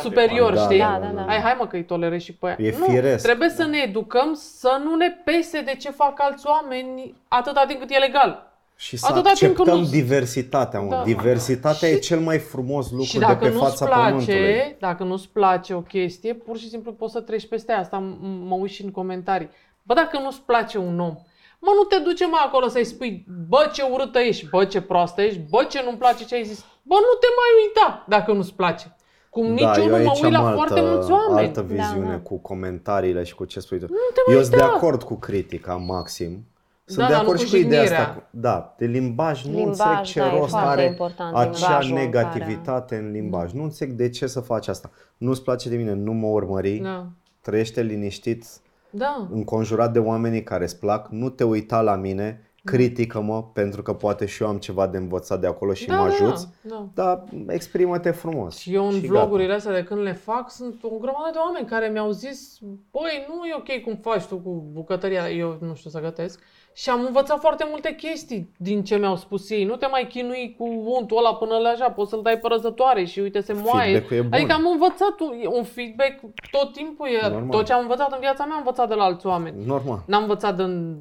[0.02, 0.78] superior, da, știi?
[0.78, 1.26] Da, da, da.
[1.28, 2.56] Hai, hai mă că îi tolerezi și pe aia.
[2.60, 3.24] E nu, firesc.
[3.24, 7.80] trebuie să ne educăm să nu ne pese de ce fac alți oameni atâta timp
[7.80, 8.51] cât e legal.
[8.82, 9.86] Și să Atâta acceptăm nu...
[9.86, 10.80] diversitatea.
[10.80, 10.90] Mă.
[10.90, 11.04] Da.
[11.04, 11.94] Diversitatea și...
[11.94, 14.76] e cel mai frumos lucru de pe fața place, pământului.
[14.80, 17.98] Dacă nu-ți place o chestie, pur și simplu poți să treci peste asta.
[18.22, 19.50] Mă uit și în comentarii.
[19.84, 21.16] Bă, dacă nu-ți place un om,
[21.60, 25.22] mă, nu te duce mai acolo să-i spui, bă, ce urâtă ești, bă, ce proastă
[25.22, 26.60] ești, bă, ce nu-mi place ce ai zis.
[26.84, 28.96] Bă, nu te mai uita dacă nu-ți place.
[29.30, 31.48] Cum da, nici eu nu mă uit la altă, foarte mulți oameni.
[31.48, 32.20] altă viziune da, da.
[32.20, 33.86] cu comentariile și cu ce spui tu.
[34.32, 36.46] Eu sunt de acord cu critica maxim
[36.92, 38.24] sunt da, de acord și cu ideea asta.
[38.30, 40.98] Da, de limbaj, limbaj nu înțeleg ce da, rost are
[41.34, 43.08] acea negativitate care...
[43.08, 43.52] în limbaj.
[43.52, 44.92] Nu înțeleg de ce să faci asta.
[45.18, 47.08] Nu-ți place de mine, nu mă urmări, da.
[47.42, 48.46] trăiește liniștit,
[48.90, 49.28] da.
[49.32, 52.46] înconjurat de oamenii care îți plac, nu te uita la mine, da.
[52.64, 56.08] Critică-mă pentru că poate și eu am ceva de învățat de acolo și da, mă
[56.08, 57.04] da, ajuți, da, da.
[57.04, 58.58] dar exprimă-te frumos.
[58.58, 59.58] Și eu în și vlogurile gata.
[59.58, 62.58] astea de când le fac sunt o grămadă de oameni care mi-au zis
[62.92, 66.40] băi, nu e ok cum faci tu cu bucătăria, eu nu știu să gătesc,
[66.74, 69.64] și am învățat foarte multe chestii din ce mi-au spus ei.
[69.64, 73.04] Nu te mai chinui cu untul ăla până la așa, poți să-l dai pe răzătoare
[73.04, 74.06] și uite se moaie.
[74.32, 76.20] Adică am învățat un, un feedback
[76.52, 77.08] tot timpul.
[77.08, 77.50] E, Normal.
[77.50, 79.66] tot ce am învățat în viața mea am învățat de la alți oameni.
[79.66, 80.04] Normal.
[80.06, 80.98] N-am învățat din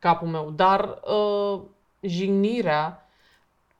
[0.00, 0.52] capul meu.
[0.56, 1.60] Dar uh,
[2.00, 3.04] jignirea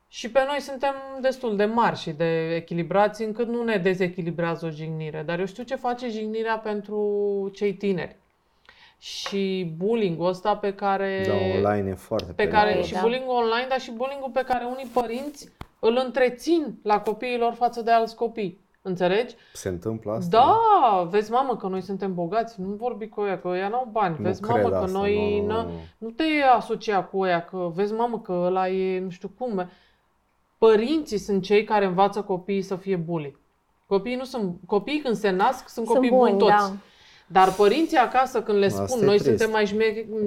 [0.09, 4.71] și pe noi suntem destul de mari și de echilibrați încât nu ne dezechilibrează o
[4.71, 5.23] jignire.
[5.23, 8.17] Dar eu știu ce face jignirea pentru cei tineri
[8.99, 11.25] și bullying-ul ăsta pe care...
[11.27, 13.01] Da, online e foarte pe care, Și da.
[13.01, 15.49] bullying online, dar și bullying pe care unii părinți
[15.79, 18.61] îl întrețin la copiilor față de alți copii.
[18.83, 19.35] Înțelegi?
[19.53, 20.39] Se întâmplă asta?
[20.39, 24.17] Da, vezi mamă că noi suntem bogați, nu vorbi cu ea, că ea n-au bani.
[24.19, 25.71] Nu vezi mamă că asta, noi nu, nu, nu.
[25.99, 26.25] nu te
[26.57, 29.71] asocia cu ea, că vezi mamă că ăla e nu știu cum.
[30.59, 33.39] Părinții sunt cei care învață copiii să fie bully.
[33.87, 36.71] Copiii nu sunt, copiii când se nasc sunt, sunt copii buni, buni toți.
[36.71, 36.77] Da.
[37.27, 39.67] Dar părinții acasă când le spun, Asta noi suntem mai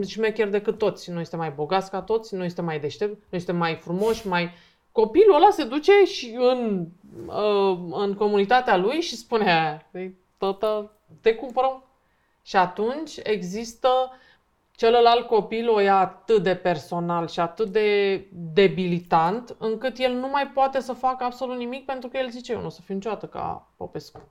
[0.08, 3.58] șmecheri decât toți, noi suntem mai bogați ca toți, noi suntem mai deștepți, noi suntem
[3.58, 4.50] mai frumoși, mai...
[4.92, 6.88] Copilul ăla se duce și în,
[7.26, 9.86] uh, în comunitatea lui și spune,
[10.38, 10.92] tătă,
[11.22, 11.84] te cumpărăm.
[12.42, 14.12] Și atunci există
[14.76, 18.18] celălalt copil o ia atât de personal și atât de
[18.54, 22.60] debilitant, încât el nu mai poate să facă absolut nimic pentru că el zice, eu
[22.60, 24.22] nu o să fiu niciodată ca Popescu.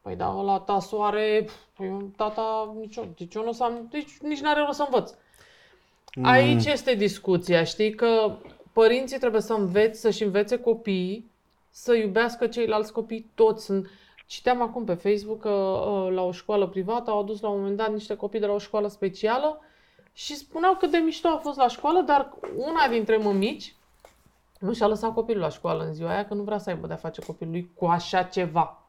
[0.00, 4.40] Păi da, ăla tasoare, păi tata, nici, deci eu nu o să am, deci nici
[4.40, 5.12] n-are rost să învăț.
[6.14, 6.24] Mm.
[6.24, 8.36] Aici este discuția, știi, că
[8.72, 11.27] părinții trebuie să învețe, să-și învețe copiii
[11.82, 13.90] să iubească ceilalți copii, toți sunt.
[14.26, 17.76] Citeam acum pe Facebook că ă, la o școală privată au adus la un moment
[17.76, 19.60] dat niște copii de la o școală specială
[20.12, 23.74] și spuneau cât de mișto a fost la școală, dar una dintre mămici
[24.60, 26.96] nu și-a lăsat copilul la școală în ziua aia că nu vrea să aibă de-a
[26.96, 28.82] face copilului cu așa ceva.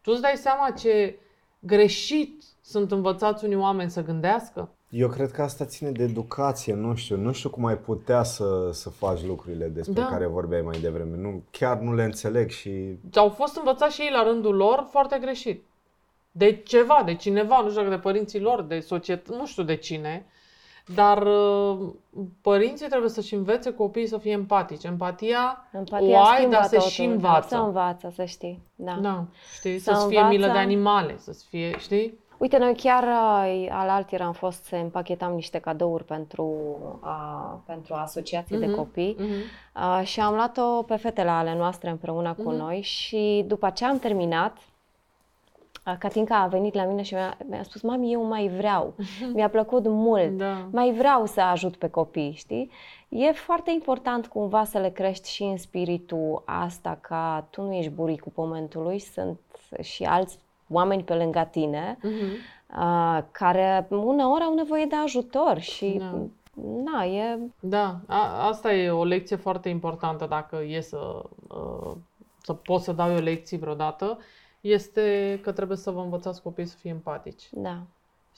[0.00, 1.18] Tu îți dai seama ce
[1.58, 4.77] greșit sunt învățați unii oameni să gândească?
[4.90, 8.70] Eu cred că asta ține de educație, nu știu, nu știu cum ai putea să,
[8.72, 10.06] să faci lucrurile despre da.
[10.06, 11.16] care vorbeai mai devreme.
[11.16, 12.98] Nu, chiar nu le înțeleg și...
[13.14, 15.64] Au fost învățați și ei la rândul lor foarte greșit.
[16.30, 20.26] De ceva, de cineva, nu știu de părinții lor, de societate, nu știu de cine,
[20.94, 21.78] dar uh,
[22.40, 24.84] părinții trebuie să-și învețe copiii să fie empatici.
[24.84, 27.48] Empatia, Empatia o ai, schimbă dar se totul, și Da, învață.
[27.48, 28.62] să învață, să știi.
[28.74, 28.98] Da.
[29.02, 29.24] Da,
[29.56, 29.78] știi?
[29.78, 30.58] Să Să-ți fie milă de învață.
[30.58, 32.18] animale, să-ți fie, știi?
[32.38, 36.54] Uite, noi chiar uh, alaltier am fost să împachetam niște cadouri pentru,
[37.00, 39.28] a, pentru asociație de Mhm, copii mhm.
[39.76, 42.56] uh, și am luat-o pe fetele ale noastre împreună cu Mhm.
[42.56, 44.56] noi și după ce am terminat,
[45.86, 48.94] uh, Catinca a venit la mine și mi-a, mi-a spus, mami, eu mai vreau,
[49.34, 50.68] mi-a plăcut mult, Da.
[50.72, 52.70] mai vreau să ajut pe copii, știi?
[53.08, 57.90] E foarte important cumva să le crești și în spiritul asta ca tu nu ești
[57.90, 59.40] buricul pământului, sunt
[59.80, 60.38] și alți
[60.70, 62.12] oameni pe lângă tine Mhm.
[62.80, 66.14] uh, care uneori au nevoie de ajutor și Da.
[66.92, 71.92] na, e Da, a, asta e o lecție foarte importantă dacă e să, uh,
[72.42, 74.18] să pot să dau eu lecții vreodată,
[74.60, 77.48] este că trebuie să vă învățați copiii să fie empatici.
[77.52, 77.78] da.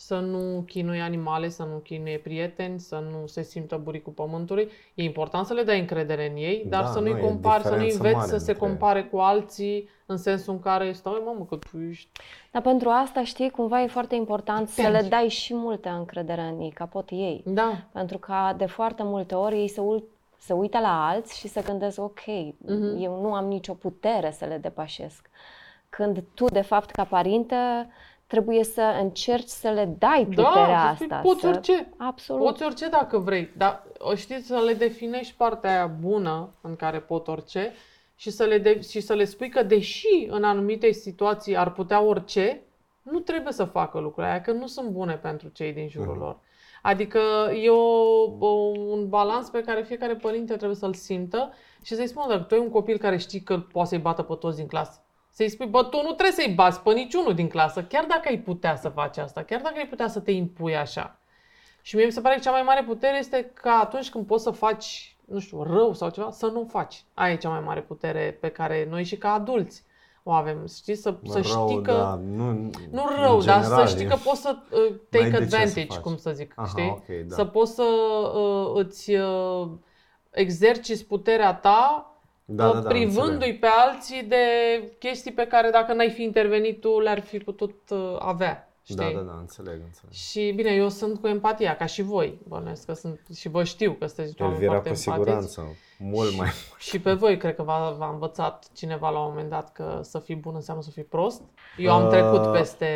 [0.02, 4.70] Să nu chinuie animale, să nu chinuie prieteni, să nu se simtă buricul pământului.
[4.94, 7.62] E important să le dai încredere în ei, dar Da, să nu, nu-i e compari,
[7.62, 10.92] să nu diferență înveți mare să se între- compare cu alții în sensul în care
[10.92, 12.08] stai, mamă, că tu ești...
[12.52, 15.08] Dar pentru asta, știi, cumva e foarte important să le Pentru.
[15.08, 17.42] dai și multă încredere în ei, ca pot ei.
[17.46, 21.48] Da, Pentru că de foarte multe ori ei se, ul- se uită la alți și
[21.48, 22.20] se gândesc, ok,
[22.58, 22.96] Mhm.
[23.02, 25.30] eu nu am nicio putere să le depășesc.
[25.88, 27.56] Când tu, de fapt, ca părinte,
[28.30, 31.16] trebuie să încerci să le dai puterea da, să spui, asta.
[31.28, 31.46] poți să...
[31.48, 31.92] orice.
[31.96, 32.42] Absolut.
[32.42, 37.00] Poți orice dacă vrei, dar o știi să le definești partea aia bună în care
[37.00, 37.72] pot orice
[38.14, 42.00] și să le, de- și să le spui că deși în anumite situații ar putea
[42.02, 42.60] orice,
[43.02, 46.20] nu trebuie să facă lucrurile aia, că nu sunt bune pentru cei din jurul Mhm.
[46.22, 46.38] lor.
[46.82, 47.18] Adică
[47.62, 48.48] e o, o,
[48.90, 51.52] un balans pe care fiecare părinte trebuie să-l simtă
[51.82, 54.34] și să-i spună, dacă tu ai un copil care știi că poate să-i bată pe
[54.34, 55.00] toți din clasă,
[55.40, 58.38] să-i spui, bă, tu nu trebuie să-i bați pe niciunul din clasă, chiar dacă ai
[58.38, 61.18] putea să faci asta, chiar dacă ai putea să te impui așa.
[61.82, 64.42] Și mie mi se pare că cea mai mare putere este că atunci când poți
[64.42, 67.04] să faci, nu știu, rău sau ceva, să nu faci.
[67.14, 69.84] Aia e cea mai mare putere pe care noi și ca adulți
[70.22, 70.66] o avem.
[70.74, 70.94] Știi?
[70.94, 71.92] Să, să Rău, știi că...
[71.92, 72.52] da, nu,
[72.90, 75.44] Nu în rău, dar să general, știi e- că poți să uh, N-ai take de
[75.44, 75.98] ce să advantage, faci.
[75.98, 76.88] cum să zic, Aha, știi?
[76.90, 77.34] ok, da.
[77.34, 77.82] Să poți să
[78.34, 79.68] uh, îți uh,
[80.30, 82.09] exerciți puterea ta
[82.52, 83.58] Da, uh, da, da, privându-i înțeleg.
[83.60, 84.36] pe alții de
[84.98, 88.64] chestii pe care dacă n-ai fi intervenit tu le-ar fi putut uh, avea.
[88.82, 88.96] Știi?
[88.96, 90.12] Da, da, da, înțeleg, înțeleg.
[90.12, 93.92] Și bine, eu sunt cu empatia, ca și voi, bănuiesc că sunt, și vă știu
[93.92, 95.24] că sunteți oameni Elvira foarte cu empatici.
[95.24, 96.48] siguranță, mult mai
[96.88, 100.18] Și pe voi, cred că v-a, v-a învățat cineva la un moment dat că să
[100.18, 101.42] fii bun înseamnă să fii prost.
[101.76, 102.86] Eu am Uh, trecut peste...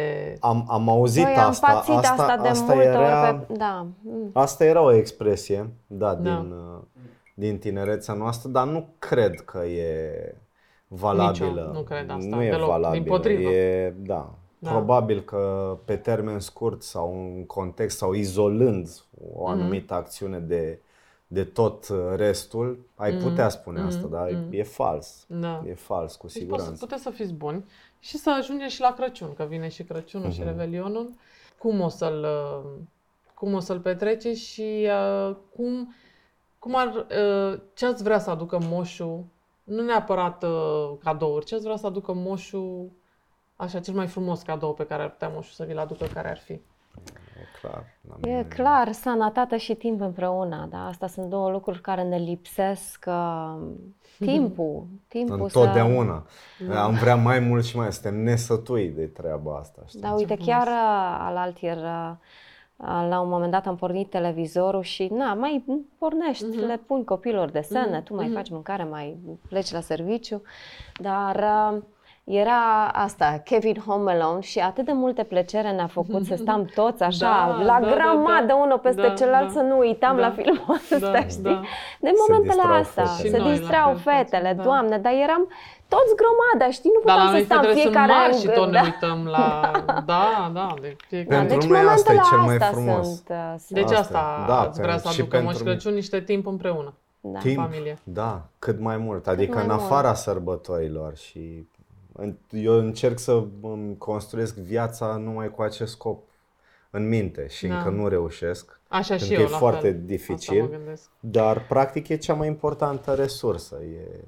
[0.40, 1.72] Am, am auzit Noi am asta.
[1.72, 3.52] pățit asta, asta, de asta multe era, ori pe...
[3.52, 3.86] Da.
[4.02, 4.30] Mm.
[4.32, 6.30] Asta era o expresie, da, Da.
[6.30, 6.82] din, uh,
[7.34, 10.34] din tinerețea noastră, dar nu cred că e
[10.88, 11.46] valabilă.
[11.50, 13.02] Nici eu nu cred asta, Nu e deloc, valabilă.
[13.02, 13.50] dimpotrivă.
[13.50, 14.34] E, da.
[14.58, 14.70] Da.
[14.70, 18.88] Probabil că pe termen scurt sau în context sau izolând
[19.34, 19.50] o Mhm.
[19.50, 20.78] anumită acțiune de,
[21.26, 23.22] de tot uh, restul, ai Mhm.
[23.28, 24.10] putea spune asta, Mhm.
[24.10, 24.48] dar Mhm.
[24.50, 25.24] e fals.
[25.28, 25.62] Da.
[25.66, 26.84] E fals, cu Deci poți să, siguranță.
[26.84, 27.64] puteți să fiți buni
[27.98, 30.48] și să ajungeți și la Crăciun, că vine și Crăciunul și Mhm.
[30.48, 31.10] Revelionul.
[31.58, 32.70] Cum o să-l, uh,
[33.34, 34.86] cum o să-l petreceți și
[35.28, 35.94] uh, cum,
[36.64, 39.24] cum ar, uh, ce ați vrea să aducă moșul,
[39.64, 42.90] nu neapărat uh, cadouri, ce ați vrea să aducă moșul,
[43.56, 46.38] așa, cel mai frumos cadou pe care ar putea moșul să vi-l aducă, care ar
[46.38, 46.52] fi?
[46.52, 46.60] E
[47.60, 47.84] clar.
[48.08, 50.86] la E mine- clar, sănătate și timp împreună, da?
[50.86, 53.04] Asta sunt două lucruri care ne lipsesc.
[53.06, 53.56] Uh,
[54.30, 56.26] timpul, timpul Întotdeauna.
[56.68, 56.84] Da.
[56.84, 57.92] Am vrea mai mult și mai.
[57.92, 59.82] Suntem nesătui de treaba asta.
[59.88, 60.00] Știi?
[60.00, 60.48] Da, uite, frumos.
[60.48, 62.16] chiar uh, alaltier, uh, uh,
[63.08, 65.64] la un moment dat am pornit televizorul și, na, mai
[65.98, 66.66] pornești, Mhm.
[66.66, 68.34] le pun copilor desene, Mhm, tu mai mhm.
[68.34, 69.16] faci mâncare, mai
[69.48, 70.42] pleci la serviciu,
[71.00, 71.36] dar
[71.72, 71.78] uh,
[72.24, 77.02] era asta, Kevin Home Alone și atât de multe plăcere ne-a făcut să stăm toți
[77.02, 78.54] așa, Da, la da, da, grămadă, da.
[78.54, 79.52] unul peste Da, celălalt, da.
[79.52, 80.22] să nu uitam Da.
[80.22, 81.42] la filmul ăsta, Da, știi?
[81.42, 81.60] da.
[82.00, 83.28] De Se momentele distrau astea, fetele.
[83.30, 84.62] se Și noi la distrau fel facem, fetele, da.
[84.62, 85.48] doamne, dar eram
[85.94, 86.90] toți grămadă, știi?
[86.96, 88.78] Nu Dar la puteam să noi stăm fetele sunt fiecare mari în și tot ne
[88.80, 88.84] da.
[88.90, 89.46] uităm la...
[90.12, 90.24] Da,
[90.58, 91.36] da, de fiecare.
[91.46, 93.06] Pentru deci noi asta e momentele cel mai astea frumos.
[93.06, 95.64] Sunt, uh, sunt, Deci Asta, asta da, ați vrea pentru- să și aducă Moș pentru-
[95.64, 96.90] Crăciun niște timp împreună.
[97.20, 97.38] da.
[97.38, 97.94] Timp, familie.
[98.20, 98.32] da,
[98.64, 99.26] cât mai mult.
[99.34, 99.82] Adică mai în mult.
[99.82, 101.66] afara sărbătorilor și
[102.12, 106.22] în- eu încerc să îmi construiesc viața numai cu acest scop
[106.90, 107.76] în minte și Da.
[107.76, 108.80] încă nu reușesc.
[108.88, 110.00] Așa Pentru și că eu, e la foarte fel.
[110.04, 110.60] dificil.
[110.60, 111.10] Asta mă gândesc.
[111.20, 113.76] Dar practic e cea mai importantă resursă.
[113.82, 114.20] E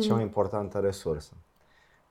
[0.00, 1.32] cea mai importantă resursă.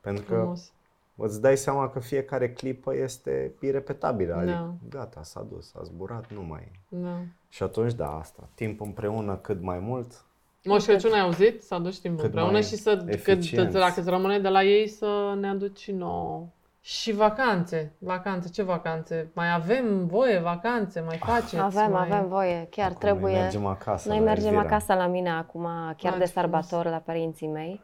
[0.02, 0.72] Pentru că Frumos.
[1.16, 4.34] îți dai seama că fiecare clipă este irepetabilă.
[4.36, 4.98] Adică Da.
[4.98, 6.80] gata, s-a dus, a zburat, nu mai e.
[6.90, 7.18] Da.
[7.50, 8.50] Și atunci, da, asta.
[8.54, 10.26] Timp împreună cât mai mult.
[10.64, 11.64] Moș Crăciun ai auzit?
[11.64, 13.74] Să aduci timp Cât împreună mai și să, cât, eficienți.
[13.74, 16.48] dacă îți rămâne de la ei, să ne aduci și nouă.
[16.90, 19.32] Și vacanțe, vacanțe, ce vacanțe?
[19.36, 21.58] Mai avem voie vacanțe, mai faceți?
[21.60, 22.08] Avem, mai...
[22.10, 23.32] avem voie, chiar Acum trebuie.
[23.34, 24.10] Noi mergem acasă.
[24.10, 24.64] Noi la mergem Elvira.
[24.68, 25.64] acasă la mine acum,
[25.98, 26.32] chiar Ah, de ce frumos.
[26.68, 27.82] sărbători la părinții mei.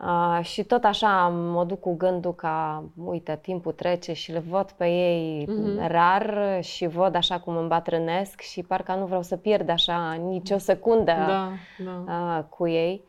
[0.00, 4.70] Uh, și tot așa mă duc cu gândul ca, uite, timpul trece și le văd
[4.70, 5.86] pe ei Mhm.
[5.86, 11.12] rar și văd așa cum îmbătrânesc și parcă nu vreau să pierd așa nicio secundă
[11.26, 11.50] Da,
[11.84, 12.36] da.
[12.38, 13.04] uh, cu ei.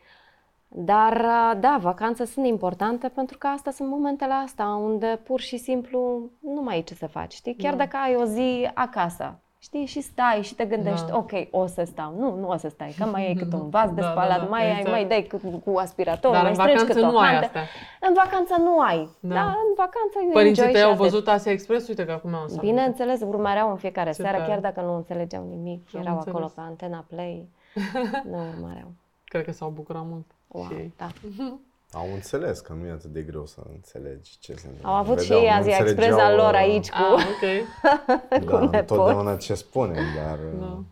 [0.77, 5.57] Dar, uh, da, vacanțe sunt importante pentru că asta sunt momentele astea unde pur și
[5.57, 7.55] simplu nu mai ai ce să faci, știi?
[7.55, 7.77] Chiar Da.
[7.77, 9.85] dacă ai o zi acasă, știi?
[9.85, 11.17] Și stai și te gândești, Da.
[11.17, 12.13] ok, o să stau.
[12.17, 14.39] Nu, nu o să stai, că mai ai cât un vas de Da, da, spălat,
[14.39, 14.89] da, mai ai, exact.
[14.89, 17.45] mai dai cu, cu aspirator, Dar mai în strângi vacanță cât o nu ai hantă.
[17.45, 17.61] astea.
[18.07, 19.09] În vacanță nu ai.
[19.19, 19.33] Da.
[19.35, 21.03] Da, în vacanță eu Părinții enjoy tăi și au atât.
[21.03, 21.87] văzut Asia Express?
[21.87, 24.49] Uite că acum am să Bineînțeles, urmăreau în fiecare Ce seară, tare.
[24.49, 26.35] chiar dacă nu înțelegeau nimic, Am erau înțeles.
[26.35, 27.47] acolo pe Antena Play,
[28.31, 28.87] nu urmăreau.
[29.25, 30.25] Cred că s-au bucurat mult.
[30.55, 30.93] Wow, Și ei.
[30.97, 31.07] da.
[31.99, 34.89] Au înțeles că nu e atât de greu să înțelegi ce se întâmplă.
[34.89, 36.97] Au avut și Vedeau, ei nu Asia Express înțelegeau, al lor uh, aici cu...
[36.97, 37.67] Ah, ok.
[38.45, 40.65] Da, cu întotdeauna ce spune, dar Da.
[40.65, 40.83] da.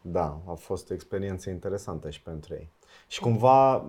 [0.00, 2.70] da, a fost o experiență interesantă și pentru ei.
[3.06, 3.84] Și cumva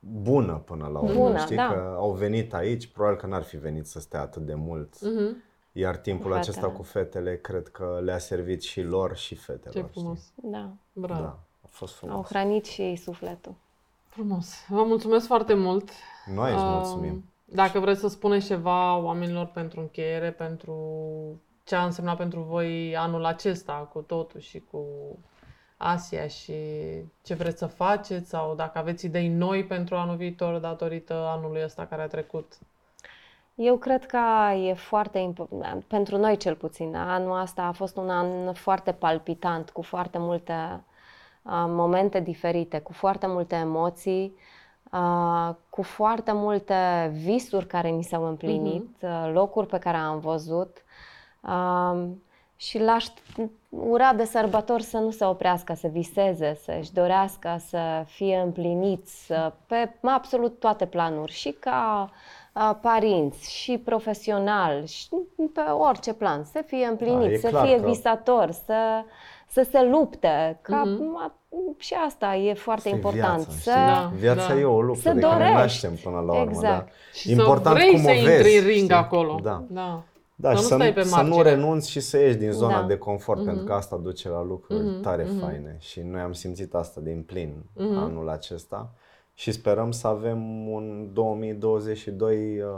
[0.00, 1.68] bună până la urmă, Bună, știi da.
[1.72, 5.00] că au venit aici, probabil că n-ar fi venit să stea atât de mult.
[5.00, 5.36] Mhm.
[5.72, 6.76] Iar timpul Cu acesta fetele.
[6.78, 9.74] cu fetele cred că le-a servit și lor și fetelor.
[9.74, 10.20] Ce frumos.
[10.34, 11.20] Da, Bravo.
[11.20, 12.14] Da, a fost frumos.
[12.16, 13.54] au hrănit și ei sufletul.
[14.10, 14.64] Frumos.
[14.68, 15.90] Vă mulțumesc foarte mult.
[16.34, 17.24] Noi îți Um, mulțumim.
[17.44, 20.74] Dacă vreți să spuneți ceva oamenilor pentru încheiere, pentru
[21.64, 24.84] ce a însemnat pentru voi anul acesta cu totul și cu
[25.76, 26.54] Asia și
[27.22, 31.86] ce vreți să faceți sau dacă aveți idei noi pentru anul viitor datorită anului ăsta
[31.86, 32.58] care a trecut.
[33.54, 38.10] Eu cred că e foarte important, pentru noi cel puțin, anul ăsta a fost un
[38.10, 40.89] an foarte palpitant, cu foarte multe uh,
[41.68, 44.34] momente diferite, cu foarte multe emoții,
[44.92, 50.84] uh, cu foarte multe visuri care ni s-au împlinit, uh, locuri pe care am văzut.
[51.40, 52.02] Uh,
[52.56, 53.06] și l-aș
[53.68, 59.52] ura de sărbători să nu se oprească, să viseze, să-și dorească să fie împliniți să-
[59.66, 62.10] pe absolut toate planuri, și ca
[62.52, 65.08] a, părinți, și profesional, și
[65.54, 69.04] pe orice plan, să fie Da, împliniți, e să clar fie că- visator, să,
[69.50, 70.58] să se lupte.
[70.62, 71.16] Ca, Mhm.
[71.16, 71.34] a,
[71.78, 73.36] și asta e foarte Asta e important.
[73.36, 73.72] viața, să, știi?
[73.72, 74.12] Da.
[74.16, 75.54] Viața e o luptă Să de care dorești.
[75.56, 76.50] naștem până la urmă.
[76.50, 76.84] Exact.
[76.86, 76.92] Da.
[77.12, 78.94] Și Important să vrei cum să o intri vezi, în ring știi?
[78.94, 79.38] acolo.
[79.42, 79.64] Da.
[79.68, 80.02] da.
[80.34, 81.42] Da, Să și nu să, stai nu, pe să nu margine.
[81.54, 82.86] renunți și să ieși din zona Da.
[82.86, 83.66] de confort, pentru Mhm.
[83.70, 85.38] că asta duce la lucruri Mhm, tare mhm.
[85.38, 85.76] faine.
[85.78, 87.96] Și noi am simțit asta din plin Mhm.
[87.98, 88.90] anul acesta
[89.34, 92.68] și sperăm să avem un 2022 uh,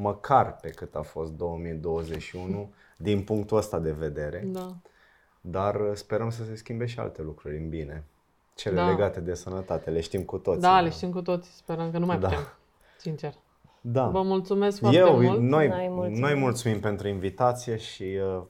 [0.00, 4.72] măcar pe cât a fost 2021 din punctul ăsta de vedere, da.
[5.46, 8.04] Dar uh, sperăm să se schimbe și alte lucruri în bine.
[8.54, 8.88] Cele Da.
[8.88, 10.60] legate de sănătate, le știm cu toții.
[10.60, 11.52] Da, le știm cu toții.
[11.52, 12.28] Sperăm că nu mai Da.
[12.28, 12.46] putem.
[12.98, 13.34] Sincer.
[13.80, 14.06] Da.
[14.08, 15.40] Vă mulțumesc foarte Eu, mult.
[15.40, 16.20] noi, Noi mulțumim.
[16.20, 18.02] noi mulțumim pentru invitație și
[18.36, 18.42] uh,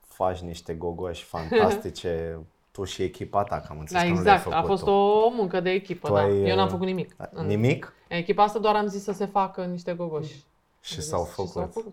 [0.00, 2.38] faci niște gogoși fantastice
[2.72, 4.54] tu și echipa ta, că am înțeles Da, că nu le-ai exact.
[4.54, 4.90] A făcut fost tu.
[4.90, 6.20] o muncă de echipă, Tu da.
[6.20, 7.14] ai, Eu n-am uh, făcut nimic.
[7.30, 7.92] În Nimic?
[8.08, 10.44] echipa asta doar am zis să se facă niște gogoși.
[10.80, 11.92] Și s-au Și s-au făcut.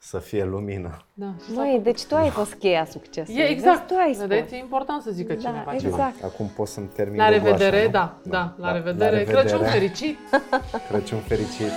[0.00, 0.22] Făcut.
[0.22, 0.96] Să fie lumină.
[1.14, 3.40] Da, și s-au Băi, deci tu ai fost cheia succesului.
[3.40, 3.78] E exact.
[3.78, 4.26] Vezi, tu ai spus.
[4.26, 5.88] Vedeți, e important să zică Da, cineva ceva.
[5.88, 6.24] exact.
[6.24, 7.90] Acum pot să-mi termin La gogoașa, revedere, nu?
[7.90, 9.10] da, da, la revedere.
[9.10, 9.40] revedere.
[9.42, 10.18] Crăciun fericit!
[10.88, 11.70] Crăciun fericit!